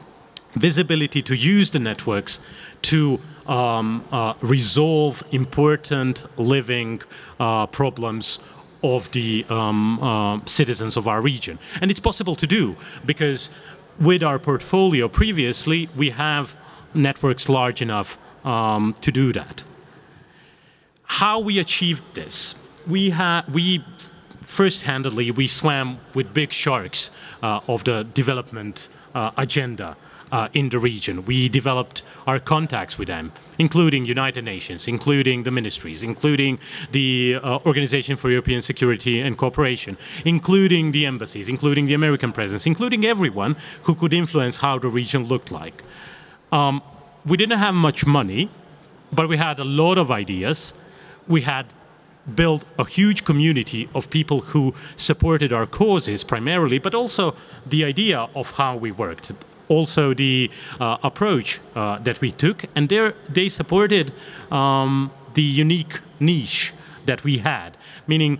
visibility, 0.53 1.21
to 1.21 1.35
use 1.35 1.71
the 1.71 1.79
networks 1.79 2.39
to 2.83 3.19
um, 3.47 4.03
uh, 4.11 4.33
resolve 4.41 5.23
important 5.31 6.25
living 6.39 7.01
uh, 7.39 7.67
problems 7.67 8.39
of 8.93 9.09
the 9.11 9.45
um, 9.49 9.99
uh, 10.01 10.39
citizens 10.45 10.97
of 10.97 11.07
our 11.07 11.21
region. 11.21 11.57
And 11.81 11.89
it's 11.91 11.99
possible 11.99 12.35
to 12.35 12.47
do 12.47 12.75
because 13.05 13.49
with 13.99 14.23
our 14.23 14.39
portfolio 14.39 15.07
previously, 15.07 15.89
we 15.95 16.09
have 16.11 16.55
networks 16.93 17.49
large 17.49 17.81
enough 17.81 18.17
um, 18.43 18.93
to 19.01 19.11
do 19.11 19.33
that. 19.33 19.63
How 21.03 21.39
we 21.39 21.59
achieved 21.59 22.03
this? 22.13 22.55
We 22.87 23.09
had 23.09 23.41
we 23.53 23.83
first-handedly 24.41 25.31
we 25.31 25.47
swam 25.47 25.97
with 26.13 26.33
big 26.33 26.51
sharks 26.51 27.11
uh, 27.41 27.59
of 27.67 27.83
the 27.83 28.03
development 28.13 28.89
uh, 29.15 29.31
agenda 29.37 29.97
uh, 30.35 30.49
in 30.53 30.67
the 30.67 30.79
region. 30.91 31.23
We 31.25 31.47
developed 31.47 32.03
our 32.27 32.39
contacts 32.39 32.97
with 32.99 33.07
them, 33.07 33.31
including 33.57 34.03
United 34.03 34.43
Nations, 34.43 34.81
including 34.95 35.43
the 35.43 35.51
ministries, 35.59 36.03
including 36.03 36.59
the 36.91 37.37
uh, 37.41 37.59
Organization 37.65 38.17
for 38.17 38.29
European 38.29 38.61
Security 38.61 39.21
and 39.21 39.37
Cooperation, 39.37 39.97
including 40.25 40.91
the 40.91 41.05
embassies, 41.05 41.47
including 41.47 41.85
the 41.85 41.93
American 41.93 42.33
presence, 42.33 42.67
including 42.67 43.05
everyone 43.05 43.55
who 43.83 43.95
could 43.95 44.13
influence 44.13 44.57
how 44.57 44.77
the 44.77 44.89
region 44.89 45.23
looked 45.23 45.51
like. 45.51 45.77
Um, 46.51 46.81
we 47.25 47.37
didn't 47.37 47.59
have 47.67 47.73
much 47.73 48.05
money, 48.05 48.49
but 49.13 49.29
we 49.29 49.37
had 49.37 49.57
a 49.59 49.63
lot 49.81 49.97
of 49.97 50.11
ideas. 50.11 50.73
We 51.29 51.41
had 51.53 51.65
built 52.41 52.65
a 52.77 52.85
huge 52.85 53.23
community 53.23 53.87
of 53.95 54.09
people 54.09 54.39
who 54.51 54.73
supported 54.97 55.53
our 55.53 55.65
causes 55.65 56.25
primarily, 56.25 56.77
but 56.77 56.93
also 56.93 57.35
the 57.65 57.85
idea 57.85 58.27
of 58.35 58.51
how 58.59 58.75
we 58.75 58.91
worked 58.91 59.31
also 59.67 60.13
the 60.13 60.49
uh, 60.79 60.97
approach 61.03 61.59
uh, 61.75 61.99
that 61.99 62.21
we 62.21 62.31
took, 62.31 62.65
and 62.75 62.89
they 63.29 63.49
supported 63.49 64.11
um, 64.51 65.11
the 65.33 65.41
unique 65.41 65.99
niche 66.19 66.73
that 67.05 67.23
we 67.23 67.37
had, 67.39 67.77
meaning 68.07 68.39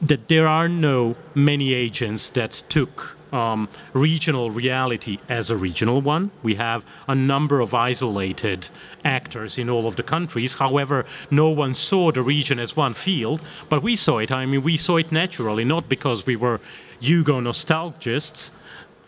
that 0.00 0.28
there 0.28 0.46
are 0.46 0.68
no 0.68 1.16
many 1.34 1.74
agents 1.74 2.30
that 2.30 2.52
took 2.68 3.16
um, 3.32 3.68
regional 3.92 4.50
reality 4.50 5.18
as 5.28 5.50
a 5.50 5.56
regional 5.56 6.00
one. 6.00 6.30
We 6.42 6.54
have 6.54 6.84
a 7.06 7.14
number 7.14 7.60
of 7.60 7.74
isolated 7.74 8.68
actors 9.04 9.58
in 9.58 9.68
all 9.68 9.86
of 9.86 9.96
the 9.96 10.02
countries. 10.02 10.54
However, 10.54 11.04
no 11.30 11.50
one 11.50 11.74
saw 11.74 12.10
the 12.10 12.22
region 12.22 12.58
as 12.58 12.76
one 12.76 12.94
field, 12.94 13.42
but 13.68 13.82
we 13.82 13.96
saw 13.96 14.18
it. 14.18 14.30
I 14.30 14.46
mean, 14.46 14.62
we 14.62 14.76
saw 14.76 14.96
it 14.96 15.12
naturally, 15.12 15.64
not 15.64 15.88
because 15.88 16.26
we 16.26 16.36
were 16.36 16.60
Yugo 17.00 17.42
nostalgists, 17.42 18.50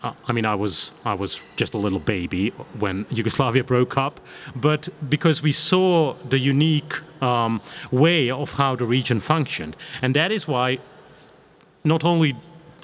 I 0.03 0.33
mean, 0.33 0.45
I 0.45 0.55
was 0.55 0.91
I 1.05 1.13
was 1.13 1.41
just 1.55 1.73
a 1.73 1.77
little 1.77 1.99
baby 1.99 2.49
when 2.79 3.05
Yugoslavia 3.11 3.63
broke 3.63 3.97
up, 3.97 4.19
but 4.55 4.89
because 5.09 5.43
we 5.43 5.51
saw 5.51 6.13
the 6.27 6.39
unique 6.39 6.95
um, 7.21 7.61
way 7.91 8.31
of 8.31 8.53
how 8.53 8.75
the 8.75 8.85
region 8.85 9.19
functioned, 9.19 9.75
and 10.01 10.15
that 10.15 10.31
is 10.31 10.47
why 10.47 10.79
not 11.83 12.03
only 12.03 12.35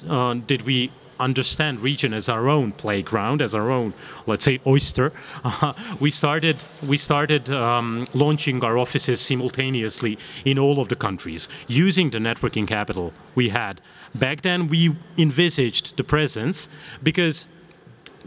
uh, 0.08 0.34
did 0.34 0.62
we 0.62 0.92
understand 1.20 1.80
region 1.80 2.14
as 2.14 2.28
our 2.28 2.48
own 2.48 2.72
playground, 2.72 3.42
as 3.42 3.54
our 3.54 3.70
own, 3.70 3.92
let's 4.26 4.44
say, 4.44 4.60
oyster. 4.66 5.12
Uh, 5.44 5.72
we 6.00 6.10
started 6.10 6.56
we 6.86 6.96
started 6.96 7.50
um, 7.50 8.06
launching 8.14 8.62
our 8.62 8.78
offices 8.78 9.20
simultaneously 9.20 10.18
in 10.44 10.58
all 10.58 10.80
of 10.80 10.88
the 10.88 10.96
countries 10.96 11.48
using 11.66 12.10
the 12.10 12.18
networking 12.18 12.66
capital 12.66 13.12
we 13.34 13.48
had 13.48 13.80
Back 14.14 14.42
then, 14.42 14.68
we 14.68 14.96
envisaged 15.16 15.96
the 15.96 16.04
presence 16.04 16.68
because 17.02 17.46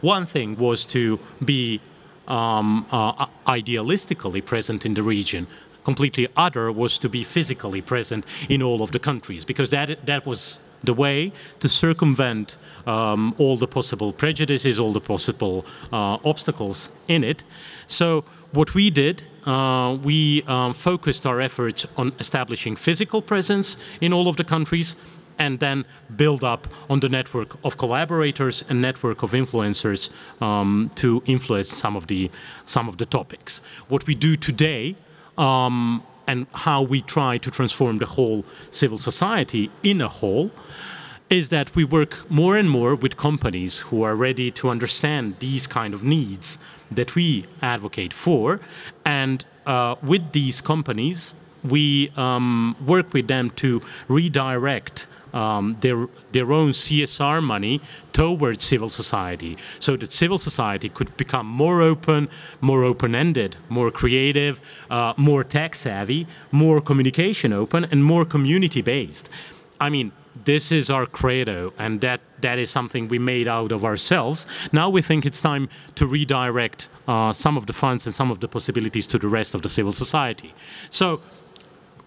one 0.01 0.25
thing 0.25 0.57
was 0.57 0.85
to 0.85 1.19
be 1.43 1.81
um, 2.27 2.85
uh, 2.91 3.25
idealistically 3.47 4.43
present 4.43 4.85
in 4.85 4.93
the 4.93 5.03
region. 5.03 5.47
Completely 5.83 6.27
other 6.37 6.71
was 6.71 6.97
to 6.99 7.09
be 7.09 7.23
physically 7.23 7.81
present 7.81 8.25
in 8.49 8.61
all 8.61 8.83
of 8.83 8.91
the 8.91 8.99
countries 8.99 9.43
because 9.45 9.69
that 9.71 10.05
that 10.05 10.25
was 10.25 10.59
the 10.83 10.93
way 10.93 11.31
to 11.59 11.69
circumvent 11.69 12.57
um, 12.87 13.35
all 13.37 13.55
the 13.57 13.67
possible 13.67 14.13
prejudices, 14.13 14.79
all 14.79 14.91
the 14.91 15.01
possible 15.01 15.65
uh, 15.91 16.17
obstacles 16.25 16.89
in 17.07 17.23
it. 17.23 17.43
So 17.87 18.23
what 18.51 18.73
we 18.73 18.89
did, 18.89 19.23
uh, 19.45 19.97
we 20.03 20.43
um, 20.43 20.73
focused 20.73 21.25
our 21.25 21.39
efforts 21.39 21.85
on 21.97 22.13
establishing 22.19 22.75
physical 22.75 23.21
presence 23.21 23.77
in 23.99 24.11
all 24.13 24.27
of 24.27 24.37
the 24.37 24.43
countries 24.43 24.95
and 25.37 25.59
then 25.59 25.85
build 26.15 26.43
up 26.43 26.67
on 26.89 26.99
the 26.99 27.09
network 27.09 27.57
of 27.63 27.77
collaborators 27.77 28.63
and 28.69 28.81
network 28.81 29.23
of 29.23 29.31
influencers 29.31 30.09
um, 30.41 30.89
to 30.95 31.21
influence 31.25 31.69
some 31.69 31.95
of 31.95 32.07
the 32.07 32.29
some 32.65 32.87
of 32.87 32.97
the 32.97 33.05
topics. 33.05 33.61
What 33.87 34.07
we 34.07 34.15
do 34.15 34.35
today 34.35 34.95
um, 35.37 36.03
and 36.27 36.47
how 36.53 36.81
we 36.81 37.01
try 37.01 37.37
to 37.39 37.51
transform 37.51 37.97
the 37.97 38.05
whole 38.05 38.45
civil 38.71 38.97
society 38.97 39.71
in 39.83 40.01
a 40.01 40.07
whole 40.07 40.51
is 41.29 41.49
that 41.49 41.73
we 41.75 41.83
work 41.85 42.29
more 42.29 42.57
and 42.57 42.69
more 42.69 42.93
with 42.93 43.15
companies 43.15 43.77
who 43.77 44.03
are 44.03 44.15
ready 44.15 44.51
to 44.51 44.69
understand 44.69 45.35
these 45.39 45.65
kind 45.65 45.93
of 45.93 46.03
needs 46.03 46.57
that 46.91 47.15
we 47.15 47.45
advocate 47.61 48.13
for. 48.13 48.59
And 49.05 49.45
uh, 49.65 49.95
with 50.03 50.33
these 50.33 50.59
companies, 50.59 51.33
we 51.63 52.09
um, 52.17 52.75
work 52.85 53.13
with 53.13 53.27
them 53.27 53.49
to 53.51 53.81
redirect 54.09 55.07
um, 55.33 55.77
their 55.81 56.07
their 56.31 56.51
own 56.51 56.71
CSR 56.71 57.41
money 57.43 57.81
towards 58.13 58.63
civil 58.63 58.89
society, 58.89 59.57
so 59.79 59.95
that 59.97 60.11
civil 60.11 60.37
society 60.37 60.89
could 60.89 61.15
become 61.17 61.45
more 61.45 61.81
open, 61.81 62.29
more 62.59 62.83
open-ended, 62.83 63.57
more 63.69 63.91
creative, 63.91 64.59
uh, 64.89 65.13
more 65.17 65.43
tech 65.43 65.75
savvy, 65.75 66.27
more 66.51 66.81
communication 66.81 67.53
open, 67.53 67.85
and 67.85 68.03
more 68.03 68.25
community-based. 68.25 69.29
I 69.79 69.89
mean, 69.89 70.11
this 70.45 70.71
is 70.71 70.89
our 70.89 71.05
credo, 71.05 71.73
and 71.77 72.01
that 72.01 72.21
that 72.41 72.57
is 72.57 72.69
something 72.69 73.07
we 73.07 73.19
made 73.19 73.47
out 73.47 73.71
of 73.71 73.83
ourselves. 73.83 74.45
Now 74.71 74.89
we 74.89 75.01
think 75.01 75.25
it's 75.25 75.41
time 75.41 75.69
to 75.95 76.05
redirect 76.07 76.89
uh, 77.07 77.33
some 77.33 77.57
of 77.57 77.65
the 77.65 77.73
funds 77.73 78.05
and 78.05 78.15
some 78.15 78.31
of 78.31 78.39
the 78.39 78.47
possibilities 78.47 79.05
to 79.07 79.19
the 79.19 79.27
rest 79.27 79.53
of 79.53 79.61
the 79.61 79.69
civil 79.69 79.93
society. 79.93 80.53
So 80.89 81.21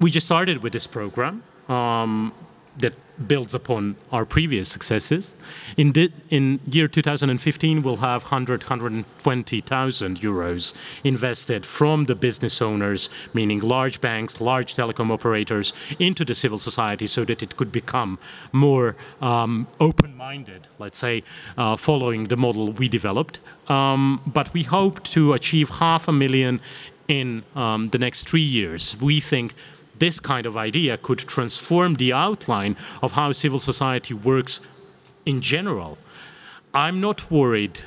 we 0.00 0.10
just 0.10 0.26
started 0.26 0.62
with 0.62 0.72
this 0.72 0.86
program. 0.86 1.42
Um, 1.68 2.32
that 2.78 2.94
builds 3.28 3.54
upon 3.54 3.96
our 4.10 4.24
previous 4.24 4.68
successes. 4.68 5.34
In, 5.76 5.92
in 6.30 6.60
year 6.66 6.88
2015, 6.88 7.82
we'll 7.82 7.96
have 7.96 8.22
100, 8.22 8.62
120,000 8.62 10.20
euros 10.20 10.74
invested 11.04 11.64
from 11.64 12.06
the 12.06 12.14
business 12.14 12.60
owners, 12.60 13.10
meaning 13.32 13.60
large 13.60 14.00
banks, 14.00 14.40
large 14.40 14.74
telecom 14.74 15.10
operators, 15.10 15.72
into 15.98 16.24
the 16.24 16.34
civil 16.34 16.58
society 16.58 17.06
so 17.06 17.24
that 17.24 17.42
it 17.42 17.56
could 17.56 17.70
become 17.70 18.18
more 18.52 18.96
um, 19.20 19.68
open-minded, 19.80 20.66
let's 20.78 20.98
say, 20.98 21.22
uh, 21.56 21.76
following 21.76 22.24
the 22.24 22.36
model 22.36 22.72
we 22.72 22.88
developed. 22.88 23.38
Um, 23.68 24.20
but 24.26 24.52
we 24.52 24.64
hope 24.64 25.02
to 25.04 25.32
achieve 25.32 25.70
half 25.70 26.08
a 26.08 26.12
million 26.12 26.60
in 27.08 27.44
um, 27.54 27.90
the 27.90 27.98
next 27.98 28.28
three 28.28 28.40
years. 28.40 28.96
We 29.00 29.20
think 29.20 29.54
this 29.98 30.20
kind 30.20 30.46
of 30.46 30.56
idea 30.56 30.96
could 30.96 31.18
transform 31.18 31.94
the 31.94 32.12
outline 32.12 32.76
of 33.02 33.12
how 33.12 33.32
civil 33.32 33.58
society 33.58 34.14
works 34.14 34.60
in 35.24 35.40
general. 35.40 35.98
I'm 36.72 37.00
not 37.00 37.30
worried 37.30 37.80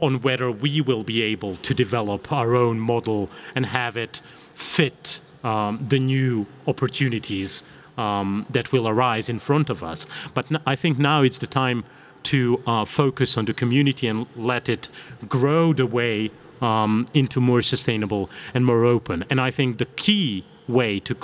on 0.00 0.20
whether 0.20 0.50
we 0.50 0.80
will 0.80 1.04
be 1.04 1.22
able 1.22 1.56
to 1.56 1.74
develop 1.74 2.32
our 2.32 2.54
own 2.56 2.78
model 2.78 3.30
and 3.54 3.66
have 3.66 3.96
it 3.96 4.20
fit 4.54 5.20
um, 5.44 5.84
the 5.88 5.98
new 5.98 6.46
opportunities 6.66 7.62
um, 7.98 8.46
that 8.50 8.72
will 8.72 8.88
arise 8.88 9.28
in 9.28 9.38
front 9.38 9.70
of 9.70 9.82
us. 9.82 10.06
But 10.34 10.46
I 10.66 10.76
think 10.76 10.98
now 10.98 11.22
it's 11.22 11.38
the 11.38 11.46
time 11.46 11.84
to 12.24 12.62
uh, 12.66 12.84
focus 12.84 13.36
on 13.36 13.44
the 13.44 13.54
community 13.54 14.06
and 14.06 14.26
let 14.36 14.68
it 14.68 14.88
grow 15.28 15.72
the 15.72 15.86
way 15.86 16.30
um, 16.60 17.06
into 17.12 17.40
more 17.40 17.62
sustainable 17.62 18.30
and 18.54 18.64
more 18.64 18.84
open. 18.84 19.24
And 19.28 19.40
I 19.40 19.50
think 19.50 19.78
the 19.78 19.86
key 19.86 20.44
way 20.68 21.00
to 21.00 21.14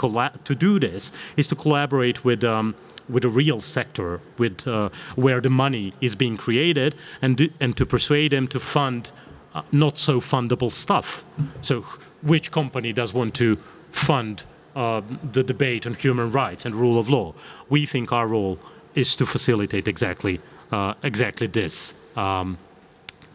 to 0.45 0.55
do 0.55 0.79
this 0.79 1.13
is 1.37 1.47
to 1.49 1.55
collaborate 1.55 2.25
with 2.25 2.45
um, 2.45 2.75
with 3.09 3.25
a 3.25 3.29
real 3.29 3.61
sector, 3.61 4.21
with 4.37 4.67
uh, 4.67 4.91
where 5.17 5.41
the 5.41 5.51
money 5.51 5.93
is 6.01 6.15
being 6.15 6.37
created, 6.37 6.95
and 7.23 7.51
and 7.61 7.77
to 7.77 7.87
persuade 7.87 8.33
them 8.33 8.49
to 8.49 8.61
fund 8.61 9.13
uh, 9.55 9.63
not 9.73 9.99
so 9.99 10.21
fundable 10.21 10.71
stuff. 10.71 11.25
So, 11.63 11.85
which 12.23 12.51
company 12.51 12.93
does 12.93 13.15
want 13.15 13.35
to 13.35 13.57
fund 13.93 14.45
uh, 14.77 15.01
the 15.33 15.43
debate 15.43 15.87
on 15.87 15.95
human 15.95 16.31
rights 16.31 16.65
and 16.67 16.75
rule 16.75 16.99
of 16.99 17.09
law? 17.09 17.35
We 17.69 17.87
think 17.87 18.13
our 18.13 18.27
role 18.27 18.59
is 18.95 19.17
to 19.17 19.27
facilitate 19.27 19.89
exactly 19.89 20.41
uh, 20.73 20.95
exactly 21.03 21.47
this. 21.47 21.95
Um, 22.17 22.59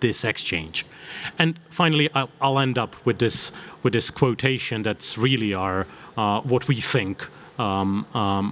this 0.03 0.23
exchange. 0.23 0.85
And 1.39 1.57
finally, 1.69 2.09
I'll, 2.13 2.29
I'll, 2.39 2.59
end 2.59 2.77
up 2.77 2.93
with 3.05 3.17
this 3.17 3.51
with 3.83 3.93
this 3.93 4.11
quotation 4.11 4.83
that's 4.83 5.17
really 5.17 5.53
our 5.53 5.87
uh, 6.17 6.41
what 6.41 6.67
we 6.67 6.75
think 6.81 7.27
um, 7.57 8.05
um, 8.13 8.45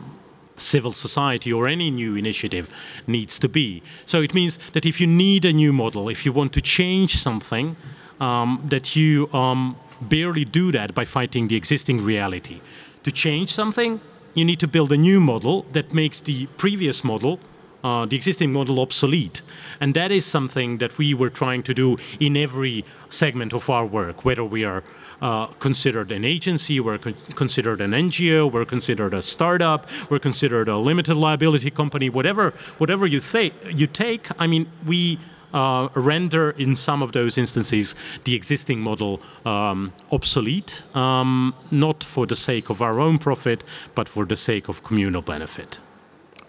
civil 0.55 0.93
society 0.93 1.51
or 1.53 1.67
any 1.67 1.91
new 1.91 2.15
initiative 2.15 2.65
needs 3.07 3.37
to 3.39 3.49
be. 3.49 3.83
So 4.05 4.21
it 4.21 4.33
means 4.33 4.59
that 4.73 4.85
if 4.85 5.01
you 5.01 5.07
need 5.07 5.45
a 5.45 5.53
new 5.53 5.73
model, 5.73 6.09
if 6.09 6.25
you 6.25 6.31
want 6.33 6.53
to 6.53 6.61
change 6.61 7.11
something, 7.17 7.75
um, 8.19 8.49
that 8.69 8.95
you 8.95 9.29
um, 9.33 9.75
barely 10.01 10.45
do 10.45 10.71
that 10.71 10.93
by 10.93 11.05
fighting 11.05 11.47
the 11.47 11.55
existing 11.55 11.97
reality. 12.03 12.61
To 13.03 13.11
change 13.11 13.49
something, 13.49 13.99
you 14.33 14.45
need 14.45 14.59
to 14.59 14.67
build 14.67 14.91
a 14.91 14.97
new 14.97 15.19
model 15.19 15.65
that 15.73 15.93
makes 15.93 16.21
the 16.21 16.45
previous 16.57 17.03
model 17.03 17.39
uh, 17.83 18.05
the 18.05 18.15
existing 18.15 18.51
model 18.51 18.79
obsolete. 18.79 19.41
And 19.79 19.93
that 19.95 20.11
is 20.11 20.25
something 20.25 20.77
that 20.77 20.97
we 20.97 21.13
were 21.13 21.29
trying 21.29 21.63
to 21.63 21.73
do 21.73 21.97
in 22.19 22.37
every 22.37 22.85
segment 23.09 23.53
of 23.53 23.69
our 23.69 23.85
work, 23.85 24.23
whether 24.25 24.43
we 24.43 24.63
are 24.63 24.83
uh, 25.21 25.47
considered 25.59 26.11
an 26.11 26.25
agency, 26.25 26.79
we're 26.79 26.97
con- 26.97 27.15
considered 27.35 27.79
an 27.81 27.91
NGO, 27.91 28.51
we're 28.51 28.65
considered 28.65 29.13
a 29.13 29.21
startup, 29.21 29.87
we're 30.09 30.19
considered 30.19 30.67
a 30.67 30.77
limited 30.77 31.15
liability 31.15 31.69
company, 31.69 32.09
whatever, 32.09 32.51
whatever 32.79 33.05
you, 33.05 33.19
th- 33.19 33.53
you 33.75 33.87
take. 33.87 34.27
I 34.39 34.47
mean, 34.47 34.67
we 34.85 35.19
uh, 35.53 35.89
render 35.95 36.51
in 36.51 36.75
some 36.75 37.03
of 37.03 37.11
those 37.11 37.37
instances 37.37 37.95
the 38.23 38.35
existing 38.35 38.79
model 38.79 39.21
um, 39.45 39.93
obsolete, 40.11 40.83
um, 40.95 41.53
not 41.69 42.03
for 42.03 42.25
the 42.25 42.35
sake 42.35 42.69
of 42.69 42.81
our 42.81 42.99
own 42.99 43.17
profit, 43.17 43.63
but 43.95 44.09
for 44.09 44.25
the 44.25 44.35
sake 44.35 44.69
of 44.69 44.83
communal 44.83 45.21
benefit. 45.21 45.79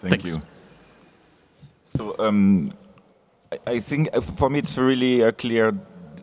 Thank 0.01 0.23
Thanks. 0.23 0.35
you. 0.35 0.52
So 1.95 2.15
um, 2.17 2.73
I, 3.51 3.59
I, 3.67 3.79
think 3.79 4.09
uh, 4.13 4.21
for 4.21 4.49
me 4.49 4.59
it's 4.59 4.77
really 4.77 5.23
uh, 5.23 5.31
clear 5.31 5.73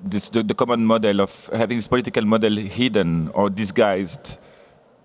this, 0.04 0.28
the, 0.30 0.42
the, 0.42 0.54
common 0.54 0.84
model 0.84 1.20
of 1.20 1.48
having 1.52 1.76
this 1.76 1.86
political 1.86 2.24
model 2.24 2.56
hidden 2.56 3.28
or 3.34 3.50
disguised 3.50 4.38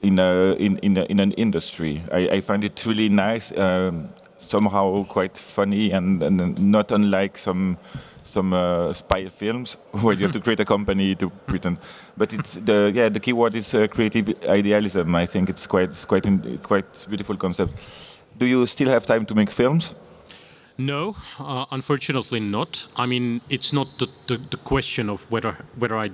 in 0.02 0.20
a, 0.20 0.54
in 0.54 0.78
in, 0.80 0.98
a, 0.98 1.04
in 1.06 1.20
an 1.20 1.34
industry. 1.34 2.04
I, 2.12 2.30
I, 2.30 2.42
find 2.42 2.64
it 2.64 2.84
really 2.86 3.10
nice, 3.10 3.52
um, 3.58 4.10
somehow 4.40 5.04
quite 5.06 5.38
funny, 5.38 5.92
and, 5.92 6.24
and 6.24 6.58
not 6.58 6.92
unlike 6.92 7.38
some 7.38 7.78
some 8.24 8.54
uh, 8.54 8.92
spy 8.92 9.30
films 9.30 9.78
where 9.92 10.16
you 10.16 10.24
have 10.24 10.32
to 10.32 10.40
create 10.40 10.60
a 10.60 10.66
company 10.66 11.16
to 11.16 11.30
pretend. 11.46 11.78
But 12.18 12.34
it's 12.34 12.56
the 12.56 12.92
yeah 12.94 13.10
the 13.10 13.20
key 13.20 13.34
word 13.34 13.56
is 13.56 13.74
uh, 13.76 13.88
creative 13.88 14.30
idealism. 14.48 15.14
I 15.14 15.28
think 15.28 15.50
it's 15.50 15.68
quite 15.68 15.90
it's 15.90 16.06
quite 16.06 16.26
quite 16.64 17.06
beautiful 17.08 17.38
concept. 17.38 17.74
Do 18.38 18.46
you 18.46 18.66
still 18.66 18.90
have 18.90 19.06
time 19.06 19.26
to 19.26 19.36
make 19.36 19.52
films? 19.52 19.94
No, 20.78 21.16
uh, 21.40 21.66
unfortunately 21.72 22.40
not. 22.40 22.88
I 22.96 23.06
mean, 23.06 23.42
it's 23.50 23.72
not 23.72 23.98
the, 23.98 24.08
the, 24.28 24.38
the, 24.38 24.58
question 24.58 25.10
of 25.10 25.30
whether 25.32 25.58
whether 25.78 25.98
I 25.98 26.12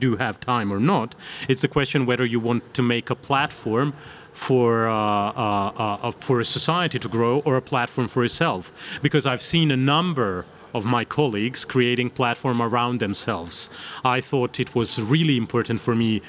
do 0.00 0.16
have 0.16 0.40
time 0.40 0.72
or 0.72 0.80
not. 0.80 1.14
It's 1.48 1.62
the 1.62 1.68
question 1.68 2.06
whether 2.06 2.24
you 2.24 2.40
want 2.40 2.74
to 2.74 2.82
make 2.82 3.10
a 3.10 3.14
platform 3.14 3.94
for 4.32 4.88
uh, 4.88 4.94
uh, 4.94 5.96
uh 6.02 6.10
for 6.12 6.40
a 6.40 6.44
society 6.44 6.98
to 6.98 7.08
grow 7.08 7.40
or 7.40 7.56
a 7.56 7.62
platform 7.62 8.08
for 8.08 8.22
yourself. 8.22 8.72
Because 9.00 9.26
I've 9.26 9.42
seen 9.42 9.70
a 9.70 9.76
number 9.76 10.44
of 10.74 10.84
my 10.84 11.04
colleagues 11.04 11.64
creating 11.64 12.10
platform 12.10 12.60
around 12.60 13.00
themselves. 13.00 13.70
I 14.04 14.20
thought 14.20 14.58
it 14.58 14.74
was 14.74 15.00
really 15.00 15.36
important 15.36 15.80
for 15.80 15.94
me 15.94 16.22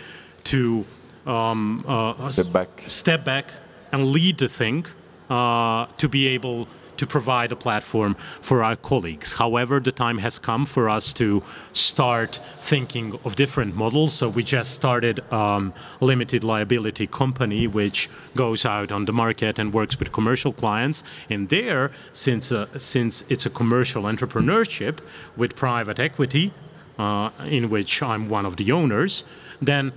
to 0.45 0.85
um, 1.25 1.83
uh, 1.87 2.29
step 2.29 2.51
back, 2.51 2.83
step 2.87 3.25
back, 3.25 3.45
and 3.91 4.05
lead 4.07 4.37
the 4.37 4.49
thing 4.49 4.85
uh, 5.29 5.85
to 5.97 6.09
be 6.09 6.27
able 6.27 6.67
to 7.01 7.07
provide 7.07 7.51
a 7.51 7.55
platform 7.55 8.15
for 8.41 8.63
our 8.63 8.75
colleagues. 8.75 9.33
However, 9.33 9.79
the 9.79 9.91
time 9.91 10.19
has 10.19 10.37
come 10.37 10.67
for 10.67 10.87
us 10.87 11.13
to 11.13 11.41
start 11.73 12.39
thinking 12.61 13.07
of 13.25 13.35
different 13.35 13.75
models. 13.75 14.13
So 14.13 14.29
we 14.29 14.43
just 14.43 14.71
started 14.81 15.17
um, 15.33 15.73
a 15.99 16.05
limited 16.05 16.43
liability 16.43 17.07
company 17.07 17.65
which 17.65 18.07
goes 18.35 18.65
out 18.65 18.91
on 18.91 19.05
the 19.05 19.13
market 19.13 19.57
and 19.57 19.73
works 19.73 19.97
with 19.99 20.11
commercial 20.11 20.53
clients. 20.53 21.03
And 21.27 21.49
there, 21.49 21.89
since 22.13 22.51
uh, 22.51 22.67
since 22.77 23.23
it's 23.29 23.47
a 23.47 23.53
commercial 23.61 24.03
entrepreneurship 24.03 24.95
with 25.35 25.55
private 25.55 25.99
equity, 25.99 26.53
uh, 26.99 27.31
in 27.57 27.63
which 27.71 28.03
I'm 28.03 28.29
one 28.29 28.45
of 28.45 28.57
the 28.57 28.71
owners, 28.71 29.23
then 29.59 29.91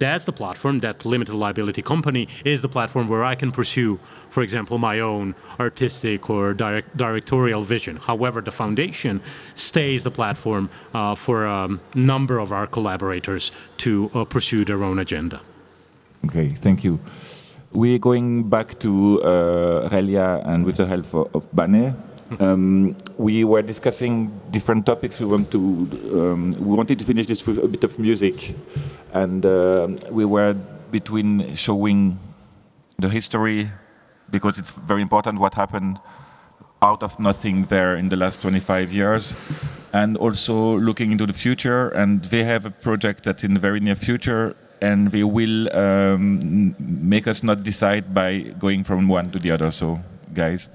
that's 0.00 0.24
the 0.24 0.32
platform, 0.32 0.80
that 0.80 1.04
limited 1.04 1.34
liability 1.34 1.82
company 1.82 2.26
is 2.44 2.62
the 2.62 2.68
platform 2.68 3.06
where 3.08 3.24
I 3.24 3.34
can 3.36 3.52
pursue, 3.52 3.98
for 4.30 4.42
example, 4.42 4.78
my 4.78 4.98
own 5.00 5.34
artistic 5.60 6.28
or 6.28 6.54
direct, 6.54 6.96
directorial 6.96 7.62
vision. 7.62 7.96
However, 7.96 8.40
the 8.40 8.50
foundation 8.50 9.20
stays 9.54 10.02
the 10.02 10.10
platform 10.10 10.68
uh, 10.94 11.14
for 11.14 11.46
a 11.46 11.78
number 11.94 12.38
of 12.38 12.50
our 12.50 12.66
collaborators 12.66 13.52
to 13.78 14.10
uh, 14.14 14.24
pursue 14.24 14.64
their 14.64 14.82
own 14.82 14.98
agenda. 14.98 15.40
Okay, 16.26 16.48
thank 16.60 16.82
you. 16.84 16.98
we're 17.72 17.98
going 17.98 18.48
back 18.48 18.78
to 18.80 19.22
uh, 19.22 19.88
Relja 19.90 20.46
and 20.46 20.64
with 20.64 20.76
the 20.76 20.86
help 20.86 21.12
of, 21.14 21.34
of 21.34 21.54
Bane. 21.54 21.94
Um, 22.38 22.96
we 23.18 23.44
were 23.44 23.62
discussing 23.62 24.30
different 24.50 24.86
topics. 24.86 25.18
We 25.18 25.26
want 25.26 25.50
to 25.50 25.58
um, 25.58 26.52
we 26.58 26.76
wanted 26.76 26.98
to 27.00 27.04
finish 27.04 27.26
this 27.26 27.44
with 27.44 27.58
a 27.58 27.66
bit 27.66 27.82
of 27.82 27.98
music, 27.98 28.54
and 29.12 29.44
uh, 29.44 29.88
we 30.10 30.24
were 30.24 30.54
between 30.90 31.54
showing 31.54 32.18
the 32.98 33.08
history 33.08 33.70
because 34.30 34.58
it's 34.58 34.70
very 34.70 35.02
important 35.02 35.38
what 35.38 35.54
happened 35.54 35.98
out 36.82 37.02
of 37.02 37.18
nothing 37.18 37.64
there 37.66 37.96
in 37.96 38.08
the 38.08 38.16
last 38.16 38.40
25 38.42 38.92
years 38.92 39.32
and 39.92 40.16
also 40.16 40.78
looking 40.78 41.12
into 41.12 41.26
the 41.26 41.32
future. 41.32 41.88
And 41.88 42.24
they 42.24 42.44
have 42.44 42.64
a 42.64 42.70
project 42.70 43.24
that's 43.24 43.44
in 43.44 43.54
the 43.54 43.60
very 43.60 43.80
near 43.80 43.96
future 43.96 44.56
and 44.80 45.10
they 45.10 45.24
will 45.24 45.74
um, 45.76 46.74
make 46.78 47.26
us 47.26 47.42
not 47.42 47.62
decide 47.62 48.14
by 48.14 48.40
going 48.58 48.84
from 48.84 49.08
one 49.08 49.30
to 49.30 49.38
the 49.38 49.50
other. 49.50 49.70
So 49.70 50.00
guys. 50.32 50.68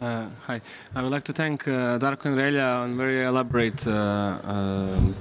Uh, 0.00 0.28
hi, 0.46 0.60
I 0.94 1.02
would 1.02 1.10
like 1.10 1.24
to 1.24 1.32
thank 1.32 1.66
uh, 1.66 1.98
Darko 1.98 2.26
and 2.26 2.36
Relja 2.36 2.82
on 2.82 2.96
very 2.96 3.24
elaborate 3.24 3.84
uh, 3.84 4.38
um, 4.44 5.14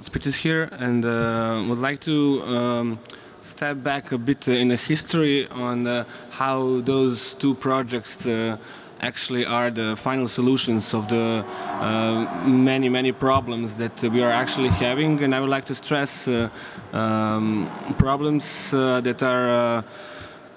speeches 0.00 0.36
here 0.36 0.68
and 0.78 1.04
uh, 1.04 1.64
would 1.68 1.78
like 1.78 2.00
to 2.00 2.42
um, 2.42 2.98
step 3.40 3.82
back 3.82 4.12
a 4.12 4.18
bit 4.18 4.48
in 4.48 4.68
the 4.68 4.76
history 4.76 5.48
on 5.48 5.86
uh, 5.86 6.04
how 6.30 6.80
those 6.80 7.34
two 7.34 7.54
projects 7.54 8.26
uh, 8.26 8.56
actually 9.00 9.44
are 9.44 9.70
the 9.70 9.96
final 9.96 10.26
solutions 10.26 10.94
of 10.94 11.08
the 11.08 11.44
uh, 11.80 12.46
many 12.46 12.88
many 12.88 13.12
problems 13.12 13.76
that 13.76 14.02
we 14.02 14.22
are 14.22 14.32
actually 14.32 14.68
having. 14.68 15.22
And 15.22 15.34
I 15.34 15.40
would 15.40 15.50
like 15.50 15.66
to 15.66 15.74
stress 15.74 16.26
uh, 16.28 16.48
um, 16.92 17.68
problems 17.98 18.72
uh, 18.72 19.00
that 19.02 19.22
are 19.22 19.84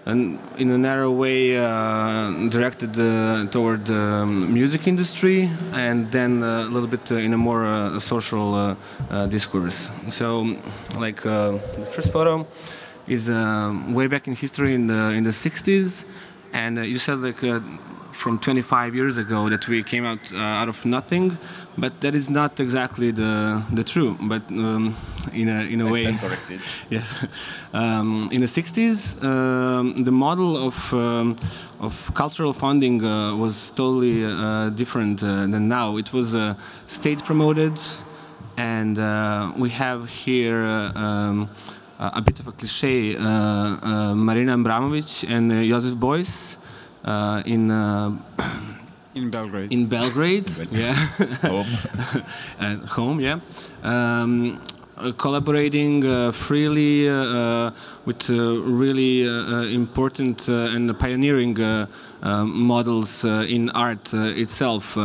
and 0.05 0.39
in 0.57 0.71
a 0.71 0.77
narrow 0.77 1.11
way 1.11 1.57
uh, 1.57 2.31
directed 2.49 2.97
uh, 2.99 3.45
toward 3.51 3.85
the 3.85 3.95
um, 3.95 4.53
music 4.53 4.87
industry 4.87 5.49
and 5.73 6.11
then 6.11 6.43
uh, 6.43 6.63
a 6.63 6.69
little 6.69 6.87
bit 6.87 7.11
in 7.11 7.33
a 7.33 7.37
more 7.37 7.99
social 7.99 8.77
discourse. 9.29 9.89
So, 10.07 10.57
like 10.95 11.21
the 11.23 11.59
first 11.93 12.11
photo 12.11 12.47
is 13.07 13.29
way 13.29 14.07
back 14.07 14.27
in 14.27 14.35
history 14.35 14.73
in 14.73 14.87
the 14.87 15.11
in 15.17 15.23
the 15.23 15.31
60s, 15.31 16.05
and 16.53 16.77
you 16.77 16.97
said 16.97 17.19
like 17.19 17.41
from 18.19 18.37
25 18.37 18.95
years 18.95 19.17
ago 19.17 19.49
that 19.49 19.67
we 19.67 19.81
came 19.81 20.05
out 20.05 20.19
uh, 20.33 20.59
out 20.61 20.67
of 20.67 20.85
nothing, 20.85 21.37
but 21.79 22.01
that 22.01 22.15
is 22.15 22.29
not 22.29 22.59
exactly 22.59 23.11
the 23.11 23.61
the 23.73 23.83
true. 23.83 24.17
But 24.21 24.43
um, 24.49 24.95
in 25.33 25.49
a 25.49 25.61
in 25.73 25.81
a 25.81 25.87
I 25.87 25.91
way, 25.91 26.13
corrected. 26.13 26.61
yes. 26.89 27.13
Um, 27.73 28.29
in 28.31 28.41
the 28.41 28.47
60s, 28.47 29.23
um, 29.23 29.95
the 30.03 30.11
model 30.11 30.57
of 30.57 30.93
um, 30.93 31.37
of 31.79 32.11
cultural 32.13 32.53
funding 32.53 33.03
uh, 33.03 33.35
was 33.35 33.71
totally 33.71 34.25
uh, 34.25 34.69
different 34.69 35.23
uh, 35.23 35.47
than 35.47 35.67
now. 35.67 35.97
It 35.97 36.11
was 36.13 36.35
uh, 36.35 36.55
state 36.87 37.23
promoted, 37.23 37.79
and 38.57 38.97
uh, 38.97 39.51
we 39.57 39.69
have 39.69 40.09
here. 40.09 40.63
Um, 40.95 41.49
a 42.01 42.21
bit 42.21 42.39
of 42.39 42.47
a 42.47 42.53
cliche, 42.53 43.17
Marina 43.17 44.57
Abramovic 44.57 45.29
and 45.29 45.51
Joseph 45.67 45.95
Beuys, 45.95 46.55
uh, 47.03 47.43
in 49.19 49.25
uh, 49.25 49.27
in 49.27 49.29
Belgrade. 49.29 49.71
In 49.71 49.87
Belgrade, 49.87 50.49
yeah, 50.71 50.93
home, 51.41 51.67
at 52.59 52.79
home, 52.85 53.19
yeah. 53.19 53.39
Um, 53.83 54.61
uh, 54.97 55.13
collaborating 55.13 56.05
uh, 56.05 56.31
freely 56.33 57.07
uh, 57.07 57.13
uh 57.13 57.71
with 58.05 58.29
uh, 58.29 58.33
really 58.81 59.25
uh, 59.25 59.63
important 59.81 60.47
and 60.49 60.97
pioneering 60.99 61.55
models 62.21 63.23
in 63.23 63.69
art 63.69 64.13
itself. 64.13 64.97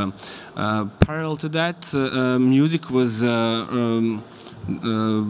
parallel 1.06 1.36
to 1.36 1.48
that, 1.48 1.94
music 2.40 2.90
was 2.90 3.22
um, 3.22 4.22
uh, 4.68 5.22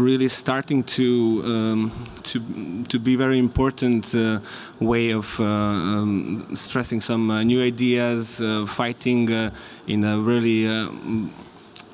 really 0.00 0.28
starting 0.28 0.82
to 0.82 1.42
um, 1.44 1.92
to 2.22 2.40
to 2.84 2.98
be 2.98 3.16
very 3.16 3.38
important 3.38 4.14
uh, 4.14 4.40
way 4.80 5.10
of 5.10 5.38
uh, 5.40 5.44
um, 5.44 6.48
stressing 6.54 7.00
some 7.00 7.30
uh, 7.30 7.42
new 7.42 7.62
ideas, 7.62 8.40
uh, 8.40 8.64
fighting 8.66 9.30
uh, 9.30 9.50
in 9.86 10.04
a 10.04 10.18
really 10.18 10.66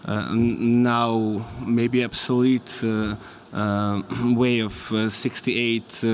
now 0.07 1.45
maybe 1.66 2.05
obsolete 2.05 2.82
way 2.82 4.61
of 4.61 4.92
68 5.09 6.05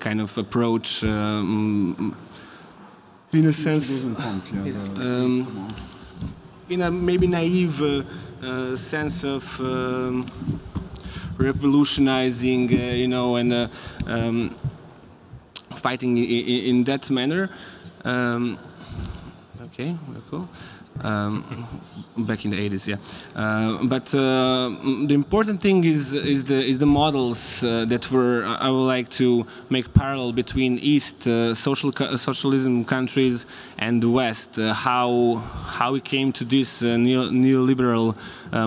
kind 0.00 0.20
of 0.20 0.36
approach. 0.36 1.04
Um, 1.04 2.16
in 3.32 3.46
a 3.46 3.52
sense, 3.52 4.06
um, 4.06 5.68
in 6.70 6.82
a 6.82 6.90
maybe 6.90 7.26
naive 7.26 7.82
uh, 7.82 8.76
sense 8.76 9.24
of 9.24 9.60
um, 9.60 10.24
revolutionizing, 11.36 12.72
uh, 12.72 12.92
you 12.94 13.08
know, 13.08 13.34
and 13.34 13.52
uh, 13.52 13.68
um, 14.06 14.54
fighting 15.76 16.16
in, 16.16 16.24
in, 16.24 16.84
that 16.84 17.10
manner. 17.10 17.50
Um, 18.04 18.56
okay, 19.64 19.96
cool. 20.30 20.48
Um, 21.02 21.66
back 22.16 22.44
in 22.44 22.50
the 22.50 22.68
80s, 22.68 22.86
yeah. 22.86 22.96
Uh, 23.34 23.84
but 23.84 24.14
uh, 24.14 24.68
the 25.06 25.14
important 25.14 25.60
thing 25.60 25.84
is 25.84 26.14
is 26.14 26.44
the 26.44 26.62
is 26.72 26.78
the 26.78 26.86
models 26.86 27.64
uh, 27.64 27.84
that 27.86 28.10
were 28.10 28.44
I 28.44 28.68
would 28.68 28.88
like 28.96 29.08
to 29.20 29.46
make 29.70 29.94
parallel 29.94 30.32
between 30.32 30.78
East 30.78 31.26
uh, 31.26 31.54
social 31.54 31.92
socialism 32.16 32.84
countries 32.84 33.46
and 33.78 34.02
the 34.02 34.10
West. 34.10 34.58
Uh, 34.58 34.74
how 34.74 35.36
how 35.78 35.92
we 35.92 36.00
came 36.00 36.32
to 36.32 36.44
these 36.44 36.82
uh, 36.82 36.96
neo 36.96 37.30
neoliberal 37.30 38.14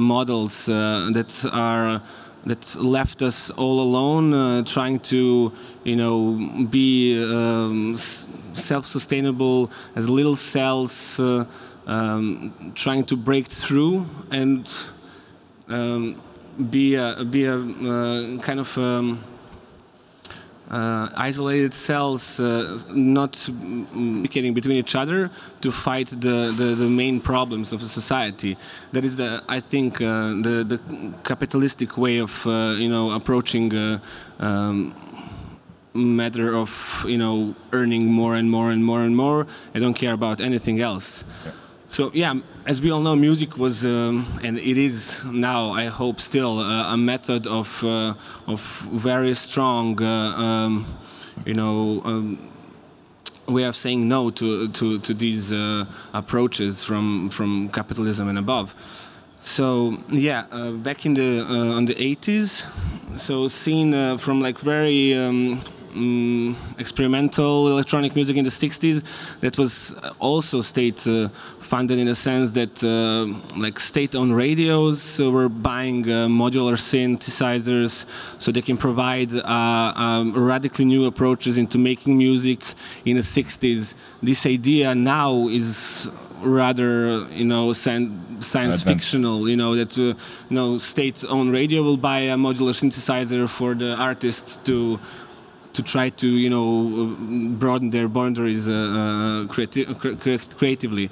models 0.01 0.65
that 0.65 1.49
are 1.51 2.01
that 2.45 2.75
left 2.75 3.21
us 3.21 3.49
all 3.51 3.79
alone, 3.79 4.33
uh, 4.33 4.63
trying 4.63 4.99
to, 4.99 5.51
you 5.83 5.95
know, 5.95 6.65
be 6.69 7.23
um, 7.23 7.95
self-sustainable 7.97 9.71
as 9.95 10.09
little 10.09 10.35
cells, 10.35 11.19
uh, 11.19 11.45
um, 11.87 12.53
trying 12.75 13.03
to 13.05 13.15
break 13.15 13.47
through 13.47 14.05
and 14.31 14.69
um, 15.67 16.21
be 16.69 16.95
a, 16.95 17.23
be 17.23 17.45
a 17.45 17.57
uh, 17.57 18.37
kind 18.39 18.59
of 18.59 18.77
um, 18.77 19.23
uh, 20.69 21.09
isolated 21.15 21.73
cells 21.73 22.39
uh, 22.39 22.77
not 22.89 23.33
communicating 23.91 24.53
between 24.53 24.77
each 24.77 24.95
other 24.95 25.29
to 25.61 25.71
fight 25.71 26.07
the, 26.07 26.53
the, 26.57 26.75
the, 26.75 26.89
main 26.89 27.19
problems 27.19 27.73
of 27.73 27.79
the 27.79 27.87
society. 27.87 28.57
That 28.91 29.05
is, 29.05 29.17
the, 29.17 29.43
I 29.47 29.59
think, 29.59 30.01
uh, 30.01 30.29
the, 30.41 30.65
the 30.67 30.79
capitalistic 31.23 31.97
way 31.97 32.17
of 32.17 32.47
uh, 32.47 32.75
you 32.77 32.89
know 32.89 33.11
approaching 33.11 33.75
uh, 33.75 33.99
um, 34.39 34.95
matter 35.93 36.55
of 36.55 37.05
you 37.07 37.17
know 37.19 37.53
earning 37.71 38.07
more 38.07 38.35
and 38.35 38.49
more 38.49 38.71
and 38.71 38.83
more 38.83 39.03
and 39.03 39.15
more. 39.15 39.45
I 39.75 39.79
don't 39.79 39.93
care 39.93 40.13
about 40.13 40.41
anything 40.41 40.81
else. 40.81 41.23
Yeah. 41.45 41.51
So 41.93 42.09
yeah, 42.11 42.33
as 42.65 42.81
we 42.81 42.89
all 42.89 43.01
know, 43.01 43.15
music 43.15 43.55
was 43.59 43.85
um, 43.85 44.25
and 44.41 44.57
it 44.57 44.79
is 44.79 45.23
now, 45.25 45.73
I 45.73 45.85
hope, 45.85 46.19
still 46.19 46.57
uh, 46.57 46.91
a 46.91 46.97
method 46.97 47.45
of 47.45 47.83
uh, 47.83 48.15
of 48.47 48.61
very 48.91 49.35
strong, 49.35 50.01
uh, 50.01 50.07
um, 50.07 50.85
you 51.45 51.53
know. 51.53 52.01
Um, 52.03 52.49
way 53.45 53.63
of 53.63 53.75
saying 53.75 54.07
no 54.07 54.31
to 54.31 54.69
to, 54.69 54.97
to 54.99 55.13
these 55.13 55.51
uh, 55.51 55.85
approaches 56.13 56.83
from 56.83 57.29
from 57.29 57.69
capitalism 57.69 58.27
and 58.27 58.39
above. 58.39 58.73
So 59.37 59.99
yeah, 60.09 60.45
uh, 60.49 60.71
back 60.71 61.05
in 61.05 61.13
the 61.13 61.41
uh, 61.41 61.77
on 61.77 61.85
the 61.85 61.93
80s, 61.93 62.65
so 63.15 63.47
seen 63.49 64.17
from 64.17 64.41
like 64.41 64.57
very 64.59 65.13
um, 65.13 65.61
um, 65.95 66.55
experimental 66.77 67.67
electronic 67.67 68.15
music 68.15 68.37
in 68.37 68.43
the 68.43 68.49
60s 68.49 69.03
that 69.41 69.57
was 69.57 69.95
also 70.19 70.61
state 70.61 71.05
uh, 71.07 71.29
funded 71.63 71.97
in 71.99 72.07
a 72.07 72.15
sense 72.15 72.51
that 72.51 72.83
uh, 72.83 73.25
like 73.57 73.79
state-owned 73.79 74.35
radios 74.35 75.19
uh, 75.19 75.31
were 75.31 75.49
buying 75.49 76.03
uh, 76.09 76.27
modular 76.27 76.77
synthesizers 76.77 78.05
so 78.39 78.51
they 78.51 78.61
can 78.61 78.77
provide 78.77 79.33
uh, 79.33 79.93
um, 79.95 80.33
radically 80.33 80.85
new 80.85 81.05
approaches 81.05 81.57
into 81.57 81.77
making 81.77 82.17
music 82.17 82.59
in 83.05 83.15
the 83.15 83.21
60s 83.23 83.95
this 84.21 84.45
idea 84.45 84.93
now 84.93 85.47
is 85.47 86.09
rather 86.41 87.25
you 87.29 87.45
know 87.45 87.73
science 87.73 88.83
fictional 88.83 89.49
you 89.49 89.55
know 89.55 89.75
that 89.75 89.97
uh, 89.97 90.01
you 90.01 90.15
know 90.49 90.77
state-owned 90.77 91.51
radio 91.51 91.81
will 91.81 91.97
buy 91.97 92.19
a 92.19 92.35
modular 92.35 92.73
synthesizer 92.73 93.49
for 93.49 93.73
the 93.73 93.95
artist 93.95 94.63
to 94.65 94.99
to 95.73 95.83
try 95.83 96.09
to 96.09 96.27
you 96.27 96.49
know 96.49 97.15
broaden 97.57 97.89
their 97.89 98.07
boundaries 98.07 98.67
uh, 98.67 98.71
uh 98.71 99.47
creati 99.51 99.85
cre 99.99 100.37
creatively. 100.57 101.09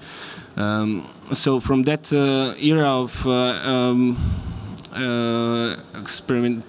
Um, 0.58 1.08
so 1.34 1.60
from 1.60 1.84
that 1.84 2.12
uh, 2.14 2.56
era 2.60 2.90
of 3.04 3.26
uh, 3.26 3.32
um, 3.74 4.18
experiment 5.96 6.66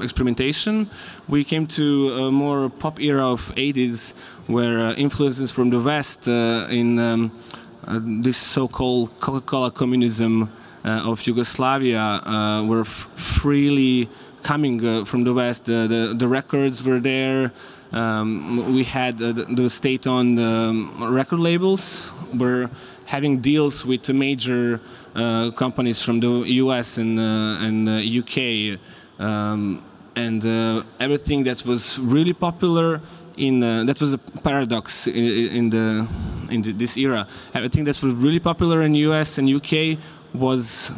experimentation. 0.00 0.88
We 1.28 1.44
came 1.44 1.66
to 1.66 2.14
a 2.14 2.32
more 2.32 2.70
pop 2.70 2.98
era 2.98 3.26
of 3.30 3.54
80s, 3.56 4.14
where 4.46 4.94
influences 4.94 5.50
from 5.52 5.68
the 5.70 5.78
West 5.78 6.26
in 6.26 6.98
um, 6.98 7.30
this 8.22 8.38
so-called 8.38 9.10
Coca-Cola 9.20 9.70
communism 9.70 10.50
uh, 10.84 11.10
of 11.10 11.26
Yugoslavia 11.26 12.00
uh, 12.00 12.64
were 12.64 12.84
freely 12.84 14.08
coming 14.42 14.84
uh, 14.84 15.04
from 15.04 15.24
the 15.24 15.32
West. 15.32 15.64
The, 15.64 15.86
the, 15.88 16.14
the, 16.16 16.28
records 16.28 16.82
were 16.82 17.00
there. 17.00 17.52
Um, 17.92 18.74
we 18.74 18.84
had 18.84 19.18
the, 19.18 19.32
the 19.32 19.68
state-owned 19.68 20.38
um, 20.38 21.12
record 21.14 21.40
labels 21.40 22.10
were 22.34 22.70
having 23.04 23.40
deals 23.40 23.84
with 23.84 24.08
major 24.08 24.80
uh, 25.14 25.50
companies 25.50 26.02
from 26.02 26.20
the 26.20 26.44
US 26.62 26.98
and, 26.98 27.18
uh, 27.18 27.66
and 27.66 27.88
UK. 27.88 28.78
Uh, 29.20 29.22
um, 29.22 29.82
and 30.16 30.44
everything 31.00 31.44
that 31.44 31.64
was 31.64 31.98
really 31.98 32.34
popular 32.34 33.00
in 33.36 33.60
that 33.60 33.98
was 33.98 34.12
a 34.12 34.18
paradox 34.18 35.06
in, 35.06 35.14
in 35.58 35.70
the 35.70 36.06
in 36.50 36.60
this 36.76 36.98
era. 36.98 37.26
Everything 37.54 37.84
that 37.84 38.02
was 38.02 38.14
really 38.14 38.40
popular 38.40 38.82
in 38.82 38.94
US 38.94 39.38
and 39.38 39.48
UK 39.48 39.98
was 40.34 40.92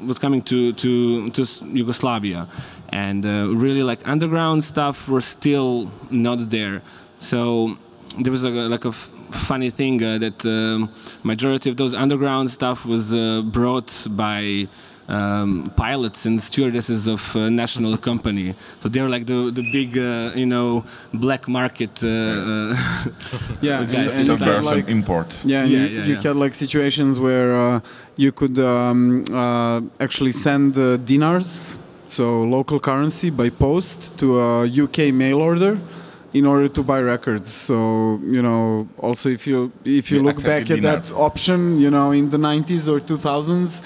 was 0.00 0.18
coming 0.18 0.42
to 0.42 0.72
to, 0.74 1.30
to 1.30 1.46
Yugoslavia, 1.66 2.48
and 2.90 3.24
uh, 3.24 3.48
really 3.48 3.82
like 3.82 4.06
underground 4.06 4.64
stuff 4.64 5.08
were 5.08 5.20
still 5.20 5.90
not 6.10 6.50
there. 6.50 6.82
So 7.18 7.76
there 8.18 8.32
was 8.32 8.44
a, 8.44 8.50
like 8.50 8.84
a 8.84 8.92
funny 8.92 9.70
thing 9.70 10.02
uh, 10.02 10.18
that 10.18 10.44
um, 10.44 10.90
majority 11.22 11.70
of 11.70 11.76
those 11.76 11.94
underground 11.94 12.50
stuff 12.50 12.86
was 12.86 13.12
uh, 13.12 13.42
brought 13.42 14.06
by 14.10 14.68
um, 15.08 15.72
pilots 15.76 16.26
and 16.26 16.42
stewardesses 16.42 17.06
of 17.06 17.36
uh, 17.36 17.48
national 17.48 17.96
company. 18.08 18.54
So 18.82 18.88
they're 18.88 19.08
like 19.08 19.26
the 19.26 19.50
the 19.50 19.64
big 19.72 19.96
uh, 19.98 20.32
you 20.34 20.46
know 20.46 20.84
black 21.12 21.48
market. 21.48 22.02
Uh, 22.02 22.08
uh 22.08 22.76
yeah, 23.60 23.84
guys. 23.84 24.28
and, 24.28 24.40
and 24.42 24.64
like, 24.64 24.88
import. 24.88 25.36
Yeah, 25.44 25.64
yeah, 25.64 25.64
you, 25.64 25.78
yeah, 25.78 26.04
you 26.04 26.14
yeah. 26.14 26.22
had 26.22 26.36
like 26.36 26.54
situations 26.54 27.18
where 27.18 27.54
uh, 27.54 27.80
you 28.16 28.32
could 28.32 28.58
um, 28.58 29.24
actually 30.00 30.32
send 30.32 30.74
dinars, 31.06 31.78
so 32.06 32.42
local 32.44 32.80
currency, 32.80 33.30
by 33.30 33.50
post 33.50 34.18
to 34.18 34.40
a 34.40 34.66
UK 34.84 35.12
mail 35.12 35.38
order 35.40 35.78
in 36.32 36.44
order 36.44 36.68
to 36.68 36.82
buy 36.82 37.00
records. 37.00 37.50
So 37.52 38.20
you 38.24 38.42
know, 38.42 38.88
also 38.98 39.28
if 39.30 39.46
you 39.46 39.72
if 39.84 40.10
you 40.10 40.22
look 40.22 40.42
back 40.42 40.70
at 40.70 40.82
that 40.82 41.12
option, 41.12 41.80
you 41.80 41.90
know, 41.90 42.12
in 42.12 42.30
the 42.30 42.38
90s 42.38 42.88
or 42.88 43.00
2000s, 43.00 43.82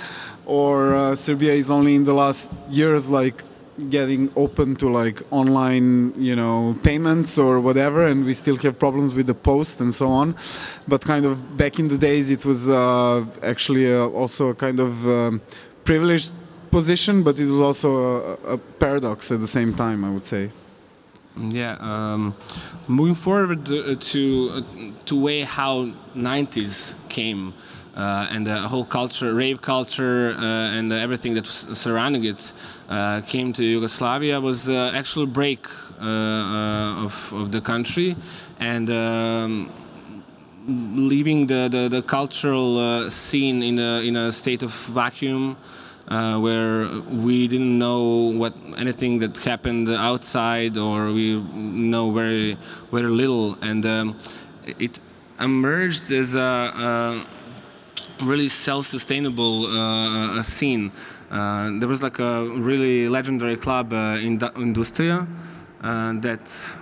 or 0.51 0.97
uh, 0.97 1.15
Serbia 1.15 1.53
is 1.53 1.71
only 1.71 1.95
in 1.95 2.03
the 2.03 2.13
last 2.13 2.51
years 2.69 3.09
like 3.09 3.45
getting 3.89 4.31
open 4.35 4.75
to 4.77 4.87
like 4.91 5.23
online 5.31 6.13
you 6.19 6.35
know 6.35 6.77
payments 6.83 7.39
or 7.39 7.61
whatever 7.61 8.05
and 8.11 8.27
we 8.27 8.35
still 8.35 8.57
have 8.57 8.77
problems 8.79 9.15
with 9.15 9.27
the 9.29 9.39
post 9.51 9.81
and 9.81 9.95
so 9.95 10.09
on. 10.09 10.35
But 10.89 11.01
kind 11.13 11.25
of 11.25 11.57
back 11.57 11.79
in 11.79 11.87
the 11.87 11.97
days 11.97 12.33
it 12.33 12.45
was 12.45 12.69
uh, 12.69 13.25
actually 13.43 13.87
uh, 13.95 14.21
also 14.21 14.49
a 14.49 14.55
kind 14.55 14.81
of 14.81 14.93
um, 15.07 15.41
privileged 15.85 16.33
position 16.73 17.23
but 17.23 17.39
it 17.39 17.49
was 17.49 17.61
also 17.61 17.89
a, 17.99 18.55
a 18.55 18.59
paradox 18.83 19.31
at 19.33 19.41
the 19.41 19.53
same 19.59 19.73
time 19.75 20.05
i 20.05 20.11
would 20.11 20.25
say. 20.25 20.51
Yeah, 21.37 21.77
um, 21.81 22.35
moving 22.89 23.15
forward 23.15 23.71
uh, 23.71 23.95
to 24.13 24.23
uh, 24.51 24.63
to 25.07 25.15
way 25.27 25.43
how 25.43 25.75
90s 26.17 26.95
came 27.09 27.55
uh, 28.01 28.27
and 28.31 28.47
the 28.47 28.59
whole 28.69 28.85
culture, 28.85 29.35
rave 29.35 29.61
culture, 29.61 30.35
uh, 30.39 30.77
and 30.79 30.93
everything 30.93 31.35
that 31.35 31.47
was 31.47 31.79
surrounding 31.79 32.25
it 32.25 32.53
uh, 32.89 33.21
came 33.27 33.53
to 33.53 33.63
Yugoslavia 33.63 34.41
was 34.41 34.69
uh, 34.69 34.91
actual 34.95 35.27
break 35.27 35.67
of, 36.01 37.33
of 37.33 37.53
the 37.53 37.61
country 37.61 38.17
and. 38.59 38.91
Um, 38.91 39.71
leaving 40.69 41.47
the, 41.47 41.69
the, 41.69 41.89
the 41.89 42.03
cultural 42.03 43.09
scene 43.11 43.63
in 43.63 43.79
a, 43.79 44.07
in 44.07 44.15
a 44.15 44.31
state 44.31 44.63
of 44.63 44.71
vacuum 44.71 45.57
uh, 46.09 46.39
where 46.39 46.89
we 47.25 47.49
didn't 47.49 47.79
know 47.79 48.33
what 48.37 48.53
anything 48.77 49.19
that 49.21 49.39
happened 49.39 49.89
outside, 49.89 50.77
or 50.77 51.13
we 51.13 51.41
know 51.41 52.11
very 52.11 52.57
very 52.91 53.09
little, 53.09 53.57
and 53.63 53.87
um, 53.87 54.17
it 54.79 55.01
emerged 55.39 56.11
as 56.11 56.35
a, 56.35 56.39
a 56.41 57.27
really 58.23 58.49
self-sustainable 58.49 59.67
uh, 59.67 60.43
scene. 60.43 60.93
Uh, 61.31 61.71
there 61.79 61.89
was 61.89 62.03
like 62.03 62.19
a 62.19 62.45
really 62.47 63.09
legendary 63.09 63.57
club 63.57 63.93
uh, 63.93 64.19
in 64.21 64.39
Industrija 64.39 65.27
uh, 65.83 66.13
that 66.21 66.77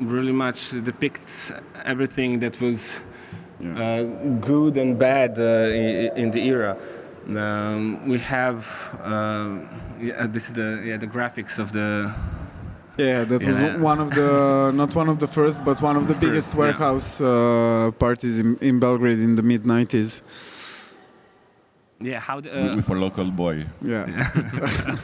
really 0.00 0.32
much 0.32 0.70
depicts 0.82 1.52
everything 1.84 2.38
that 2.40 2.60
was 2.60 3.00
yeah. 3.60 4.02
good 4.40 4.76
and 4.76 4.98
bad 4.98 5.38
in, 5.38 6.16
in 6.16 6.30
the 6.30 6.40
era. 6.40 6.76
Um, 7.28 8.08
we 8.08 8.18
have 8.18 8.66
uh, 9.04 9.56
yeah, 10.00 10.26
this 10.26 10.48
is 10.48 10.54
the 10.54 10.82
yeah 10.84 10.96
the 10.96 11.06
graphics 11.06 11.60
of 11.60 11.70
the 11.70 12.12
yeah 12.96 13.22
that 13.22 13.40
yeah. 13.40 13.46
was 13.46 13.62
one 13.80 14.00
of 14.00 14.10
the 14.10 14.72
not 14.74 14.92
one 14.96 15.08
of 15.08 15.20
the 15.20 15.28
first 15.28 15.64
but 15.64 15.80
one 15.80 15.96
of 15.96 16.08
the 16.08 16.14
biggest 16.14 16.56
warehouse 16.56 17.20
yeah. 17.20 17.28
uh, 17.28 17.90
parties 17.92 18.40
in, 18.40 18.56
in 18.56 18.80
Belgrade 18.80 19.20
in 19.20 19.36
the 19.36 19.42
mid 19.42 19.62
90s 19.62 20.20
yeah 22.02 22.20
how 22.20 22.40
the, 22.40 22.50
uh, 22.50 22.76
with 22.76 22.90
a 22.90 22.94
local 22.94 23.30
boy. 23.30 23.64
Yeah, 23.80 24.06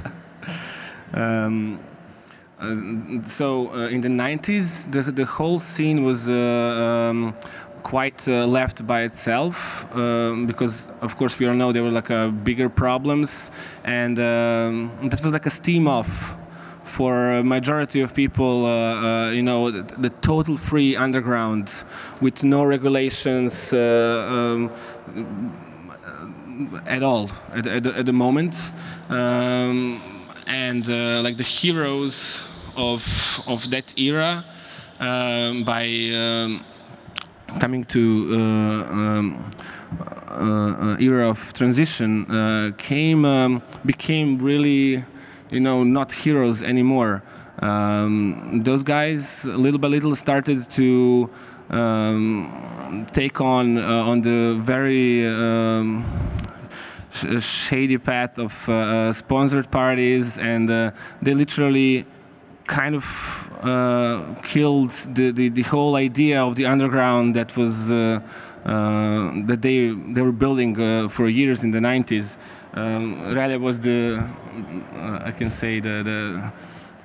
um, 1.12 1.78
uh, 2.60 3.22
so 3.22 3.72
uh, 3.72 3.88
in 3.88 4.00
the 4.00 4.08
90s 4.08 4.90
the, 4.90 5.02
the 5.12 5.24
whole 5.24 5.58
scene 5.58 6.04
was 6.04 6.28
uh, 6.28 6.34
um, 6.34 7.34
quite 7.82 8.26
uh, 8.26 8.46
left 8.46 8.86
by 8.86 9.02
itself 9.02 9.86
um, 9.94 10.46
because 10.46 10.90
of 11.00 11.16
course 11.16 11.38
we 11.38 11.46
all 11.46 11.54
know 11.54 11.72
there 11.72 11.84
were 11.84 11.90
like 11.90 12.10
uh, 12.10 12.28
bigger 12.28 12.68
problems 12.68 13.52
and 13.84 14.18
um, 14.18 14.90
that 15.04 15.22
was 15.22 15.32
like 15.32 15.46
a 15.46 15.50
steam 15.50 15.86
off 15.86 16.34
for 16.82 17.34
a 17.34 17.44
majority 17.44 18.00
of 18.00 18.14
people 18.14 18.66
uh, 18.66 18.70
uh 18.70 19.30
you 19.30 19.42
know 19.42 19.70
the, 19.70 19.82
the, 19.98 20.10
total 20.20 20.56
free 20.56 20.96
underground 20.96 21.84
with 22.20 22.42
no 22.42 22.64
regulations 22.64 23.72
uh, 23.72 24.26
um, 24.28 24.70
at 26.86 27.02
all 27.02 27.30
at, 27.52 27.66
at, 27.66 27.82
the, 27.82 27.96
at 27.96 28.06
the, 28.06 28.12
moment. 28.12 28.72
Um, 29.08 30.00
and 30.46 30.88
uh, 30.88 31.20
like 31.22 31.36
the 31.36 31.44
heroes 31.44 32.42
of 32.76 33.42
of 33.46 33.70
that 33.70 33.98
era 33.98 34.44
um, 35.00 35.64
by 35.64 35.84
um, 36.14 36.64
coming 37.60 37.84
to 37.84 38.28
uh, 38.30 38.36
um, 38.36 39.50
uh, 40.30 40.34
uh, 40.34 40.96
era 41.00 41.28
of 41.28 41.52
transition 41.52 42.24
came 42.78 43.24
um, 43.24 43.62
became 43.84 44.38
really 44.38 45.04
you 45.50 45.60
know 45.60 45.84
not 45.84 46.12
heroes 46.12 46.62
anymore. 46.62 47.22
Um, 47.60 48.62
those 48.62 48.84
guys 48.84 49.44
little 49.44 49.80
by 49.80 49.88
little 49.88 50.14
started 50.14 50.70
to 50.70 51.28
um, 51.70 53.06
take 53.12 53.40
on 53.40 53.78
uh, 53.78 54.04
on 54.04 54.20
the 54.20 54.58
very 54.62 55.26
shady 57.40 57.98
path 57.98 58.38
of 58.38 58.68
uh, 58.68 59.12
sponsored 59.12 59.70
parties 59.70 60.38
and 60.38 60.70
uh, 60.70 60.90
they 61.22 61.34
literally 61.34 62.06
kind 62.66 62.94
of 62.94 63.04
uh, 63.62 64.34
killed 64.42 64.90
the, 64.90 65.30
the, 65.32 65.48
the, 65.48 65.62
whole 65.62 65.96
idea 65.96 66.44
of 66.44 66.54
the 66.54 66.66
underground 66.66 67.34
that 67.34 67.56
was 67.56 67.90
uh, 67.90 68.20
uh, 68.64 69.32
that 69.46 69.60
they 69.62 69.90
they 70.14 70.22
were 70.22 70.32
building 70.44 70.78
uh, 70.78 71.08
for 71.08 71.28
years 71.28 71.64
in 71.64 71.70
the 71.70 71.78
90s. 71.78 72.36
Um, 72.74 73.34
was 73.62 73.80
the 73.80 74.22
I 75.26 75.32
can 75.32 75.50
say 75.50 75.80
the 75.80 76.02
the 76.10 76.52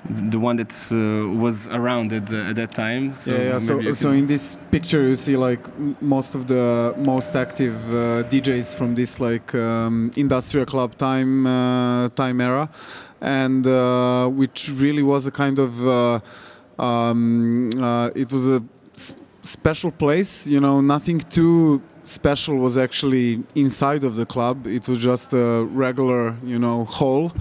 the 0.09 0.39
one 0.39 0.57
that 0.57 0.73
uh, 0.91 1.29
was 1.39 1.67
around 1.67 2.11
at, 2.11 2.27
the, 2.27 2.45
at 2.45 2.55
that 2.55 2.71
time. 2.71 3.15
So 3.15 3.31
yeah, 3.31 3.43
yeah. 3.43 3.59
So, 3.59 3.91
so 3.93 4.11
in 4.11 4.27
this 4.27 4.55
picture 4.69 5.07
you 5.07 5.15
see 5.15 5.37
like 5.37 5.61
most 6.01 6.35
of 6.35 6.47
the 6.47 6.93
most 6.97 7.35
active 7.35 7.75
uh, 7.89 8.23
DJs 8.29 8.75
from 8.75 8.95
this 8.95 9.19
like 9.19 9.55
um, 9.55 10.11
industrial 10.15 10.65
club 10.65 10.97
time 10.97 11.47
uh, 11.47 12.09
time 12.09 12.41
era, 12.41 12.69
and 13.21 13.65
uh, 13.65 14.27
which 14.27 14.69
really 14.73 15.03
was 15.03 15.25
a 15.27 15.31
kind 15.31 15.59
of 15.59 15.87
uh, 15.87 16.19
um, 16.79 17.69
uh, 17.81 18.09
it 18.15 18.31
was 18.31 18.49
a 18.49 18.61
special 19.43 19.91
place. 19.91 20.45
You 20.47 20.59
know, 20.59 20.81
nothing 20.81 21.19
too 21.19 21.81
special 22.03 22.57
was 22.57 22.77
actually 22.77 23.43
inside 23.55 24.03
of 24.03 24.15
the 24.15 24.25
club. 24.25 24.67
It 24.67 24.87
was 24.87 24.99
just 24.99 25.33
a 25.33 25.63
regular, 25.63 26.35
you 26.43 26.59
know, 26.59 26.85
hall 26.85 27.31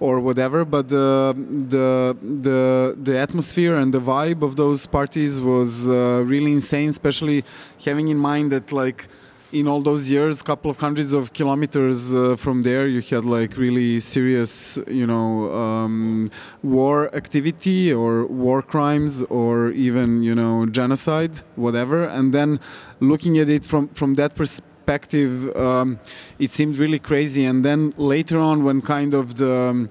or 0.00 0.20
whatever. 0.20 0.64
But 0.64 0.88
the 0.88 1.34
the 1.68 2.16
the 2.22 2.96
the 3.02 3.18
atmosphere 3.18 3.74
and 3.76 3.92
the 3.92 4.00
vibe 4.00 4.42
of 4.42 4.56
those 4.56 4.86
parties 4.86 5.40
was 5.40 5.88
uh, 5.88 6.22
really 6.26 6.52
insane. 6.52 6.88
Especially 6.88 7.44
having 7.84 8.08
in 8.08 8.18
mind 8.18 8.52
that 8.52 8.72
like 8.72 9.06
in 9.54 9.68
all 9.68 9.80
those 9.80 10.10
years, 10.10 10.40
a 10.40 10.44
couple 10.44 10.68
of 10.70 10.78
hundreds 10.78 11.12
of 11.12 11.32
kilometers 11.32 12.12
uh, 12.12 12.34
from 12.36 12.64
there, 12.64 12.88
you 12.88 13.00
had 13.00 13.24
like 13.24 13.56
really 13.56 14.00
serious, 14.00 14.78
you 14.88 15.06
know, 15.06 15.52
um, 15.54 16.30
war 16.62 17.14
activity 17.14 17.92
or 17.92 18.26
war 18.26 18.60
crimes 18.62 19.22
or 19.24 19.70
even, 19.70 20.24
you 20.24 20.34
know, 20.34 20.66
genocide, 20.66 21.34
whatever. 21.54 22.04
And 22.04 22.34
then 22.34 22.58
looking 22.98 23.38
at 23.38 23.48
it 23.48 23.64
from 23.64 23.88
from 23.88 24.16
that 24.16 24.34
perspective, 24.34 25.56
um, 25.56 26.00
it 26.40 26.50
seemed 26.50 26.76
really 26.76 26.98
crazy. 26.98 27.44
And 27.44 27.64
then 27.64 27.94
later 27.96 28.38
on, 28.38 28.64
when 28.64 28.82
kind 28.82 29.14
of 29.14 29.36
the 29.36 29.54
um, 29.54 29.90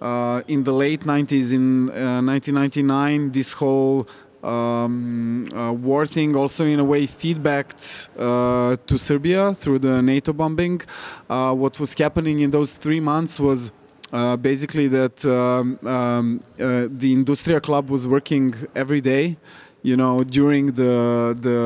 uh, 0.00 0.42
in 0.48 0.64
the 0.64 0.72
late 0.72 1.00
90s, 1.00 1.52
in 1.52 1.88
uh, 1.90 2.20
1999, 2.20 3.32
this 3.32 3.52
whole 3.54 4.06
um, 4.44 5.48
uh, 5.54 6.36
also 6.36 6.64
in 6.66 6.78
a 6.78 6.84
way 6.84 7.06
feedbacked 7.06 8.08
uh, 8.18 8.76
to 8.86 8.98
Serbia 8.98 9.54
through 9.54 9.78
the 9.80 10.02
NATO 10.02 10.32
bombing. 10.32 10.82
Uh, 11.28 11.54
what 11.54 11.80
was 11.80 11.94
happening 11.94 12.40
in 12.40 12.50
those 12.50 12.74
three 12.74 13.00
months 13.00 13.40
was 13.40 13.72
uh, 14.12 14.36
basically 14.36 14.88
that 14.88 15.24
um, 15.24 15.78
um, 15.86 16.42
the 16.56 17.14
Industrija 17.14 17.62
Club 17.62 17.90
was 17.90 18.06
working 18.06 18.54
every 18.74 19.00
day 19.00 19.36
you 19.84 19.96
know 19.96 20.24
during 20.24 20.66
the 20.82 21.36
the 21.46 21.58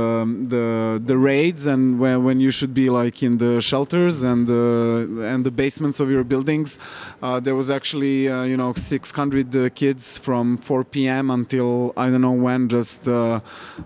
the, 0.54 1.00
the 1.06 1.16
raids 1.16 1.66
and 1.66 2.00
when, 2.00 2.24
when 2.24 2.40
you 2.40 2.50
should 2.50 2.74
be 2.74 2.90
like 2.90 3.22
in 3.22 3.38
the 3.38 3.60
shelters 3.60 4.24
and 4.24 4.48
the 4.48 5.24
and 5.32 5.46
the 5.46 5.52
basements 5.52 6.00
of 6.00 6.10
your 6.10 6.24
buildings 6.24 6.80
uh, 7.22 7.38
there 7.38 7.54
was 7.54 7.70
actually 7.70 8.28
uh, 8.28 8.42
you 8.42 8.56
know 8.56 8.72
600 8.74 9.56
uh, 9.56 9.68
kids 9.70 10.18
from 10.18 10.56
4 10.56 10.82
p.m. 10.84 11.30
until 11.30 11.92
I 11.96 12.10
don't 12.10 12.20
know 12.20 12.32
when 12.32 12.68
just 12.68 13.06
uh, 13.06 13.40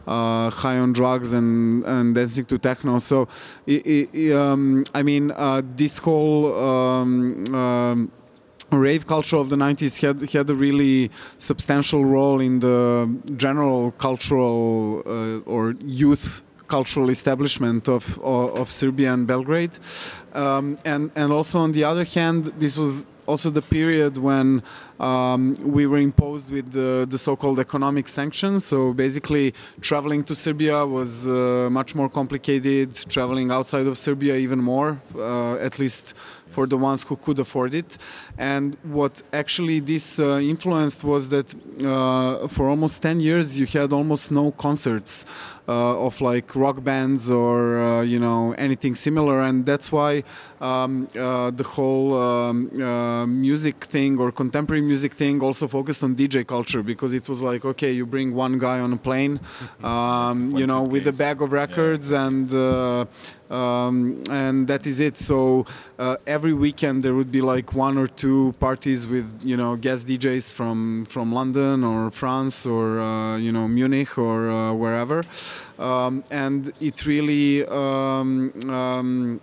uh, 0.07 0.49
high 0.49 0.79
on 0.79 0.95
drugs 0.95 1.35
and 1.35 1.85
and 1.85 2.15
dancing 2.15 2.47
to 2.47 2.59
techno 2.59 2.99
so 2.99 3.29
it, 3.67 4.09
it, 4.15 4.33
um, 4.35 4.85
I 4.95 5.03
mean 5.03 5.31
uh, 5.31 5.61
this 5.77 5.99
whole 5.99 6.59
um, 6.59 7.45
um, 7.55 8.11
rave 8.81 9.07
culture 9.07 9.37
of 9.37 9.51
the 9.51 9.57
90s 9.57 10.01
had 10.01 10.31
had 10.31 10.51
a 10.51 10.55
really 10.55 11.11
substantial 11.39 12.05
role 12.05 12.41
in 12.41 12.61
the 12.61 13.09
general 13.37 13.93
cultural 13.93 15.03
uh, 15.07 15.51
or 15.51 15.75
youth 15.81 16.43
cultural 16.69 17.11
establishment 17.11 17.89
of, 17.89 18.19
of, 18.21 18.57
of 18.61 18.73
Serbia 18.73 19.13
and 19.13 19.27
Belgrade. 19.27 19.79
Um, 20.33 20.79
and, 20.87 21.11
and 21.15 21.31
also, 21.31 21.59
on 21.59 21.73
the 21.73 21.85
other 21.85 22.05
hand, 22.05 22.47
this 22.59 22.79
was 22.79 23.07
also 23.27 23.51
the 23.51 23.63
period 23.63 24.19
when 24.19 24.63
um, 25.01 25.55
we 25.65 25.87
were 25.87 25.99
imposed 25.99 26.51
with 26.51 26.73
the, 26.73 27.07
the, 27.09 27.19
so-called 27.19 27.59
economic 27.59 28.09
sanctions. 28.09 28.65
So 28.65 28.93
basically, 28.93 29.55
traveling 29.81 30.23
to 30.25 30.35
Serbia 30.35 30.87
was 30.87 31.29
uh, 31.29 31.69
much 31.71 31.95
more 31.95 32.09
complicated. 32.09 32.95
Traveling 33.09 33.51
outside 33.51 33.87
of 33.87 33.99
Serbia 33.99 34.37
even 34.37 34.61
more, 34.61 35.01
uh, 35.17 35.55
at 35.57 35.79
least 35.79 36.15
for 36.53 36.67
the 36.67 36.77
ones 36.77 37.03
who 37.03 37.17
could 37.17 37.39
afford 37.39 37.75
it. 37.75 37.99
And 38.39 38.77
what 38.85 39.23
actually 39.33 39.81
this 39.81 40.21
uh, 40.21 40.39
influenced 40.39 41.03
was 41.03 41.29
that 41.31 41.49
uh, 41.83 42.47
for 42.49 42.69
almost 42.69 43.03
10 43.03 43.21
years 43.21 43.59
you 43.59 43.67
had 43.67 43.93
almost 43.93 44.31
no 44.31 44.53
concerts 44.53 45.25
uh, 45.69 46.07
of 46.07 46.21
like 46.21 46.55
rock 46.57 46.83
bands 46.83 47.31
or 47.31 47.81
uh, 47.81 48.03
you 48.03 48.19
know 48.19 48.53
anything 48.59 48.95
similar, 48.97 49.41
and 49.43 49.65
that's 49.65 49.93
why 49.93 50.25
um, 50.63 51.09
uh, 51.19 51.51
the 51.51 51.65
whole 51.65 52.15
um, 52.15 52.71
uh, 52.81 53.27
music 53.27 53.85
thing 53.85 54.19
or 54.19 54.31
contemporary 54.31 54.81
music 54.81 55.13
thing 55.13 55.43
also 55.43 55.67
focused 55.67 56.03
on 56.05 56.15
DJ 56.15 56.47
culture 56.47 56.83
because 56.83 57.13
it 57.15 57.29
was 57.29 57.41
like 57.41 57.65
okay, 57.65 57.93
you 57.93 58.07
bring 58.07 58.35
one 58.35 58.59
guy 58.59 58.79
on 58.81 58.93
a 58.93 58.97
plane, 58.97 59.41
um, 59.85 60.57
you 60.57 60.67
know, 60.67 60.83
with 60.83 61.07
a 61.09 61.13
bag 61.13 61.43
of 61.43 61.53
records 61.53 62.11
yeah. 62.11 62.27
and 62.27 62.55
um, 63.53 64.23
and 64.31 64.67
that 64.69 64.87
is 64.87 65.01
it. 65.01 65.19
So 65.19 65.67
uh, 65.99 66.17
every 66.27 66.55
weekend 66.55 67.03
there 67.03 67.15
would 67.15 67.31
be 67.31 67.43
like 67.43 67.75
one 67.75 67.99
or 67.99 68.07
two 68.07 68.55
parties 68.59 69.07
with 69.07 69.29
you 69.45 69.57
know 69.57 69.77
guest 69.77 70.07
DJs 70.07 70.55
from 70.55 71.05
from 71.07 71.33
London 71.33 71.85
or 71.85 72.11
France 72.11 72.65
or 72.65 73.01
uh, 73.01 73.37
you 73.37 73.53
know 73.53 73.69
Munich 73.69 74.17
or 74.17 74.51
uh, 74.51 74.73
wherever, 74.73 75.23
um, 75.79 76.25
and 76.31 76.73
it 76.81 77.05
really. 77.07 77.67
Um, 77.67 78.53
um 78.69 79.41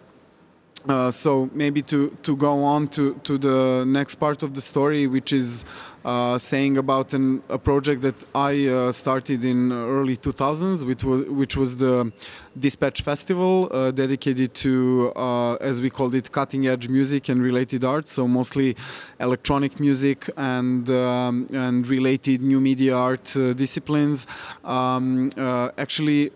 uh, 0.88 1.12
so 1.12 1.50
maybe 1.54 1.82
to, 1.84 2.16
to 2.24 2.36
go 2.36 2.64
on 2.64 2.88
to, 2.90 3.16
to 3.24 3.38
the 3.38 3.84
next 3.86 4.16
part 4.16 4.44
of 4.44 4.54
the 4.54 4.62
story, 4.62 5.08
which 5.08 5.34
is 5.34 5.66
uh, 6.06 6.38
saying 6.38 6.78
about 6.78 7.14
an, 7.14 7.44
a 7.50 7.58
project 7.58 8.02
that 8.02 8.16
I 8.34 8.68
uh, 8.68 8.92
started 8.92 9.44
in 9.44 9.72
early 9.72 10.16
2000s, 10.16 10.86
which 10.86 11.04
was 11.04 11.26
which 11.26 11.58
was 11.58 11.78
the 11.78 12.12
Dispatch 12.58 13.02
Festival, 13.02 13.70
uh, 13.72 13.92
dedicated 13.92 14.54
to, 14.56 15.12
uh, 15.16 15.56
as 15.56 15.82
we 15.82 15.90
called 15.90 16.16
it, 16.16 16.32
cutting 16.32 16.68
edge 16.68 16.88
music 16.90 17.30
and 17.30 17.42
related 17.42 17.84
arts. 17.84 18.12
So 18.14 18.28
mostly 18.28 18.76
electronic 19.20 19.80
music 19.80 20.30
and 20.38 20.90
um, 20.90 21.48
and 21.54 21.88
related 21.88 22.42
new 22.42 22.60
media 22.60 22.96
art 22.96 23.36
uh, 23.36 23.54
disciplines. 23.54 24.28
Um, 24.64 25.32
actually, 25.78 26.32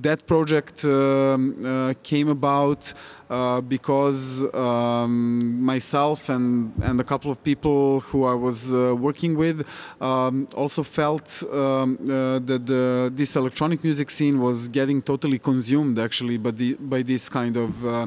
that 0.00 0.26
project 0.26 0.84
um, 0.84 1.94
came 2.02 2.28
about. 2.28 2.92
Uh, 3.32 3.62
because 3.62 4.44
um, 4.52 5.58
myself 5.62 6.28
and, 6.28 6.70
and 6.82 7.00
a 7.00 7.04
couple 7.04 7.30
of 7.30 7.42
people 7.42 8.00
who 8.00 8.26
I 8.26 8.34
was 8.34 8.74
uh, 8.74 8.94
working 8.94 9.38
with 9.38 9.66
um, 10.02 10.46
also 10.54 10.82
felt 10.82 11.42
um, 11.44 11.96
uh, 12.02 12.40
that 12.40 12.66
the, 12.66 13.10
this 13.14 13.34
electronic 13.34 13.82
music 13.82 14.10
scene 14.10 14.38
was 14.38 14.68
getting 14.68 15.00
totally 15.00 15.38
consumed 15.38 15.61
actually 15.98 16.38
by, 16.38 16.50
the, 16.50 16.74
by 16.74 17.02
this 17.02 17.28
kind 17.28 17.56
of 17.56 17.84
uh, 17.84 18.06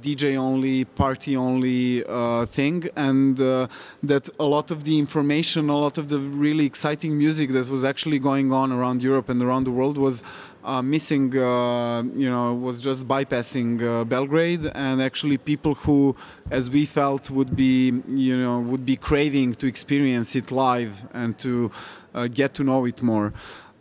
DJ 0.00 0.36
only, 0.36 0.84
party 0.84 1.36
only 1.36 2.04
uh, 2.04 2.46
thing, 2.46 2.88
and 2.96 3.40
uh, 3.40 3.66
that 4.02 4.28
a 4.38 4.44
lot 4.44 4.70
of 4.70 4.84
the 4.84 4.98
information, 4.98 5.68
a 5.68 5.76
lot 5.76 5.98
of 5.98 6.08
the 6.08 6.18
really 6.18 6.66
exciting 6.66 7.16
music 7.16 7.50
that 7.52 7.68
was 7.68 7.84
actually 7.84 8.18
going 8.18 8.52
on 8.52 8.72
around 8.72 9.02
Europe 9.02 9.28
and 9.28 9.42
around 9.42 9.64
the 9.64 9.70
world 9.70 9.98
was 9.98 10.22
uh, 10.64 10.80
missing, 10.82 11.36
uh, 11.36 12.02
you 12.16 12.30
know, 12.30 12.54
was 12.54 12.80
just 12.80 13.06
bypassing 13.06 13.82
uh, 13.82 14.04
Belgrade, 14.04 14.70
and 14.74 15.02
actually 15.02 15.36
people 15.36 15.74
who, 15.74 16.16
as 16.50 16.70
we 16.70 16.86
felt, 16.86 17.30
would 17.30 17.54
be, 17.54 17.92
you 18.08 18.36
know, 18.36 18.60
would 18.60 18.86
be 18.86 18.96
craving 18.96 19.54
to 19.54 19.66
experience 19.66 20.34
it 20.34 20.50
live 20.50 21.02
and 21.12 21.38
to 21.38 21.70
uh, 22.14 22.26
get 22.28 22.54
to 22.54 22.64
know 22.64 22.84
it 22.86 23.02
more. 23.02 23.32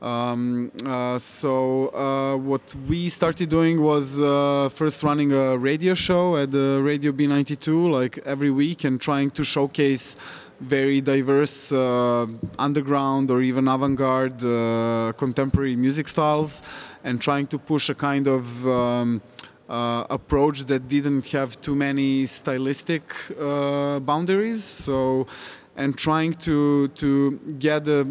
Um, 0.04 0.70
uh, 0.86 1.18
so 1.18 1.88
uh, 1.96 2.36
what 2.36 2.62
we 2.90 3.08
started 3.08 3.48
doing 3.48 3.82
was 3.82 4.20
uh, 4.20 4.68
first 4.74 5.02
running 5.02 5.32
a 5.32 5.58
radio 5.58 5.94
show 5.94 6.36
at 6.36 6.52
the 6.52 6.82
Radio 6.84 7.14
B92 7.14 7.90
like 7.90 8.18
every 8.26 8.52
week 8.52 8.84
and 8.84 9.00
trying 9.00 9.32
to 9.32 9.46
showcase 9.46 10.18
very 10.60 11.00
diverse 11.00 11.72
uh, 11.72 12.28
underground 12.60 13.32
or 13.32 13.42
even 13.42 13.70
avant-garde 13.70 14.44
uh, 14.44 15.14
contemporary 15.14 15.78
music 15.78 16.10
styles 16.10 16.62
and 17.06 17.22
trying 17.22 17.48
to 17.48 17.58
push 17.58 17.88
a 17.88 17.96
kind 17.96 18.28
of 18.28 18.68
um, 18.68 19.22
uh, 19.70 20.04
approach 20.10 20.66
that 20.66 20.90
didn't 20.90 21.26
have 21.28 21.60
too 21.62 21.76
many 21.76 22.26
stylistic 22.26 23.04
boundaries. 23.40 24.62
So 24.62 25.28
and 25.76 25.98
trying 25.98 26.34
to 26.34 26.90
to 26.90 27.40
get 27.58 27.88
a 27.88 28.06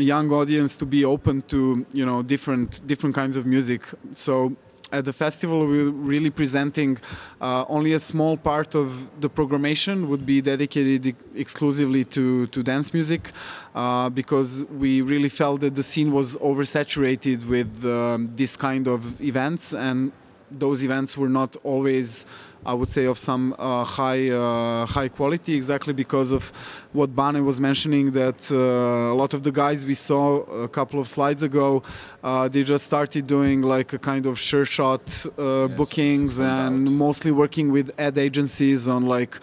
young 0.00 0.30
audience 0.32 0.74
to 0.76 0.86
be 0.86 1.04
open 1.04 1.42
to 1.42 1.86
you 1.92 2.06
know 2.06 2.22
different 2.22 2.86
different 2.86 3.14
kinds 3.14 3.36
of 3.36 3.46
music. 3.46 3.82
So 4.12 4.56
at 4.92 5.04
the 5.04 5.12
festival 5.12 5.66
we're 5.66 5.90
really 5.90 6.30
presenting 6.30 6.98
uh, 7.40 7.64
only 7.68 7.92
a 7.92 8.00
small 8.00 8.36
part 8.36 8.74
of 8.74 9.08
the 9.20 9.28
programmation 9.28 10.08
would 10.08 10.24
be 10.24 10.40
dedicated 10.40 11.14
exclusively 11.34 12.04
to, 12.04 12.46
to 12.48 12.62
dance 12.62 12.94
music 12.94 13.32
uh, 13.74 14.08
because 14.08 14.64
we 14.78 15.02
really 15.02 15.28
felt 15.28 15.60
that 15.60 15.74
the 15.74 15.82
scene 15.82 16.10
was 16.10 16.36
oversaturated 16.38 17.46
with 17.46 17.84
um, 17.84 18.30
this 18.34 18.56
kind 18.56 18.88
of 18.88 19.20
events 19.20 19.74
and 19.74 20.10
those 20.50 20.82
events 20.82 21.16
were 21.16 21.28
not 21.28 21.56
always 21.62 22.24
I 22.64 22.74
would 22.74 22.88
say, 22.88 23.04
of 23.06 23.18
some 23.18 23.54
uh, 23.58 23.84
high 23.84 24.28
uh, 24.30 24.86
high 24.86 25.08
quality, 25.08 25.54
exactly 25.54 25.92
because 25.92 26.32
of 26.32 26.52
what 26.92 27.14
Bane 27.14 27.44
was 27.44 27.60
mentioning. 27.60 28.12
That 28.12 28.40
uh, 28.50 29.14
a 29.14 29.16
lot 29.22 29.34
of 29.34 29.42
the 29.42 29.52
guys 29.52 29.86
we 29.86 29.94
saw 29.94 30.42
a 30.66 30.68
couple 30.68 31.00
of 31.00 31.08
slides 31.08 31.42
ago, 31.42 31.82
uh, 32.22 32.48
they 32.48 32.62
just 32.62 32.84
started 32.84 33.26
doing 33.26 33.62
like 33.62 33.92
a 33.92 33.98
kind 33.98 34.26
of 34.26 34.38
sure 34.38 34.64
shot 34.64 35.02
uh, 35.38 35.66
yes, 35.68 35.76
bookings 35.76 36.38
and 36.38 36.90
mostly 36.96 37.30
working 37.30 37.70
with 37.70 37.92
ad 37.98 38.18
agencies 38.18 38.88
on 38.88 39.06
like 39.06 39.38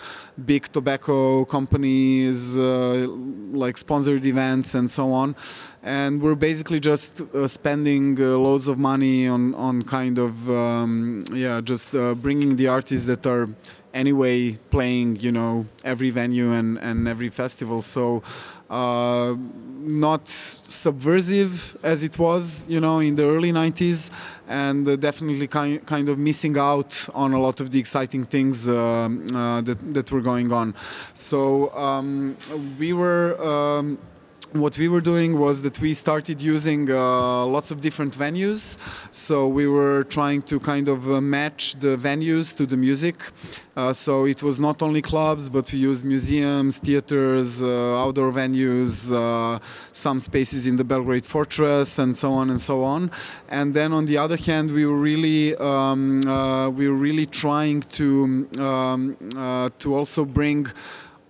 big 0.46 0.70
tobacco 0.72 1.46
companies, 1.46 2.58
uh, 2.58 3.08
like 3.52 3.78
sponsored 3.78 4.26
events 4.26 4.76
and 4.76 4.92
so 4.92 5.14
on 5.14 5.36
and 5.86 6.20
we're 6.20 6.36
basically 6.36 6.80
just 6.80 7.22
uh, 7.22 7.48
spending 7.48 8.20
uh, 8.20 8.38
loads 8.38 8.68
of 8.68 8.78
money 8.78 9.28
on 9.28 9.54
on 9.54 9.84
kind 9.84 10.18
of 10.18 10.50
um, 10.50 11.24
yeah 11.32 11.62
just 11.62 11.94
uh, 11.96 12.16
bringing 12.16 12.56
the 12.56 12.68
artists 12.68 13.06
that 13.06 13.26
are 13.28 13.48
anyway 13.94 14.52
playing 14.72 15.16
you 15.18 15.32
know 15.32 15.66
every 15.84 16.10
venue 16.10 16.52
and 16.52 16.80
and 16.80 17.08
every 17.08 17.30
festival 17.30 17.82
so 17.82 18.24
uh, 18.70 19.36
not 19.80 20.28
subversive 20.28 21.78
as 21.84 22.04
it 22.04 22.18
was, 22.18 22.66
you 22.68 22.80
know, 22.80 23.00
in 23.00 23.16
the 23.16 23.24
early 23.24 23.52
90s, 23.52 24.10
and 24.48 24.90
uh, 24.90 24.96
definitely 24.96 25.48
kind 25.48 25.86
kind 25.86 26.10
of 26.10 26.18
missing 26.18 26.58
out 26.58 27.08
on 27.14 27.34
a 27.34 27.40
lot 27.40 27.62
of 27.62 27.70
the 27.70 27.78
exciting 27.80 28.24
things 28.24 28.68
uh, 28.68 29.08
that 29.64 29.78
that 29.94 30.12
were 30.12 30.22
going 30.22 30.52
on. 30.52 30.74
So 31.14 31.72
um, 31.76 32.36
we 32.80 32.92
were. 32.94 33.40
Um, 33.40 34.00
what 34.62 34.78
we 34.78 34.88
were 34.88 35.02
doing 35.02 35.40
was 35.40 35.62
that 35.62 35.80
we 35.80 35.94
started 35.94 36.42
using 36.42 36.90
uh, 36.90 37.46
lots 37.46 37.72
of 37.72 37.82
different 37.82 38.18
venues. 38.18 38.78
So 39.12 39.48
we 39.48 39.68
were 39.68 40.04
trying 40.04 40.42
to 40.44 40.60
kind 40.60 40.88
of 40.88 41.10
uh, 41.10 41.22
match 41.22 41.80
the 41.80 41.98
venues 41.98 42.56
to 42.58 42.66
the 42.66 42.78
music. 42.78 43.16
Uh, 43.76 43.92
so 43.92 44.26
it 44.26 44.42
was 44.42 44.58
not 44.58 44.82
only 44.82 45.02
clubs, 45.02 45.50
but 45.50 45.70
we 45.74 45.80
used 45.80 46.06
museums, 46.06 46.78
theaters, 46.78 47.62
uh, 47.62 48.02
outdoor 48.04 48.32
venues, 48.32 49.12
uh, 49.12 49.60
some 49.92 50.18
spaces 50.20 50.66
in 50.66 50.78
the 50.78 50.84
Belgrade 50.84 51.26
Fortress, 51.26 52.00
and 52.00 52.18
so 52.18 52.32
on 52.32 52.50
and 52.50 52.62
so 52.62 52.84
on. 52.84 53.12
And 53.50 53.74
then 53.74 53.92
on 53.92 54.06
the 54.06 54.18
other 54.18 54.38
hand, 54.38 54.72
we 54.72 54.86
were 54.86 54.98
really 54.98 55.56
um, 55.58 56.26
uh, 56.26 56.70
we 56.70 56.88
were 56.88 56.96
really 56.96 57.26
trying 57.26 57.82
to 57.82 58.48
um, 58.58 59.18
to 59.80 59.96
also 59.96 60.24
bring 60.24 60.68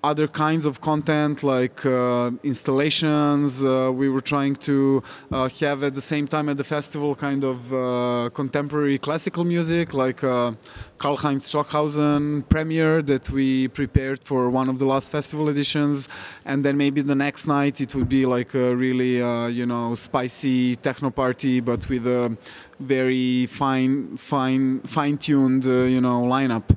other 0.05 0.27
kinds 0.27 0.65
of 0.65 0.81
content 0.81 1.41
like 1.41 1.83
uh, 1.85 2.29
installations. 2.43 3.63
Uh, 3.63 3.91
we 4.01 4.07
were 4.07 4.21
trying 4.21 4.55
to 4.55 5.01
uh, 5.31 5.49
have 5.61 5.81
at 5.83 5.93
the 5.95 6.05
same 6.13 6.27
time 6.27 6.47
at 6.47 6.57
the 6.57 6.63
festival 6.63 7.15
kind 7.15 7.43
of 7.43 7.57
uh, 7.73 8.29
contemporary 8.41 8.97
classical 8.99 9.43
music 9.43 9.93
like 9.93 10.23
uh, 10.23 10.51
Karlheinz 10.99 11.43
Stockhausen 11.49 12.43
premiere 12.53 13.01
that 13.01 13.29
we 13.31 13.67
prepared 13.67 14.23
for 14.23 14.41
one 14.59 14.69
of 14.69 14.77
the 14.77 14.85
last 14.93 15.07
festival 15.11 15.49
editions. 15.49 16.07
And 16.45 16.63
then 16.63 16.77
maybe 16.77 17.01
the 17.01 17.19
next 17.27 17.47
night 17.47 17.81
it 17.81 17.95
would 17.95 18.09
be 18.19 18.25
like 18.27 18.53
a 18.53 18.75
really, 18.75 19.21
uh, 19.21 19.47
you 19.47 19.65
know, 19.65 19.95
spicy 19.95 20.75
techno 20.75 21.09
party, 21.09 21.55
but 21.61 21.89
with 21.89 22.05
a 22.05 22.37
very 22.79 23.47
fine, 23.47 24.17
fine, 24.17 24.81
fine-tuned, 24.81 25.65
you 25.95 26.01
know, 26.01 26.21
lineup. 26.35 26.67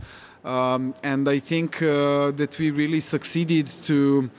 Um, 0.48 0.94
and 1.02 1.28
I 1.28 1.40
think 1.40 1.82
uh, 1.82 2.30
that 2.30 2.58
we 2.58 2.70
really 2.70 3.00
succeeded 3.00 3.66
to 3.84 4.30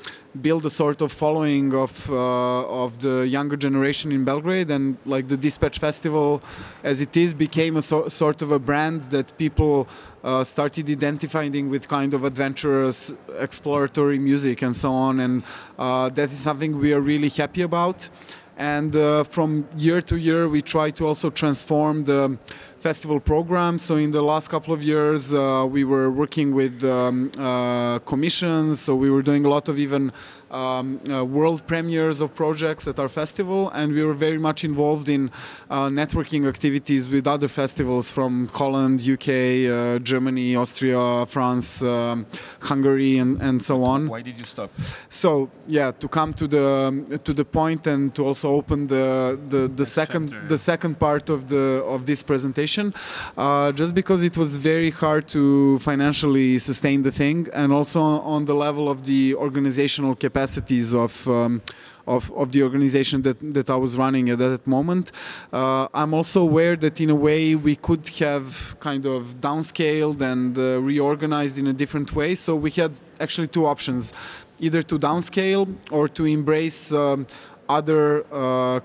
build 0.42 0.66
a 0.66 0.70
sort 0.70 1.04
of 1.04 1.12
following 1.12 1.72
of 1.74 2.10
uh, 2.10 2.84
of 2.84 3.00
the 3.00 3.28
younger 3.28 3.56
generation 3.56 4.12
in 4.12 4.26
Belgrade, 4.26 4.72
and 4.72 4.98
like 5.06 5.28
the 5.28 5.38
Dispatch 5.38 5.78
Festival, 5.78 6.42
as 6.84 7.02
it 7.02 7.16
is, 7.16 7.36
became 7.36 7.78
a 7.78 7.82
so, 7.84 8.08
sort 8.08 8.42
of 8.42 8.52
a 8.52 8.58
brand 8.58 9.04
that 9.12 9.38
people 9.38 9.88
uh, 10.24 10.44
started 10.44 10.90
identifying 10.90 11.70
with 11.70 11.88
kind 11.88 12.16
of 12.16 12.24
adventurous, 12.24 13.14
exploratory 13.38 14.18
music 14.18 14.64
and 14.64 14.76
so 14.76 14.92
on, 14.92 15.20
and 15.20 15.44
uh, 15.78 16.10
that 16.10 16.32
is 16.32 16.40
something 16.40 16.80
we 16.80 16.92
are 16.92 17.02
really 17.02 17.30
happy 17.30 17.62
about. 17.62 18.10
And 18.60 18.94
uh, 18.94 19.24
from 19.24 19.66
year 19.78 20.02
to 20.02 20.18
year, 20.18 20.50
we 20.50 20.62
try 20.62 20.92
to 20.92 21.08
also 21.08 21.30
transform 21.30 22.04
the 22.04 22.38
festival 22.82 23.22
program. 23.22 23.78
So 23.78 23.96
in 23.96 24.12
the 24.12 24.22
last 24.22 24.50
couple 24.50 24.74
of 24.74 24.84
years, 24.84 25.34
uh, 25.34 25.66
we 25.70 25.86
were 25.86 26.12
working 26.12 26.54
with 26.54 26.84
um, 26.84 27.32
uh, 27.38 28.00
commissions. 28.00 28.82
So 28.82 28.96
we 28.96 29.10
were 29.10 29.22
doing 29.22 29.46
a 29.46 29.50
lot 29.50 29.70
of 29.70 29.80
even 29.80 30.12
um, 30.52 31.00
uh, 31.10 31.24
world 31.24 31.66
premieres 31.68 32.22
of 32.22 32.34
projects 32.36 32.88
at 32.88 33.00
our 33.00 33.10
festival, 33.10 33.70
and 33.70 33.94
we 33.94 34.04
were 34.04 34.14
very 34.14 34.38
much 34.38 34.64
involved 34.64 35.10
in 35.10 35.32
uh, 35.70 35.88
networking 35.88 36.48
activities 36.48 37.10
with 37.10 37.28
other 37.28 37.48
festivals 37.48 38.12
from 38.12 38.48
Holland, 38.50 39.02
UK, 39.02 39.30
uh, 39.30 40.00
Germany, 40.00 40.56
Austria, 40.56 41.26
France, 41.26 41.82
um, 41.84 42.26
Hungary, 42.62 43.18
and, 43.18 43.42
and 43.42 43.64
so 43.64 43.84
on. 43.84 44.08
Why 44.08 44.22
did 44.22 44.38
you 44.38 44.46
stop? 44.46 44.72
So 45.10 45.50
yeah, 45.68 45.92
to 45.92 46.08
come 46.08 46.34
to 46.34 46.48
the 46.48 47.20
to 47.24 47.34
the 47.34 47.46
point 47.46 47.88
and 47.88 48.14
to 48.16 48.26
also 48.26 48.50
open 48.50 48.88
the 48.88 49.40
the, 49.50 49.68
the 49.68 49.86
second 49.86 50.32
chapter. 50.32 50.48
the 50.48 50.58
second 50.58 51.00
part 51.00 51.30
of 51.30 51.50
the 51.50 51.84
of 51.96 52.06
this 52.06 52.24
presentation, 52.24 52.94
uh, 53.38 53.72
just 53.72 53.94
because 53.94 54.24
it 54.24 54.36
was 54.38 54.56
very 54.56 54.92
hard 54.92 55.28
to 55.30 55.80
financially 55.80 56.60
sustain 56.60 57.04
the 57.04 57.12
thing, 57.12 57.48
and 57.54 57.72
also 57.72 58.02
on 58.02 58.46
the 58.46 58.56
level 58.56 58.90
of 58.90 59.06
the 59.06 59.36
organizational 59.36 60.16
capacities 60.40 60.96
of. 60.96 61.28
Um, 61.28 61.62
of, 62.18 62.32
of 62.32 62.52
the 62.52 62.64
organization 62.64 63.22
that, 63.22 63.38
that 63.54 63.70
I 63.70 63.76
was 63.76 63.96
running 63.96 64.32
at 64.32 64.40
that 64.40 64.66
moment. 64.66 65.12
Uh, 65.54 65.88
I'm 65.94 66.16
also 66.16 66.42
aware 66.42 66.76
that 66.78 67.00
in 67.00 67.12
a 67.12 67.20
way 67.28 67.54
we 67.54 67.76
could 67.76 68.10
have 68.26 68.76
kind 68.80 69.06
of 69.06 69.22
downscaled 69.40 70.20
and 70.32 70.58
uh, 70.58 70.82
reorganized 70.82 71.60
in 71.60 71.68
a 71.68 71.74
different 71.82 72.10
way. 72.16 72.34
So 72.34 72.56
we 72.56 72.72
had 72.72 72.94
actually 73.20 73.50
two 73.56 73.68
options 73.68 74.12
either 74.60 74.82
to 74.82 74.98
downscale 74.98 75.68
or 75.92 76.08
to 76.18 76.26
embrace 76.26 76.92
um, 76.92 77.28
other 77.78 78.26
uh, 78.34 78.80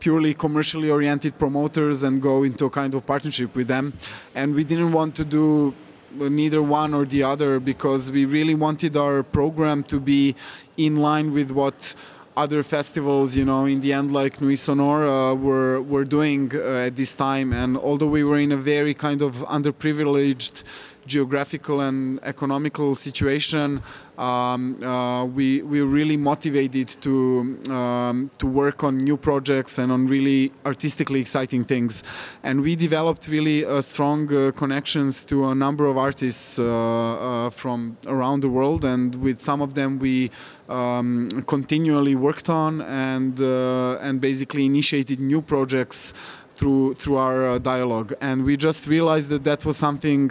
purely 0.00 0.32
commercially 0.32 0.88
oriented 0.90 1.38
promoters 1.38 2.02
and 2.02 2.22
go 2.22 2.44
into 2.44 2.64
a 2.64 2.70
kind 2.70 2.94
of 2.94 3.04
partnership 3.04 3.54
with 3.54 3.68
them. 3.68 3.92
And 4.34 4.54
we 4.54 4.64
didn't 4.64 4.92
want 4.92 5.14
to 5.16 5.24
do 5.38 5.74
neither 6.16 6.62
one 6.62 6.94
or 6.94 7.04
the 7.04 7.22
other 7.22 7.60
because 7.60 8.10
we 8.10 8.24
really 8.24 8.54
wanted 8.54 8.96
our 8.96 9.22
program 9.22 9.82
to 9.84 10.00
be 10.00 10.34
in 10.76 10.96
line 10.96 11.32
with 11.32 11.50
what 11.50 11.94
other 12.36 12.62
festivals, 12.62 13.36
you 13.36 13.44
know, 13.44 13.64
in 13.66 13.80
the 13.80 13.92
end, 13.92 14.10
like 14.10 14.40
Nuits 14.40 14.66
Sonores, 14.66 15.06
uh, 15.06 15.34
were 15.34 15.80
were 15.80 16.04
doing 16.04 16.50
uh, 16.54 16.86
at 16.88 16.96
this 16.96 17.14
time. 17.14 17.52
And 17.52 17.76
although 17.76 18.08
we 18.08 18.24
were 18.24 18.38
in 18.38 18.52
a 18.52 18.56
very 18.56 18.94
kind 18.94 19.22
of 19.22 19.36
underprivileged 19.48 20.64
geographical 21.06 21.80
and 21.80 22.20
economical 22.22 22.94
situation, 22.94 23.82
um, 24.18 24.82
uh, 24.82 25.24
we 25.24 25.62
we 25.62 25.80
really 25.80 26.16
motivated 26.16 26.88
to 27.02 27.58
um, 27.70 28.30
to 28.38 28.46
work 28.46 28.84
on 28.84 28.98
new 28.98 29.16
projects 29.16 29.78
and 29.78 29.90
on 29.90 30.06
really 30.06 30.52
artistically 30.64 31.20
exciting 31.20 31.64
things, 31.64 32.04
and 32.42 32.60
we 32.60 32.76
developed 32.76 33.26
really 33.28 33.64
uh, 33.64 33.80
strong 33.80 34.32
uh, 34.32 34.52
connections 34.52 35.24
to 35.24 35.46
a 35.46 35.54
number 35.54 35.86
of 35.86 35.96
artists 35.96 36.58
uh, 36.58 36.64
uh, 36.64 37.50
from 37.50 37.96
around 38.06 38.40
the 38.40 38.48
world, 38.48 38.84
and 38.84 39.16
with 39.16 39.40
some 39.40 39.60
of 39.60 39.74
them 39.74 39.98
we 39.98 40.30
um, 40.68 41.28
continually 41.46 42.14
worked 42.14 42.48
on 42.48 42.82
and 42.82 43.40
uh, 43.40 43.98
and 44.00 44.20
basically 44.20 44.64
initiated 44.64 45.18
new 45.18 45.42
projects 45.42 46.12
through 46.54 46.94
through 46.94 47.16
our 47.16 47.58
dialogue, 47.58 48.14
and 48.20 48.44
we 48.44 48.56
just 48.56 48.86
realized 48.86 49.28
that 49.28 49.42
that 49.42 49.64
was 49.64 49.76
something 49.76 50.30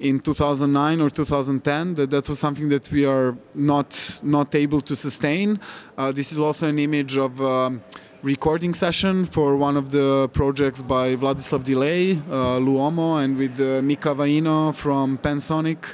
in 0.00 0.20
2009 0.20 1.00
or 1.00 1.10
2010 1.10 1.94
that 1.94 2.10
that 2.10 2.28
was 2.28 2.38
something 2.38 2.68
that 2.68 2.90
we 2.90 3.04
are 3.04 3.36
not 3.54 4.20
not 4.22 4.54
able 4.54 4.80
to 4.80 4.94
sustain. 4.94 5.58
Uh, 5.96 6.12
this 6.12 6.32
is 6.32 6.38
also 6.38 6.66
an 6.68 6.78
image 6.78 7.16
of. 7.16 7.40
Um, 7.40 7.82
recording 8.22 8.74
session 8.74 9.24
for 9.24 9.56
one 9.56 9.76
of 9.76 9.92
the 9.92 10.28
projects 10.32 10.82
by 10.82 11.14
Vladislav 11.14 11.62
Delay, 11.62 12.14
uh, 12.30 12.58
Luomo, 12.58 13.22
and 13.22 13.36
with 13.36 13.60
uh, 13.60 13.80
Mika 13.80 14.08
Vainio 14.08 14.74
from 14.74 15.18
Pan 15.18 15.38
Sonic 15.38 15.86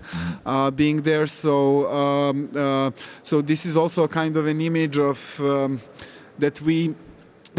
uh, 0.47 0.71
being 0.71 1.03
there. 1.03 1.27
So, 1.27 1.87
um, 1.93 2.51
uh, 2.57 2.91
so 3.23 3.43
this 3.43 3.67
is 3.67 3.77
also 3.77 4.05
a 4.05 4.09
kind 4.09 4.39
of 4.39 4.47
an 4.47 4.63
image 4.63 4.99
of 4.99 5.39
um, 5.41 5.81
that 6.39 6.61
we 6.63 6.95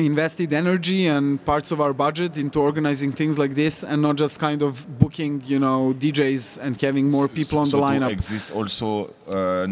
invested 0.03 0.51
energy 0.51 1.07
and 1.07 1.43
parts 1.45 1.71
of 1.71 1.79
our 1.79 1.93
budget 1.93 2.37
into 2.37 2.59
organizing 2.59 3.11
things 3.11 3.37
like 3.37 3.55
this 3.55 3.83
and 3.83 4.01
not 4.01 4.17
just 4.17 4.39
kind 4.39 4.61
of 4.61 4.99
booking 4.99 5.41
you 5.45 5.59
know 5.59 5.93
DJs 5.97 6.57
and 6.57 6.79
having 6.81 7.09
more 7.09 7.27
people 7.27 7.59
on 7.59 7.67
so 7.67 7.77
the 7.77 7.83
lineup 7.83 8.09
exist 8.11 8.51
also 8.51 9.13
uh, 9.27 9.67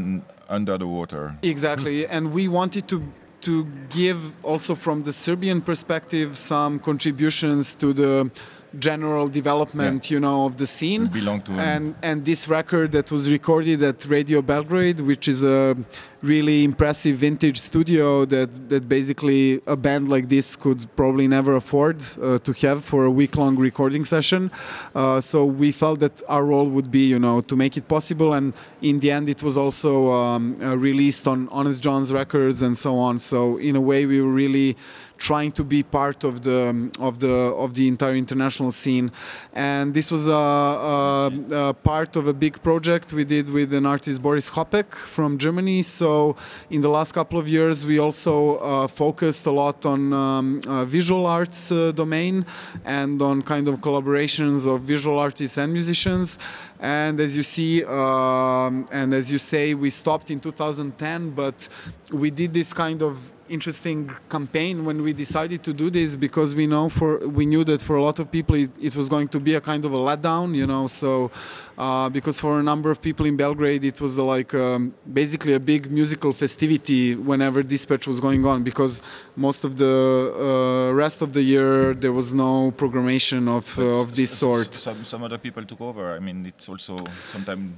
under 0.49 0.78
the 0.78 0.88
water. 0.88 1.36
exactly 1.41 2.07
and 2.07 2.34
we 2.34 2.47
wanted 2.47 2.88
to 2.88 3.03
to 3.41 3.65
give 3.89 4.19
also 4.43 4.74
from 4.74 5.03
the 5.03 5.11
Serbian 5.11 5.61
perspective 5.61 6.38
some 6.38 6.80
contributions 6.80 7.76
to 7.76 7.91
the 7.91 8.32
general 8.80 9.28
development 9.28 10.09
you 10.09 10.19
know 10.19 10.45
of 10.45 10.57
the 10.57 10.65
scene. 10.65 11.03
We 11.03 11.19
belong 11.21 11.41
to 11.43 11.51
an- 11.53 11.59
and 11.59 11.95
and 12.01 12.26
this 12.26 12.47
record 12.47 12.91
that 12.93 13.11
was 13.11 13.30
recorded 13.30 13.84
at 13.84 14.05
Radio 14.05 14.41
Belgrade 14.41 14.99
which 14.99 15.28
is 15.28 15.43
a 15.43 15.76
really 16.21 16.63
impressive 16.63 17.17
vintage 17.17 17.59
studio 17.59 18.24
that 18.26 18.69
that 18.69 18.88
basically 18.88 19.61
a 19.67 19.76
band 19.76 20.07
like 20.09 20.30
this 20.30 20.55
could 20.55 20.88
probably 20.95 21.28
never 21.28 21.55
afford 21.55 21.97
uh, 22.01 22.39
to 22.39 22.53
have 22.53 22.84
for 22.84 23.05
a 23.05 23.11
week 23.11 23.36
long 23.36 23.55
recording 23.57 24.05
session. 24.05 24.49
Uh, 24.95 25.19
so 25.19 25.43
we 25.45 25.71
felt 25.71 25.99
that 25.99 26.24
our 26.28 26.45
role 26.45 26.69
would 26.69 26.89
be 26.89 27.05
you 27.07 27.19
know 27.19 27.41
to 27.41 27.55
make 27.55 27.78
it 27.78 27.88
possible. 27.88 28.34
And 28.34 28.53
in 28.82 28.99
the 28.99 29.11
end 29.11 29.30
it 29.30 29.43
was 29.43 29.57
also 29.57 30.11
um, 30.11 30.57
uh, 30.61 30.76
released 30.78 31.28
on 31.28 31.47
Honest 31.51 31.84
John's 31.84 32.11
records 32.11 32.61
and 32.61 32.78
so 32.78 32.97
on. 32.97 33.19
So 33.19 33.57
in 33.57 33.76
a 33.76 33.82
way 33.82 34.05
we 34.05 34.21
were 34.21 34.32
really 34.32 34.76
trying 35.18 35.51
to 35.53 35.64
be 35.64 35.84
part 35.84 36.24
of 36.24 36.43
the 36.43 36.91
of 36.99 37.20
the 37.20 37.34
of 37.64 37.74
the 37.74 37.88
entire 37.88 38.16
international 38.16 38.72
scene. 38.72 39.11
And 39.53 39.93
this 39.93 40.11
was 40.11 40.28
a, 40.28 40.34
a, 40.34 41.32
a 41.51 41.74
part 41.74 42.16
of 42.16 42.28
a 42.28 42.34
big 42.34 42.61
project 42.64 43.14
we 43.14 43.24
did 43.24 43.49
with 43.49 43.74
an 43.74 43.86
artist 43.86 44.22
Boris 44.22 44.49
Hopek 44.49 44.93
from 44.95 45.38
Germany. 45.38 45.84
So 45.84 46.36
in 46.70 46.82
the 46.82 46.89
last 46.89 47.14
couple 47.14 47.39
of 47.39 47.47
years, 47.47 47.86
we 47.86 47.99
also 47.99 48.57
uh, 48.57 48.88
focused 48.88 49.45
a 49.45 49.51
lot 49.51 49.86
on 49.86 50.14
um, 50.14 50.61
uh, 50.68 50.86
visual 50.86 51.26
arts 51.26 51.72
uh, 51.72 51.91
domain 51.91 52.45
and 52.86 53.22
on 53.22 53.41
kind 53.41 53.68
of 53.68 53.80
collaborations 53.80 54.68
of 54.68 54.82
visual 54.82 55.20
artists 55.20 55.57
and 55.57 55.72
musicians. 55.72 56.38
And 56.80 57.20
as 57.20 57.38
you 57.38 57.43
see, 57.43 57.84
um, 57.86 58.89
and 58.91 59.14
as 59.14 59.32
you 59.32 59.38
say, 59.38 59.74
we 59.74 59.89
stopped 59.89 60.32
in 60.32 60.39
2010, 60.41 61.30
but 61.30 61.70
we 62.11 62.30
did 62.30 62.53
this 62.53 62.74
kind 62.74 63.01
of 63.01 63.32
interesting 63.49 64.09
campaign 64.29 64.85
when 64.85 65.01
we 65.01 65.13
decided 65.13 65.63
to 65.63 65.73
do 65.73 65.89
this 65.89 66.15
because 66.15 66.55
we 66.55 66.65
know 66.65 66.89
for 66.89 67.19
we 67.27 67.45
knew 67.45 67.63
that 67.63 67.81
for 67.81 67.95
a 67.95 68.01
lot 68.01 68.19
of 68.19 68.31
people 68.31 68.55
it, 68.55 68.71
it 68.81 68.95
was 68.95 69.09
going 69.09 69.27
to 69.27 69.39
be 69.39 69.55
a 69.55 69.61
kind 69.61 69.83
of 69.85 69.93
a 69.93 69.97
letdown 69.97 70.55
you 70.55 70.65
know 70.65 70.87
so 70.87 71.29
uh, 71.77 72.07
because 72.09 72.39
for 72.39 72.59
a 72.59 72.63
number 72.63 72.89
of 72.89 73.01
people 73.01 73.25
in 73.25 73.35
belgrade 73.35 73.83
it 73.83 73.99
was 73.99 74.17
like 74.17 74.53
um, 74.53 74.93
basically 75.11 75.53
a 75.53 75.59
big 75.59 75.91
musical 75.91 76.31
festivity 76.31 77.15
whenever 77.15 77.61
dispatch 77.63 78.07
was 78.07 78.19
going 78.19 78.45
on 78.45 78.63
because 78.63 79.01
most 79.35 79.63
of 79.65 79.77
the 79.77 79.93
uh, 79.93 80.93
rest 80.93 81.21
of 81.21 81.33
the 81.33 81.41
year 81.41 81.93
there 81.93 82.13
was 82.13 82.33
no 82.33 82.71
programmation 82.71 83.47
of, 83.47 83.77
uh, 83.77 84.01
of 84.01 84.15
this 84.15 84.31
sort. 84.31 84.73
some, 84.73 85.03
some 85.03 85.23
other 85.23 85.37
people 85.37 85.63
took 85.63 85.81
over. 85.81 86.13
I 86.13 86.19
mean 86.19 86.45
it's 86.45 86.69
also 86.69 86.95
sometimes 87.31 87.73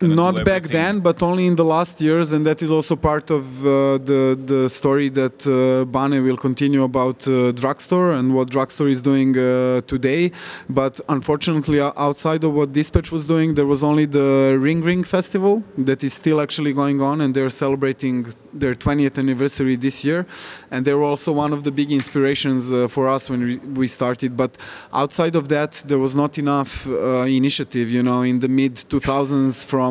not 0.00 0.44
back 0.44 0.64
then, 0.64 1.00
but 1.00 1.22
only 1.22 1.46
in 1.46 1.56
the 1.56 1.64
last 1.64 2.00
years, 2.00 2.32
and 2.32 2.46
that 2.46 2.62
is 2.62 2.70
also 2.70 2.94
part 2.94 3.30
of 3.30 3.44
uh, 3.66 3.98
the 3.98 4.38
the 4.52 4.68
story 4.68 5.08
that 5.10 5.46
uh, 5.46 5.84
Bane 5.84 6.22
will 6.22 6.36
continue 6.36 6.84
about 6.84 7.26
uh, 7.26 7.50
drugstore 7.52 8.12
and 8.12 8.34
what 8.34 8.48
drugstore 8.50 8.88
is 8.88 9.00
doing 9.00 9.36
uh, 9.36 9.80
today. 9.86 10.30
But 10.68 11.00
unfortunately, 11.08 11.80
outside 11.80 12.44
of 12.44 12.54
what 12.54 12.72
Dispatch 12.72 13.10
was 13.10 13.24
doing, 13.24 13.54
there 13.54 13.66
was 13.66 13.82
only 13.82 14.06
the 14.06 14.56
Ring 14.60 14.82
Ring 14.82 15.02
Festival 15.02 15.62
that 15.76 16.04
is 16.04 16.12
still 16.14 16.40
actually 16.40 16.72
going 16.72 17.00
on, 17.00 17.20
and 17.20 17.34
they're 17.34 17.50
celebrating 17.50 18.26
their 18.52 18.74
20th 18.74 19.18
anniversary 19.18 19.76
this 19.76 20.04
year, 20.04 20.26
and 20.70 20.84
they 20.84 20.94
were 20.94 21.04
also 21.04 21.32
one 21.32 21.52
of 21.52 21.64
the 21.64 21.72
big 21.72 21.90
inspirations 21.90 22.72
uh, 22.72 22.86
for 22.88 23.08
us 23.08 23.28
when 23.30 23.40
we, 23.44 23.56
we 23.80 23.88
started. 23.88 24.36
But 24.36 24.56
outside 24.92 25.34
of 25.36 25.48
that, 25.48 25.82
there 25.86 25.98
was 25.98 26.14
not 26.14 26.38
enough 26.38 26.86
uh, 26.86 27.22
initiative, 27.40 27.90
you 27.90 28.02
know, 28.02 28.22
in 28.22 28.40
the 28.40 28.48
mid 28.48 28.74
2000s 28.76 29.64
from 29.66 29.87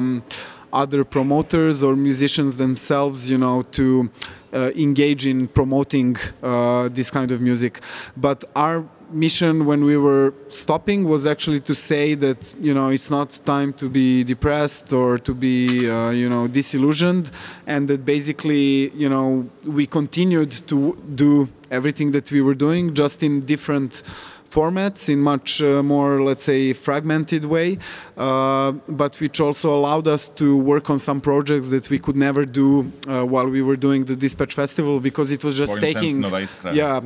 other 0.74 1.04
promoters 1.04 1.84
or 1.84 1.95
musicians 1.95 2.58
themselves, 2.58 3.30
you 3.30 3.38
know, 3.38 3.62
to 3.80 4.10
uh, 4.54 4.72
engage 4.76 5.26
in 5.26 5.48
promoting 5.48 6.18
uh, 6.43 6.89
this 6.89 7.10
kind 7.12 7.32
of 7.32 7.41
music. 7.41 7.82
But 8.16 8.43
our 8.56 8.84
mission 9.12 9.66
when 9.66 9.86
we 9.86 9.98
were 9.98 10.34
stopping 10.50 11.06
was 11.06 11.26
actually 11.26 11.60
to 11.62 11.74
say 11.74 12.14
that 12.14 12.54
you 12.60 12.74
know 12.74 12.89
it's 12.89 13.10
not 13.10 13.30
time 13.45 13.72
to 13.74 13.88
be 13.88 14.24
depressed 14.24 14.91
or 14.91 15.18
to 15.18 15.34
be 15.34 15.89
uh, 15.89 16.10
you 16.10 16.28
know 16.28 16.48
disillusioned 16.48 17.32
and 17.68 17.88
that 17.88 18.06
basically 18.06 18.89
you 18.91 19.08
know 19.08 19.48
we 19.66 19.88
continued 19.88 20.52
to 20.52 20.98
do 21.16 21.48
everything 21.72 22.12
that 22.12 22.32
we 22.32 22.41
were 22.41 22.54
doing 22.56 22.93
just 22.93 23.24
in 23.24 23.45
different 23.45 24.04
formats 24.50 25.10
in 25.10 25.20
much 25.20 25.62
uh, 25.62 25.84
more, 25.84 26.22
let's 26.22 26.43
say, 26.43 26.74
fragmented 26.74 27.45
way, 27.45 27.78
uh, 28.18 28.72
but 28.88 29.20
which 29.20 29.39
also 29.39 29.74
allowed 29.78 30.08
us 30.08 30.26
to 30.41 30.58
work 30.58 30.89
on 30.89 31.00
some 31.00 31.20
projects 31.22 31.68
that 31.68 31.89
we 31.89 32.00
could 32.00 32.16
never 32.16 32.45
do 32.45 32.91
uh, 33.08 33.24
while 33.24 33.48
we 33.48 33.62
were 33.62 33.76
doing 33.76 34.06
the 34.06 34.16
Dispatch 34.16 34.54
Festival 34.54 35.00
because 35.00 35.32
it 35.32 35.43
was 35.43 35.58
just 35.58 35.74
For 35.74 35.80
taking, 35.80 36.24
instance, 36.24 36.32
Nova 36.32 36.45
Iskra. 36.45 36.76
yeah, 36.76 37.02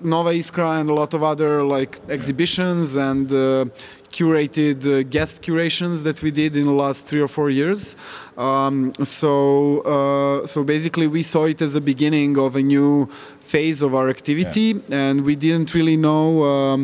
Nova 0.00 0.30
Iskra 0.30 0.80
and 0.80 0.90
a 0.90 0.94
lot 0.94 1.14
of 1.14 1.22
other 1.22 1.62
like 1.62 2.00
exhibitions 2.08 2.94
and 2.96 3.30
uh, 3.32 3.64
curated 4.12 4.86
uh, 4.86 5.02
guest 5.16 5.42
curations 5.42 6.02
that 6.02 6.22
we 6.22 6.30
did 6.30 6.56
in 6.56 6.66
the 6.66 6.72
last 6.84 7.06
three 7.06 7.20
or 7.20 7.28
four 7.28 7.50
years. 7.50 7.96
Um, 8.36 8.92
so 9.02 9.80
uh, 9.80 10.46
so 10.46 10.62
basically, 10.64 11.06
we 11.06 11.22
saw 11.22 11.44
it 11.44 11.62
as 11.62 11.74
a 11.76 11.80
beginning 11.80 12.38
of 12.38 12.54
a 12.56 12.62
new 12.62 13.08
phase 13.54 13.80
of 13.86 13.92
our 13.98 14.08
activity, 14.16 14.68
and 15.04 15.16
we 15.28 15.34
didn't 15.46 15.70
really 15.78 15.98
know 16.08 16.24
um, 16.52 16.80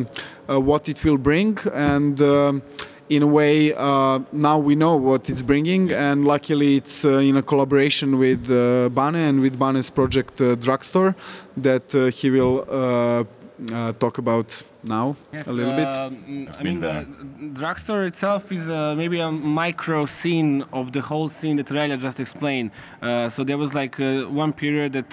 uh, 0.49 0.71
what 0.71 0.83
it 0.93 0.99
will 1.05 1.19
bring 1.31 1.53
and. 1.93 2.17
Um, 2.23 2.63
in 3.19 3.23
a 3.25 3.27
way, 3.41 3.75
uh, 3.75 4.21
now 4.49 4.57
we 4.69 4.75
know 4.77 4.95
what 5.09 5.23
it's 5.31 5.43
bringing, 5.53 5.85
and 6.09 6.19
luckily 6.25 6.71
it's 6.81 6.99
uh, 7.05 7.29
in 7.31 7.37
a 7.37 7.43
collaboration 7.43 8.09
with 8.25 8.43
uh, 8.49 8.89
Bane 8.99 9.17
and 9.29 9.37
with 9.45 9.55
Bane's 9.63 9.91
project 9.91 10.35
uh, 10.41 10.55
Drugstore 10.65 11.13
that 11.57 11.87
uh, 11.93 12.01
he 12.19 12.31
will 12.37 12.57
uh, 12.61 13.25
uh, 13.73 13.93
talk 14.03 14.19
about 14.19 14.49
now 14.83 15.17
Yes, 15.33 15.49
a 15.49 15.53
little 15.53 15.77
bit. 15.83 15.89
um, 15.89 16.49
I 16.59 16.63
mean, 16.63 16.79
the 16.87 16.93
drugstore 17.53 18.05
itself 18.05 18.43
is 18.53 18.65
uh, 18.69 18.95
maybe 19.03 19.19
a 19.21 19.31
micro 19.65 20.07
scene 20.07 20.65
of 20.73 20.93
the 20.93 21.01
whole 21.11 21.29
scene 21.29 21.57
that 21.57 21.67
Relja 21.67 21.99
just 21.99 22.19
explained. 22.21 22.71
Uh, 23.03 23.29
so 23.29 23.45
there 23.45 23.59
was 23.59 23.75
like 23.75 23.95
uh, 24.01 24.45
one 24.45 24.53
period 24.53 24.93
that 24.93 25.13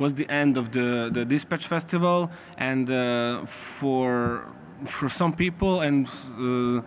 was 0.00 0.14
the 0.14 0.28
end 0.28 0.56
of 0.56 0.72
the, 0.72 1.10
the 1.12 1.24
Dispatch 1.24 1.66
Festival, 1.66 2.30
and 2.56 2.88
uh, 2.90 3.44
for 3.46 4.44
for 4.86 5.10
some 5.10 5.32
people, 5.34 5.82
and 5.82 6.08
uh, 6.38 6.78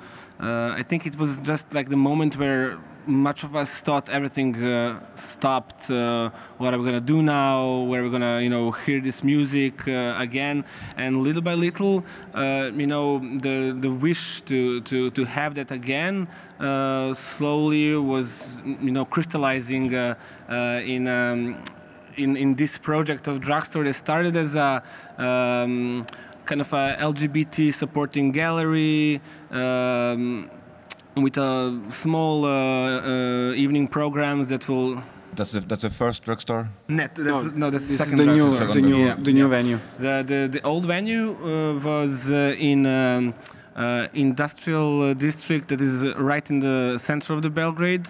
uh, 0.43 0.79
I 0.79 0.81
think 0.81 1.05
it 1.05 1.15
was 1.17 1.37
just 1.37 1.73
like 1.75 1.89
the 1.89 2.01
moment 2.09 2.35
where 2.37 2.79
much 3.05 3.43
of 3.43 3.55
us 3.55 3.81
thought 3.81 4.09
everything 4.09 4.55
uh, 4.63 4.99
stopped. 5.13 5.91
Uh, 5.91 6.31
what 6.57 6.73
are 6.73 6.79
we 6.79 6.85
gonna 6.85 7.01
do 7.15 7.21
now? 7.21 7.81
Where 7.81 8.01
are 8.01 8.05
we 8.05 8.09
gonna, 8.09 8.39
you 8.39 8.49
know, 8.49 8.71
hear 8.71 8.99
this 8.99 9.23
music 9.23 9.87
uh, 9.87 10.15
again? 10.17 10.65
And 10.97 11.21
little 11.21 11.43
by 11.43 11.53
little, 11.53 12.03
you 12.33 12.87
know, 12.87 13.19
the 13.19 13.77
the 13.79 13.91
wish 13.91 14.41
to 14.49 14.81
to 14.81 15.11
to 15.11 15.25
have 15.25 15.53
that 15.55 15.69
again 15.69 16.27
slowly 17.13 17.95
was, 17.95 18.63
you 18.81 18.91
know, 18.91 19.05
crystallizing 19.05 19.93
in. 19.93 21.07
Um, 21.07 21.63
in, 22.17 22.35
in 22.37 22.55
this 22.55 22.77
project 22.77 23.27
of 23.27 23.39
drugstore 23.41 23.83
that 23.83 23.93
started 23.93 24.35
as 24.35 24.55
a 24.55 24.81
um, 25.17 26.03
kind 26.45 26.61
of 26.61 26.71
a 26.73 26.97
LGBT 26.99 27.73
supporting 27.73 28.31
gallery 28.31 29.21
um, 29.51 30.49
with 31.15 31.37
a 31.37 31.79
small 31.89 32.45
uh, 32.45 32.49
uh, 32.49 33.53
evening 33.53 33.87
programs 33.87 34.49
that 34.49 34.67
will 34.67 35.01
That's 35.35 35.51
the, 35.51 35.61
that's 35.61 35.81
the 35.81 35.89
first 35.89 36.23
drugstore. 36.23 36.67
net 36.87 37.15
that's, 37.15 37.53
no, 37.55 37.69
that's 37.69 37.85
the 37.87 37.91
This 37.93 37.99
is 38.01 38.05
second 38.05 38.17
the 38.19 38.25
new, 38.25 38.47
drugstore. 38.49 38.73
the 38.73 38.81
new, 38.81 39.05
Yeah, 39.05 39.15
the 39.27 39.33
new 39.33 39.47
yeah. 39.47 39.57
venue. 39.57 39.79
The, 39.99 40.23
the, 40.31 40.47
the 40.55 40.61
old 40.63 40.85
venue 40.85 41.25
uh, 41.31 41.79
was 41.79 42.29
uh, 42.31 42.55
in 42.71 42.85
um, 42.85 43.33
uh, 43.75 44.07
industrial 44.13 45.01
uh, 45.01 45.13
district 45.15 45.67
that 45.69 45.81
is 45.81 46.03
uh, 46.03 46.13
right 46.17 46.47
in 46.49 46.59
the 46.59 46.97
center 46.97 47.33
of 47.33 47.41
the 47.41 47.49
Belgrade, 47.49 48.07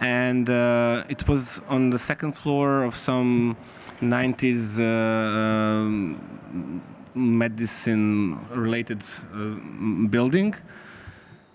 and 0.00 0.48
uh, 0.48 1.04
it 1.08 1.26
was 1.28 1.60
on 1.68 1.90
the 1.90 1.98
second 1.98 2.32
floor 2.32 2.84
of 2.84 2.94
some 2.94 3.56
90s 4.00 4.78
uh, 4.78 4.84
um, 4.84 6.82
medicine-related 7.14 9.02
uh, 9.02 10.06
building. 10.08 10.54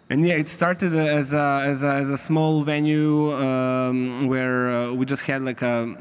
And 0.10 0.26
yeah, 0.28 0.36
it 0.36 0.48
started 0.48 0.94
as 0.94 1.34
a, 1.34 1.62
as 1.64 1.84
a, 1.84 1.94
as 1.94 2.10
a 2.10 2.18
small 2.18 2.64
venue 2.64 3.32
um, 3.34 4.28
where 4.28 4.70
uh, 4.76 4.92
we 4.94 5.06
just 5.06 5.24
had 5.24 5.42
like 5.44 5.62
a, 5.62 5.96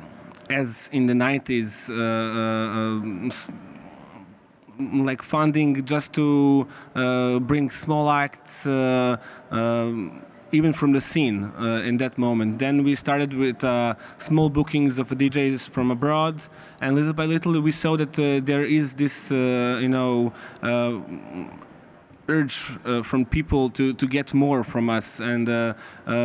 as 0.49 0.89
in 0.93 1.07
the 1.07 1.13
90s, 1.13 1.91
uh, 1.91 1.95
uh, 1.95 2.79
um, 2.97 3.31
like 5.05 5.23
funding 5.23 5.85
just 5.85 6.13
to 6.15 6.67
uh, 6.97 7.39
bring 7.39 7.71
small 7.71 8.11
acts, 8.11 8.67
uh, 8.67 9.17
um, 9.51 10.23
even 10.53 10.73
from 10.73 10.93
the 10.93 11.01
scene 11.01 11.53
uh, 11.59 11.83
in 11.85 11.97
that 11.99 12.19
moment. 12.19 12.59
Then 12.59 12.83
we 12.83 12.95
started 12.95 13.35
with 13.35 13.63
uh, 13.65 13.95
small 14.19 14.49
bookings 14.49 14.99
of 14.99 15.09
DJs 15.09 15.69
from 15.71 15.91
abroad, 15.91 16.43
and 16.81 16.95
little 16.95 17.13
by 17.13 17.27
little 17.27 17.61
we 17.61 17.73
saw 17.73 17.97
that 17.97 18.19
uh, 18.19 18.45
there 18.45 18.65
is 18.65 18.95
this, 18.95 19.33
uh, 19.33 19.79
you 19.81 19.89
know. 19.89 20.33
Uh, 20.63 21.01
urge 22.29 22.71
uh, 22.85 23.03
from 23.03 23.25
people 23.25 23.69
to, 23.71 23.93
to 23.95 24.07
get 24.07 24.33
more 24.33 24.63
from 24.63 24.89
us 24.89 25.19
and 25.19 25.49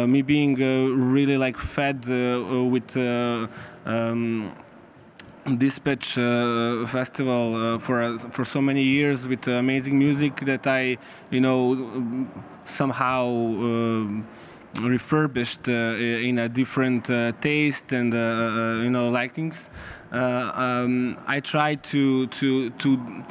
me 0.07 0.21
being 0.21 0.53
really 0.53 1.35
like 1.35 1.57
fed 1.57 2.05
with 2.07 2.95
um, 2.95 4.53
dispatch 5.57 6.17
uh, 6.17 6.85
festival 6.87 7.55
uh, 7.55 7.79
for 7.79 8.01
uh, 8.01 8.17
for 8.17 8.43
so 8.43 8.61
many 8.61 8.81
years 8.81 9.27
with 9.27 9.47
amazing 9.47 9.97
music 9.99 10.37
that 10.37 10.65
I 10.65 10.97
you 11.29 11.39
know 11.39 12.27
somehow 12.63 13.25
um 13.25 14.27
refurbished 14.81 15.69
uh, 15.69 15.71
in 15.71 16.39
a 16.39 16.49
different 16.49 17.09
uh, 17.09 17.31
taste 17.39 17.93
and 17.93 18.13
uh, 18.13 18.17
uh, 18.17 18.83
you 18.83 18.89
know 18.89 19.09
likings. 19.09 19.69
Uh, 20.11 20.51
um, 20.55 21.17
I 21.27 21.39
try 21.39 21.75
to 21.75 22.27
to 22.27 22.69
to 22.69 23.23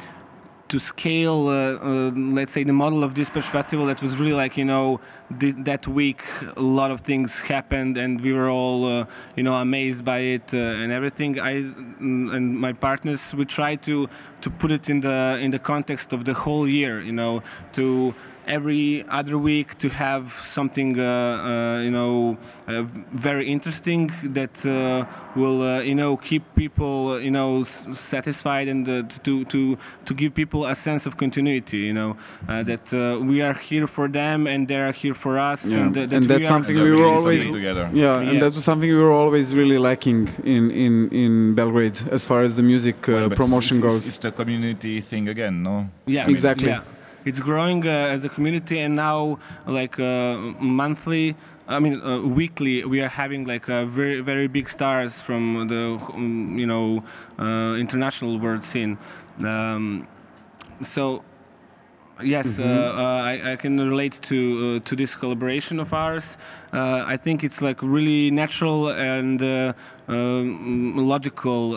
to 0.75 0.79
scale, 0.79 1.47
uh, 1.47 1.55
uh, 1.55 2.11
let's 2.39 2.51
say, 2.51 2.63
the 2.65 2.73
model 2.73 3.01
of 3.01 3.15
this 3.15 3.29
festival. 3.29 3.85
That 3.85 4.01
was 4.01 4.19
really 4.19 4.37
like 4.43 4.57
you 4.57 4.65
know 4.65 4.99
th- 5.39 5.55
that 5.69 5.87
week 5.87 6.21
a 6.57 6.67
lot 6.81 6.91
of 6.91 6.99
things 6.99 7.29
happened 7.55 7.95
and 8.03 8.19
we 8.25 8.31
were 8.33 8.49
all 8.49 8.79
uh, 8.85 9.05
you 9.37 9.43
know 9.43 9.55
amazed 9.67 10.03
by 10.03 10.19
it 10.35 10.53
and 10.53 10.91
everything. 10.91 11.39
I 11.39 11.53
mm, 11.61 12.35
and 12.35 12.43
my 12.65 12.73
partners 12.73 13.21
we 13.33 13.45
try 13.45 13.71
to 13.87 14.09
to 14.43 14.49
put 14.61 14.69
it 14.77 14.89
in 14.89 14.99
the 15.07 15.17
in 15.45 15.51
the 15.51 15.63
context 15.73 16.07
of 16.11 16.19
the 16.29 16.33
whole 16.43 16.67
year. 16.67 16.95
You 17.09 17.15
know 17.21 17.33
to 17.77 18.13
every 18.47 19.03
other 19.09 19.37
week 19.37 19.77
to 19.77 19.89
have 19.89 20.33
something 20.33 20.99
uh, 20.99 21.03
uh, 21.03 21.81
you 21.81 21.91
know 21.91 22.37
uh, 22.67 22.83
very 23.11 23.47
interesting 23.47 24.11
that 24.23 24.65
uh, 24.65 25.05
will 25.35 25.61
uh, 25.61 25.79
you 25.79 25.95
know 25.95 26.17
keep 26.17 26.43
people 26.55 27.09
uh, 27.09 27.17
you 27.17 27.31
know 27.31 27.63
satisfied 27.63 28.67
and 28.67 28.85
to 29.23 29.45
to 29.45 29.77
to 30.05 30.13
give 30.13 30.33
people 30.33 30.65
a 30.65 30.75
sense 30.75 31.05
of 31.05 31.17
continuity 31.17 31.77
you 31.77 31.93
know 31.93 32.15
that 32.47 32.91
we 33.21 33.41
are 33.41 33.53
here 33.53 33.87
for 33.87 34.07
them 34.07 34.47
and 34.47 34.67
they 34.67 34.79
are 34.79 34.91
here 34.91 35.13
for 35.13 35.39
us 35.39 35.65
yeah. 35.65 35.79
and, 35.79 35.93
that 35.95 36.13
and 36.13 36.25
that's 36.25 36.47
something 36.47 36.75
we 36.75 36.91
were 36.91 37.07
always 37.07 37.45
together. 37.45 37.89
Yeah, 37.93 38.21
yeah, 38.21 38.29
and 38.29 38.41
that 38.41 38.53
was 38.53 38.63
something 38.63 38.89
we 38.89 39.01
were 39.01 39.11
always 39.11 39.53
really 39.53 39.77
lacking 39.77 40.29
in 40.43 40.71
in 40.71 41.09
in 41.09 41.55
Belgrade 41.55 41.99
as 42.11 42.25
far 42.25 42.41
as 42.41 42.55
the 42.55 42.63
music 42.63 43.07
well, 43.07 43.29
promotion 43.29 43.77
it's, 43.77 43.85
goes. 43.85 44.07
it's 44.07 44.17
the 44.17 44.31
community 44.31 45.01
thing 45.01 45.29
again 45.29 45.63
no? 45.63 45.89
Yeah. 46.05 46.29
Exactly. 46.29 46.69
Yeah 46.69 46.94
it's 47.25 47.39
growing 47.39 47.85
uh, 47.85 47.89
as 47.89 48.23
a 48.23 48.29
community 48.29 48.79
and 48.79 48.95
now 48.95 49.37
like 49.65 49.99
uh, 49.99 50.37
monthly 50.59 51.35
I 51.67 51.79
mean, 51.79 51.99
uh, 52.01 52.19
weekly 52.21 52.85
we 52.85 53.01
are 53.01 53.07
having 53.07 53.45
like 53.45 53.67
uh, 53.69 53.85
very 53.85 54.21
very 54.21 54.47
big 54.47 54.69
stars 54.69 55.19
from 55.19 55.67
the 55.67 55.99
um, 56.13 56.57
you 56.59 56.67
know 56.67 57.03
uh, 57.39 57.75
international 57.75 58.37
world 58.37 58.63
scene. 58.63 58.99
Um, 59.43 60.07
so 60.81 61.23
yes, 62.21 62.59
mm-hmm. 62.59 62.99
I, 62.99 63.53
I, 63.53 63.55
can 63.55 63.79
relate 63.79 64.19
to 64.23 64.79
to 64.79 64.95
this 64.95 65.15
collaboration 65.15 65.79
of 65.79 65.91
ours. 65.91 66.37
I 66.71 67.17
think 67.17 67.43
it's 67.43 67.63
like 67.63 67.81
really 67.81 68.29
natural 68.29 68.89
and 68.89 69.41
um, 70.07 70.95
logical 70.95 71.71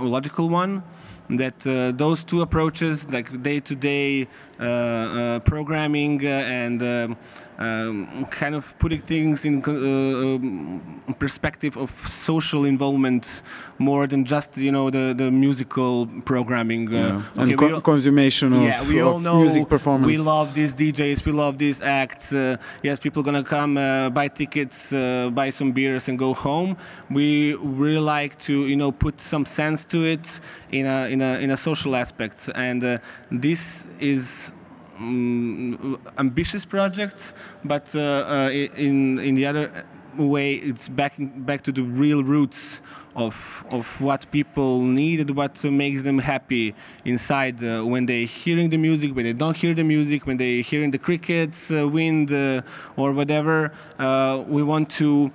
logical 0.00 0.48
one 0.48 0.82
that 1.30 1.66
uh, 1.66 1.92
those 1.92 2.24
two 2.24 2.42
approaches, 2.42 3.10
like 3.12 3.42
day-to-day 3.42 4.26
uh, 4.58 4.64
uh, 4.64 5.38
programming 5.40 6.24
and 6.24 7.16
um, 7.58 8.24
kind 8.30 8.54
of 8.54 8.78
putting 8.78 9.00
things 9.00 9.44
in 9.44 9.62
uh, 9.66 9.70
um, 9.70 11.02
perspective 11.18 11.76
of 11.76 11.90
social 11.90 12.64
involvement 12.64 13.42
more 13.78 14.06
than 14.06 14.24
just 14.24 14.56
you 14.56 14.70
know 14.70 14.90
the, 14.90 15.12
the 15.16 15.30
musical 15.30 16.06
programming. 16.24 16.94
Uh, 16.94 17.22
yeah. 17.36 17.42
okay, 17.42 17.52
and 17.52 17.74
all, 17.74 17.80
consummation 17.80 18.52
of, 18.52 18.62
yeah, 18.62 18.86
we 18.88 19.00
all 19.00 19.18
know 19.18 19.40
music 19.40 19.68
performance. 19.68 20.06
We 20.06 20.18
love 20.18 20.54
these 20.54 20.74
DJs, 20.74 21.24
we 21.24 21.32
love 21.32 21.58
these 21.58 21.82
acts. 21.82 22.32
Uh, 22.32 22.56
yes, 22.82 23.00
people 23.00 23.22
gonna 23.22 23.44
come 23.44 23.76
uh, 23.76 24.10
buy 24.10 24.28
tickets, 24.28 24.92
uh, 24.92 25.30
buy 25.32 25.50
some 25.50 25.72
beers, 25.72 26.08
and 26.08 26.18
go 26.18 26.34
home. 26.34 26.76
We 27.10 27.54
really 27.54 27.98
like 27.98 28.38
to 28.40 28.66
you 28.66 28.76
know 28.76 28.92
put 28.92 29.20
some 29.20 29.44
sense 29.44 29.84
to 29.86 30.04
it 30.04 30.40
in 30.70 30.86
a 30.86 31.08
in 31.08 31.20
a 31.22 31.38
in 31.38 31.50
a 31.50 31.56
social 31.56 31.96
aspect, 31.96 32.48
and 32.54 32.84
uh, 32.84 32.98
this 33.32 33.88
is 33.98 34.52
um, 34.98 35.98
ambitious 36.18 36.64
projects, 36.64 37.32
but 37.64 37.94
uh, 37.94 38.00
uh, 38.00 38.50
in 38.50 39.18
in 39.18 39.34
the 39.34 39.46
other 39.46 39.84
way, 40.16 40.54
it's 40.54 40.88
back 40.88 41.14
back 41.18 41.62
to 41.62 41.72
the 41.72 41.82
real 41.82 42.22
roots 42.24 42.80
of 43.14 43.64
of 43.70 44.00
what 44.00 44.30
people 44.30 44.82
need 44.82 45.20
and 45.20 45.30
what 45.30 45.62
makes 45.64 46.02
them 46.02 46.18
happy 46.18 46.74
inside 47.04 47.62
uh, 47.62 47.82
when 47.82 48.06
they're 48.06 48.26
hearing 48.26 48.70
the 48.70 48.76
music, 48.76 49.14
when 49.14 49.24
they 49.24 49.32
don't 49.32 49.56
hear 49.56 49.74
the 49.74 49.84
music, 49.84 50.26
when 50.26 50.36
they're 50.36 50.62
hearing 50.62 50.90
the 50.90 50.98
crickets, 50.98 51.70
uh, 51.70 51.88
wind, 51.88 52.32
uh, 52.32 52.62
or 52.96 53.12
whatever. 53.12 53.72
Uh, 53.98 54.44
we 54.46 54.62
want 54.62 54.90
to, 54.90 55.30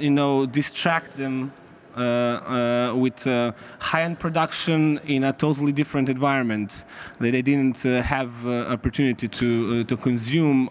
you 0.00 0.10
know, 0.10 0.46
distract 0.46 1.16
them 1.16 1.52
with 1.96 3.26
uh, 3.26 3.52
high-end 3.80 4.18
production 4.18 4.98
in 5.04 5.24
a 5.24 5.32
totally 5.32 5.72
different 5.72 6.08
environment 6.08 6.84
that 7.18 7.32
they 7.32 7.42
didn't 7.42 7.82
have 7.82 8.46
opportunity 8.46 9.28
to 9.28 9.84
to 9.84 9.96
consume 9.96 10.70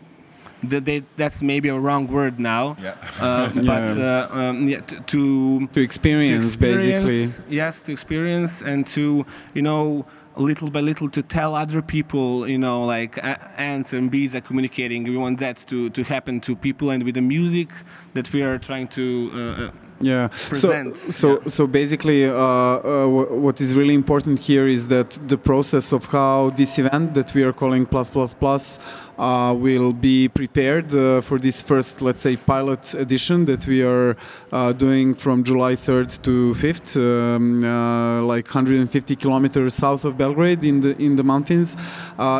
they, 0.63 1.03
that's 1.15 1.41
maybe 1.41 1.69
a 1.69 1.77
wrong 1.77 2.07
word 2.07 2.39
now. 2.39 2.77
Yeah. 2.81 2.95
Uh, 3.19 3.49
but 3.55 3.97
uh, 3.97 4.27
um, 4.31 4.67
yeah, 4.67 4.79
to, 4.81 4.99
to, 5.01 5.67
to 5.67 5.81
experience, 5.81 6.55
to 6.55 6.65
experience 6.65 7.03
basically. 7.03 7.55
Yes, 7.55 7.81
to 7.81 7.91
experience 7.91 8.61
and 8.61 8.87
to 8.87 9.25
you 9.53 9.61
know 9.61 10.05
little 10.35 10.71
by 10.71 10.79
little 10.79 11.09
to 11.09 11.21
tell 11.21 11.53
other 11.53 11.79
people 11.79 12.47
you 12.47 12.57
know 12.57 12.83
like 12.85 13.19
ants 13.57 13.93
and 13.93 14.09
bees 14.09 14.35
are 14.35 14.41
communicating. 14.41 15.03
We 15.03 15.17
want 15.17 15.39
that 15.39 15.57
to 15.67 15.89
to 15.89 16.03
happen 16.03 16.39
to 16.41 16.55
people 16.55 16.89
and 16.89 17.03
with 17.03 17.15
the 17.15 17.21
music 17.21 17.69
that 18.13 18.31
we 18.31 18.41
are 18.41 18.57
trying 18.57 18.87
to. 18.89 19.71
Yeah 20.03 20.27
present. 20.49 20.95
so 20.95 21.11
so 21.11 21.27
yeah. 21.29 21.47
so 21.47 21.67
basically 21.67 22.25
uh, 22.25 22.33
uh, 22.33 23.07
what 23.45 23.61
is 23.61 23.73
really 23.73 23.93
important 23.93 24.39
here 24.39 24.67
is 24.67 24.87
that 24.87 25.09
the 25.27 25.37
process 25.37 25.91
of 25.93 26.05
how 26.05 26.51
this 26.57 26.77
event 26.77 27.13
that 27.13 27.33
we 27.33 27.43
are 27.43 27.53
calling 27.53 27.85
plus 27.85 28.09
plus 28.09 28.33
plus 28.33 28.79
uh, 29.17 29.53
will 29.57 29.93
be 29.93 30.27
prepared 30.27 30.93
uh, 30.93 31.21
for 31.21 31.39
this 31.39 31.61
first 31.61 32.01
let's 32.01 32.21
say 32.21 32.35
pilot 32.35 32.93
edition 32.93 33.45
that 33.45 33.65
we 33.67 33.83
are 33.83 34.15
uh, 34.51 34.71
doing 34.73 35.13
from 35.13 35.43
July 35.43 35.75
3rd 35.75 36.21
to 36.23 36.53
5th 36.55 36.97
um, 36.97 37.63
uh, 37.63 38.21
like 38.23 38.45
150 38.45 39.15
kilometers 39.15 39.73
south 39.73 40.05
of 40.05 40.17
Belgrade 40.17 40.63
in 40.63 40.81
the 40.81 40.97
in 40.97 41.15
the 41.15 41.23
mountains 41.23 41.75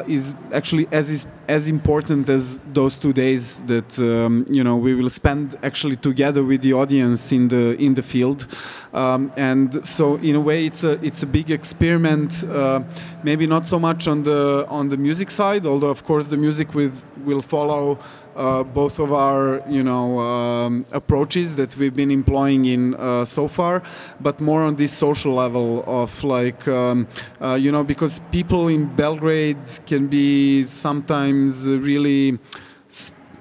is 0.08 0.36
actually 0.52 0.88
as 0.92 1.10
is 1.10 1.26
as 1.48 1.68
important 1.68 2.30
as 2.30 2.60
those 2.74 2.96
two 2.96 3.12
days 3.12 3.60
that 3.68 4.00
um, 4.00 4.46
you 4.50 4.64
know 4.64 4.78
we 4.78 4.94
will 4.96 5.10
spend 5.10 5.58
actually 5.62 5.98
together 5.98 6.44
with 6.44 6.62
the 6.62 6.74
audience 6.74 7.32
in 7.32 7.48
the 7.50 7.76
in 7.78 7.94
the 7.96 8.02
field. 8.02 8.48
Um, 8.94 9.32
and 9.36 9.86
so 9.86 10.16
in 10.18 10.36
a 10.36 10.40
way 10.40 10.66
it's 10.66 10.84
a 10.84 10.94
it's 11.06 11.24
a 11.24 11.28
big 11.28 11.52
experiment 11.52 12.44
uh, 12.46 12.82
maybe 13.24 13.46
not 13.48 13.68
so 13.68 13.80
much 13.80 14.08
on 14.08 14.24
the 14.24 14.66
on 14.70 14.90
the 14.90 14.98
music 14.98 15.32
side 15.32 15.66
although 15.66 15.90
of 15.90 16.04
course 16.04 16.26
the 16.28 16.38
music 16.38 16.74
with, 16.74 17.04
will 17.26 17.42
follow 17.42 17.98
uh, 18.36 18.64
both 18.64 19.00
of 19.00 19.14
our 19.14 19.62
you 19.70 19.84
know 19.84 20.20
um, 20.20 20.86
approaches 20.92 21.56
that 21.56 21.76
we've 21.78 21.96
been 21.96 22.12
employing 22.12 22.66
in 22.66 22.96
uh, 22.96 23.26
so 23.26 23.48
far, 23.48 23.84
but 24.20 24.40
more 24.42 24.64
on 24.64 24.76
this 24.76 24.92
social 24.92 25.34
level 25.34 25.84
of 25.86 26.24
like 26.24 26.68
um, 26.68 27.08
uh, 27.42 27.54
you 27.54 27.72
know 27.72 27.84
because 27.84 28.20
people 28.32 28.68
in 28.68 28.86
Belgrade 28.96 29.58
can 29.86 30.08
be 30.08 30.64
sometimes 30.64 31.68
really 31.68 32.40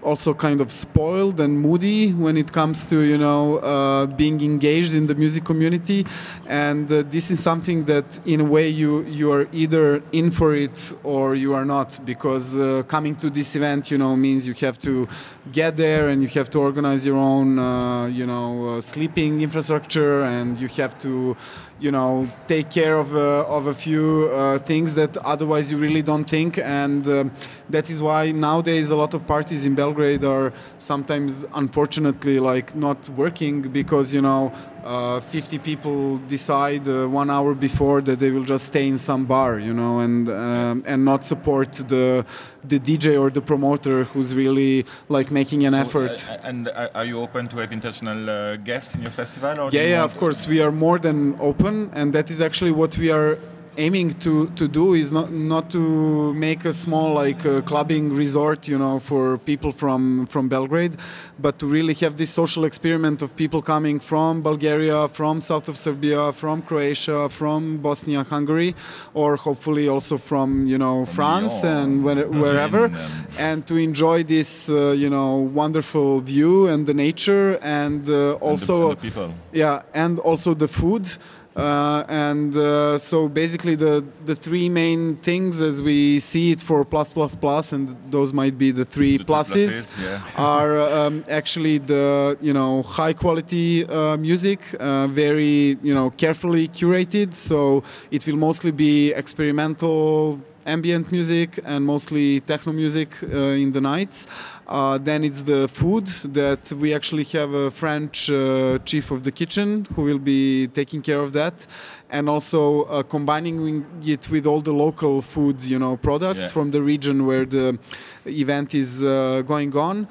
also 0.03 0.35
kind 0.35 0.61
of 0.61 0.73
spoiled 0.73 1.41
and 1.41 1.61
moody 1.61 2.13
when 2.13 2.37
it 2.37 2.53
comes 2.53 2.85
to 2.85 3.01
you 3.01 3.19
know 3.19 3.59
uh, 3.59 4.07
being 4.07 4.41
engaged 4.41 4.95
in 4.95 5.07
the 5.07 5.15
music 5.15 5.45
community. 5.45 6.07
And 6.47 6.91
uh, 6.93 7.03
this 7.03 7.31
is 7.31 7.41
something 7.41 7.85
that 7.85 8.05
in 8.27 8.41
a 8.41 8.45
way 8.45 8.69
you 8.69 9.03
you 9.03 9.33
are 9.33 9.47
either 9.53 10.03
in 10.13 10.31
for 10.31 10.55
it 10.55 10.93
or 11.05 11.35
you 11.35 11.55
are 11.55 11.65
not 11.65 12.01
because 12.05 12.57
uh, 12.57 12.83
coming 12.89 13.15
to 13.17 13.31
this 13.31 13.55
event 13.57 13.91
you 13.91 13.99
know 13.99 14.17
means 14.17 14.47
you 14.47 14.55
have 14.55 14.79
to 14.81 15.09
get 15.53 15.77
there 15.77 16.09
and 16.09 16.23
you 16.23 16.29
have 16.29 16.51
to 16.51 16.59
organize 16.59 17.07
your 17.07 17.17
own 17.17 17.59
uh, 17.59 18.07
you 18.07 18.27
know 18.27 18.77
uh, 18.77 18.81
sleeping 18.81 19.43
infrastructure 19.43 20.23
and 20.23 20.59
you 20.59 20.69
have 20.69 20.99
to 20.99 21.37
you 21.81 21.91
know 21.91 22.29
take 22.47 22.71
care 22.71 22.97
of 22.99 23.15
uh, 23.15 23.57
of 23.57 23.67
a 23.67 23.75
few 23.75 24.29
things 24.65 24.95
that 24.95 25.17
otherwise 25.19 25.71
you 25.71 25.79
really 25.79 26.03
don't 26.03 26.29
think. 26.29 26.59
And 26.59 27.09
um, 27.09 27.31
that 27.73 27.91
is 27.91 28.01
why 28.01 28.31
nowadays 28.31 28.91
a 28.91 28.97
lot 28.97 29.15
of 29.15 29.27
parties 29.27 29.67
in 29.67 29.75
Belgrade 29.75 30.25
are 30.25 30.53
sometimes 30.79 31.45
unfortunately 31.55 32.39
like 32.39 32.75
not 32.77 33.09
working 33.11 33.63
because 33.63 34.15
you 34.15 34.23
know 34.23 34.53
uh, 34.85 35.21
50 35.21 35.59
people 35.59 36.19
decide 36.29 36.89
uh, 36.89 37.07
one 37.07 37.31
hour 37.31 37.55
before 37.55 38.01
that 38.03 38.19
they 38.19 38.31
will 38.31 38.45
just 38.45 38.67
stay 38.67 38.89
in 38.89 38.99
some 38.99 39.25
bar, 39.25 39.59
you 39.59 39.73
know, 39.73 40.01
and 40.01 40.29
um, 40.29 40.83
and 40.87 41.05
not 41.05 41.25
support 41.25 41.73
the 41.89 42.25
the 42.65 42.79
DJ 42.79 43.21
or 43.21 43.31
the 43.31 43.41
promoter 43.41 44.05
who's 44.05 44.35
really 44.35 44.85
like 45.09 45.31
making 45.31 45.65
an 45.67 45.75
so, 45.75 45.81
effort. 45.81 46.31
Uh, 46.31 46.39
and 46.49 46.69
are 46.95 47.05
you 47.05 47.21
open 47.21 47.49
to 47.49 47.57
have 47.59 47.73
international 47.73 48.29
uh, 48.29 48.57
guests 48.57 48.95
in 48.95 49.03
your 49.03 49.11
festival? 49.11 49.71
yeah, 49.73 49.83
yeah, 49.83 50.05
of 50.05 50.17
course, 50.17 50.47
we 50.47 50.61
are 50.61 50.73
more 50.73 50.99
than 50.99 51.37
open, 51.41 51.91
and 51.95 52.13
that 52.13 52.31
is 52.31 52.41
actually 52.41 52.73
what 52.73 52.97
we 52.99 53.11
are 53.11 53.39
aiming 53.77 54.15
to, 54.21 54.49
to 54.51 54.69
do 54.69 54.95
is 54.95 55.11
not 55.11 55.33
not 55.33 55.71
to 55.71 56.33
make 56.35 56.65
a 56.65 56.73
small 56.73 57.15
like 57.15 57.45
uh, 57.47 57.61
clubbing 57.63 58.15
resort 58.15 58.69
you 58.69 58.79
know 58.79 58.99
for 58.99 59.39
people 59.39 59.73
from 59.73 60.27
from 60.27 60.49
Belgrade 60.49 60.97
but 61.39 61.59
to 61.59 61.67
really 61.67 61.95
have 61.95 62.17
this 62.17 62.31
social 62.31 62.65
experiment 62.65 63.23
of 63.23 63.35
people 63.37 63.63
coming 63.63 63.99
from 63.99 64.43
Bulgaria 64.43 65.09
from 65.09 65.41
south 65.41 65.69
of 65.69 65.77
Serbia 65.79 66.33
from 66.33 66.63
Croatia 66.63 67.29
from 67.29 67.79
Bosnia 67.79 68.23
Hungary 68.25 68.75
or 69.15 69.37
hopefully 69.37 69.89
also 69.89 70.19
from 70.19 70.67
you 70.67 70.79
know 70.79 71.07
France 71.07 71.65
and 71.65 72.05
where, 72.05 72.29
wherever 72.29 72.91
and 73.39 73.67
to 73.67 73.77
enjoy 73.77 74.23
this 74.23 74.69
uh, 74.69 74.91
you 74.91 75.09
know 75.09 75.37
wonderful 75.37 76.21
view 76.21 76.67
and 76.67 76.87
the 76.87 76.95
nature 76.95 77.59
and 77.63 78.09
uh, 78.11 78.35
also 78.35 78.91
and 78.91 79.01
the, 79.01 79.21
and 79.21 79.35
the 79.53 79.59
yeah 79.59 79.83
and 79.95 80.19
also 80.19 80.55
the 80.55 80.69
food 80.69 81.07
Uh, 81.55 82.05
and 82.09 82.57
uh, 82.57 82.97
so 82.97 83.29
basically 83.29 83.75
the 83.75 84.03
the 84.25 84.35
three 84.35 84.69
main 84.71 85.17
things 85.17 85.61
as 85.61 85.83
we 85.83 86.19
see 86.19 86.51
it 86.51 86.63
for 86.63 86.83
plus 86.83 87.11
plus 87.11 87.35
plus 87.35 87.73
and 87.75 87.95
those 88.11 88.33
might 88.33 88.57
be 88.57 88.71
the 88.71 88.87
three 88.87 89.19
The 89.19 89.25
pluses 89.25 89.87
pluses, 89.87 90.03
yeah. 90.03 90.23
are 90.53 90.81
um, 90.81 91.25
actually 91.29 91.77
the 91.77 92.39
you 92.41 92.55
know 92.55 92.83
high 92.83 93.13
quality 93.13 93.85
uh, 93.85 94.17
music 94.17 94.61
uh, 94.81 95.09
very 95.09 95.77
you 95.83 95.95
know 95.95 96.09
carefully 96.11 96.69
curated 96.69 97.35
so 97.35 97.85
it 98.11 98.27
will 98.27 98.37
mostly 98.37 98.71
be 98.71 99.13
experimental 99.13 100.41
ambient 100.65 101.11
music 101.13 101.59
and 101.65 101.85
mostly 101.85 102.41
techno 102.41 102.73
music 102.73 103.09
uh, 103.23 103.63
in 103.65 103.73
the 103.73 103.81
nights 103.81 104.27
uh, 104.69 104.97
then 104.99 105.23
it's 105.25 105.43
the 105.43 105.69
food 105.69 106.07
that 106.33 106.73
we 106.73 106.95
actually 106.95 107.25
have 107.25 107.53
a 107.53 107.71
French 107.71 108.31
uh, 108.31 108.79
chief 108.85 109.11
of 109.11 109.23
the 109.23 109.31
kitchen 109.31 109.85
who 109.95 110.03
will 110.03 110.19
be 110.19 110.67
taking 110.69 111.03
care 111.03 111.21
of 111.21 111.33
that, 111.33 111.67
and 112.11 112.29
also 112.29 112.85
uh, 112.85 113.03
combining 113.03 113.85
it 114.05 114.31
with 114.31 114.47
all 114.47 114.63
the 114.63 114.73
local 114.73 115.21
food, 115.21 115.63
you 115.63 115.79
know, 115.79 115.97
products 115.97 116.45
Yeah. 116.45 116.53
from 116.53 116.71
the 116.71 116.81
region 116.81 117.27
where 117.27 117.45
the 117.45 117.79
event 118.25 118.75
is 118.75 119.03
uh, 119.03 119.43
going 119.47 119.77
on. 119.77 120.07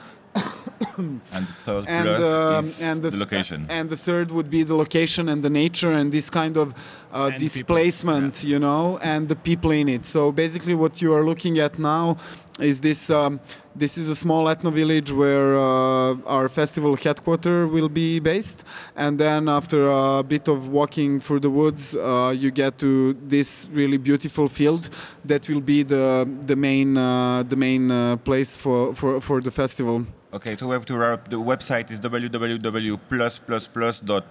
And 0.98 1.48
third 1.64 1.86
And 1.88 2.06
plus 2.08 2.22
um, 2.22 2.66
is 2.66 2.82
and 2.82 3.02
the, 3.02 3.12
location. 3.16 3.66
and 3.70 3.90
the 3.90 3.98
third 3.98 4.32
would 4.32 4.50
be 4.50 4.64
the 4.64 4.76
location 4.76 5.30
and 5.30 5.42
the 5.44 5.50
nature 5.50 5.92
and 5.92 6.12
this 6.12 6.30
kind 6.30 6.58
of 6.58 6.68
uh, 6.74 6.76
And 6.76 7.34
people. 7.34 7.40
displacement, 7.48 8.44
you 8.44 8.60
know, 8.60 8.98
and 9.02 9.28
the 9.28 9.36
people 9.36 9.72
in 9.72 9.88
it. 9.90 10.06
So 10.06 10.32
basically, 10.32 10.76
what 10.76 11.02
you 11.02 11.14
are 11.14 11.24
looking 11.26 11.60
at 11.60 11.80
now 11.80 12.18
is 12.60 12.80
this. 12.80 13.10
Um, 13.10 13.40
this 13.76 13.98
is 13.98 14.10
a 14.10 14.16
small 14.16 14.46
ethno 14.46 14.72
village 14.72 15.12
where 15.14 15.56
uh, 15.58 16.16
our 16.36 16.50
festival 16.50 16.96
headquarter 16.98 17.68
will 17.68 17.90
be 17.90 18.20
based, 18.20 18.64
and 18.98 19.18
then 19.18 19.48
after 19.48 19.88
a 19.90 20.24
bit 20.24 20.48
of 20.50 20.68
walking 20.68 21.22
through 21.22 21.40
the 21.40 21.50
woods, 21.50 21.96
uh, 21.96 22.34
you 22.38 22.52
get 22.52 22.78
to 22.80 23.14
this 23.28 23.70
really 23.72 23.98
beautiful 23.98 24.48
field 24.50 24.90
that 25.26 25.48
will 25.50 25.62
be 25.62 25.84
the 25.84 26.28
the 26.46 26.56
main 26.56 26.98
uh, 26.98 27.44
the 27.48 27.56
main 27.56 27.92
uh, 27.92 28.18
place 28.18 28.58
for, 28.58 28.94
for, 28.96 29.22
for 29.22 29.42
the 29.42 29.52
festival. 29.52 30.06
Okay, 30.34 30.56
so 30.56 30.68
we 30.68 30.74
have 30.74 30.86
to 30.86 30.98
wrap. 30.98 31.30
The 31.30 31.38
website 31.38 31.92
is 31.92 32.00
www.plus+plus.co. 32.00 34.24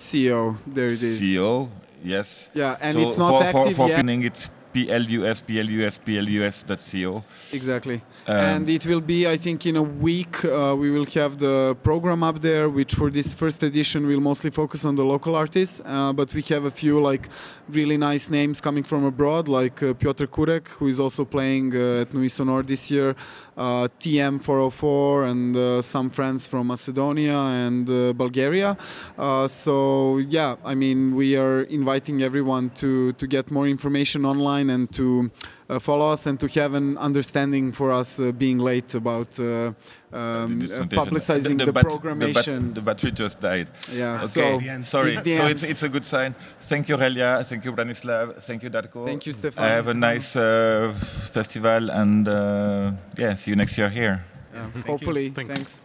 CO, 0.00 0.56
there 0.66 0.86
it 0.86 1.02
is. 1.02 1.34
Co, 1.34 1.68
yes. 2.02 2.48
Yeah, 2.54 2.78
and 2.80 2.94
so 2.94 3.00
it's 3.00 3.18
not 3.18 3.30
for, 3.30 3.42
active 3.44 3.76
for, 3.76 3.84
for 3.84 3.88
yet. 3.88 3.96
pinning, 3.96 4.22
it's 4.22 4.48
plus 4.72 5.40
plus 5.40 5.98
plus.co. 5.98 7.24
Exactly. 7.52 8.02
Um, 8.26 8.36
and 8.36 8.68
it 8.68 8.86
will 8.86 9.00
be, 9.00 9.26
I 9.26 9.36
think, 9.36 9.66
in 9.66 9.76
a 9.76 9.82
week, 9.82 10.44
uh, 10.44 10.76
we 10.78 10.90
will 10.90 11.06
have 11.06 11.38
the 11.38 11.76
program 11.82 12.22
up 12.22 12.40
there, 12.40 12.68
which 12.68 12.94
for 12.94 13.10
this 13.10 13.32
first 13.32 13.62
edition 13.62 14.06
will 14.06 14.20
mostly 14.20 14.50
focus 14.50 14.84
on 14.84 14.94
the 14.94 15.04
local 15.04 15.34
artists. 15.34 15.80
Uh, 15.84 16.12
but 16.12 16.32
we 16.34 16.42
have 16.42 16.64
a 16.64 16.70
few, 16.70 17.00
like, 17.00 17.28
really 17.68 17.96
nice 17.96 18.28
names 18.28 18.60
coming 18.60 18.84
from 18.84 19.04
abroad, 19.04 19.48
like 19.48 19.82
uh, 19.82 19.94
Piotr 19.94 20.26
Kurek, 20.26 20.68
who 20.68 20.86
is 20.86 21.00
also 21.00 21.24
playing 21.24 21.74
uh, 21.74 22.02
at 22.02 22.12
Nuits 22.12 22.38
Sonores 22.38 22.66
this 22.66 22.90
year, 22.90 23.16
uh, 23.56 23.88
TM404, 24.00 25.30
and 25.30 25.56
uh, 25.56 25.82
some 25.82 26.10
friends 26.10 26.46
from 26.46 26.66
Macedonia 26.66 27.36
and 27.36 27.88
uh, 27.88 28.12
Bulgaria. 28.12 28.76
Uh, 29.18 29.48
so, 29.48 30.18
yeah, 30.18 30.56
I 30.64 30.74
mean, 30.74 31.14
we 31.14 31.36
are 31.36 31.62
inviting 31.62 32.22
everyone 32.22 32.70
to, 32.76 33.12
to 33.14 33.26
get 33.26 33.50
more 33.50 33.66
information 33.66 34.24
online 34.24 34.59
and 34.68 34.92
to 34.92 35.30
uh, 35.70 35.78
follow 35.78 36.12
us 36.12 36.26
and 36.26 36.38
to 36.40 36.46
have 36.60 36.74
an 36.74 36.98
understanding 36.98 37.72
for 37.72 37.90
us 37.92 38.18
uh, 38.20 38.32
being 38.32 38.58
late 38.58 38.94
about 38.94 39.38
uh, 39.40 39.72
um, 40.12 40.58
This 40.60 40.70
uh, 40.70 40.84
presentation. 40.84 40.98
publicizing 41.06 41.58
the, 41.64 41.72
bat- 41.72 41.86
programmation. 41.86 42.58
The, 42.60 42.60
bat- 42.66 42.74
the 42.74 42.82
battery 42.82 43.12
just 43.12 43.40
died. 43.40 43.68
yeah, 43.92 44.16
Okay, 44.16 44.26
so 44.26 44.58
sorry. 44.82 45.14
it's 45.16 45.38
so 45.38 45.46
it's, 45.46 45.62
it's 45.62 45.82
a 45.84 45.88
good 45.88 46.04
sign. 46.04 46.34
Thank 46.62 46.88
you, 46.88 46.96
Relja. 46.96 47.44
Thank 47.46 47.64
you, 47.64 47.72
Branislav. 47.72 48.42
Thank 48.42 48.62
you, 48.64 48.70
Darko. 48.70 49.06
Thank 49.06 49.24
you, 49.26 49.32
Stefan. 49.32 49.64
I 49.64 49.68
Have 49.68 49.88
a 49.88 49.94
nice 49.94 50.36
uh, 50.36 50.92
festival 51.32 51.90
and 51.90 52.26
uh, 52.28 52.92
yeah, 53.16 53.34
see 53.36 53.50
you 53.52 53.56
next 53.56 53.78
year 53.78 53.88
here. 53.88 54.24
Yeah, 54.52 54.64
Thank 54.64 54.86
you. 54.86 54.92
hopefully, 54.92 55.30
Thanks. 55.30 55.54
thanks. 55.54 55.82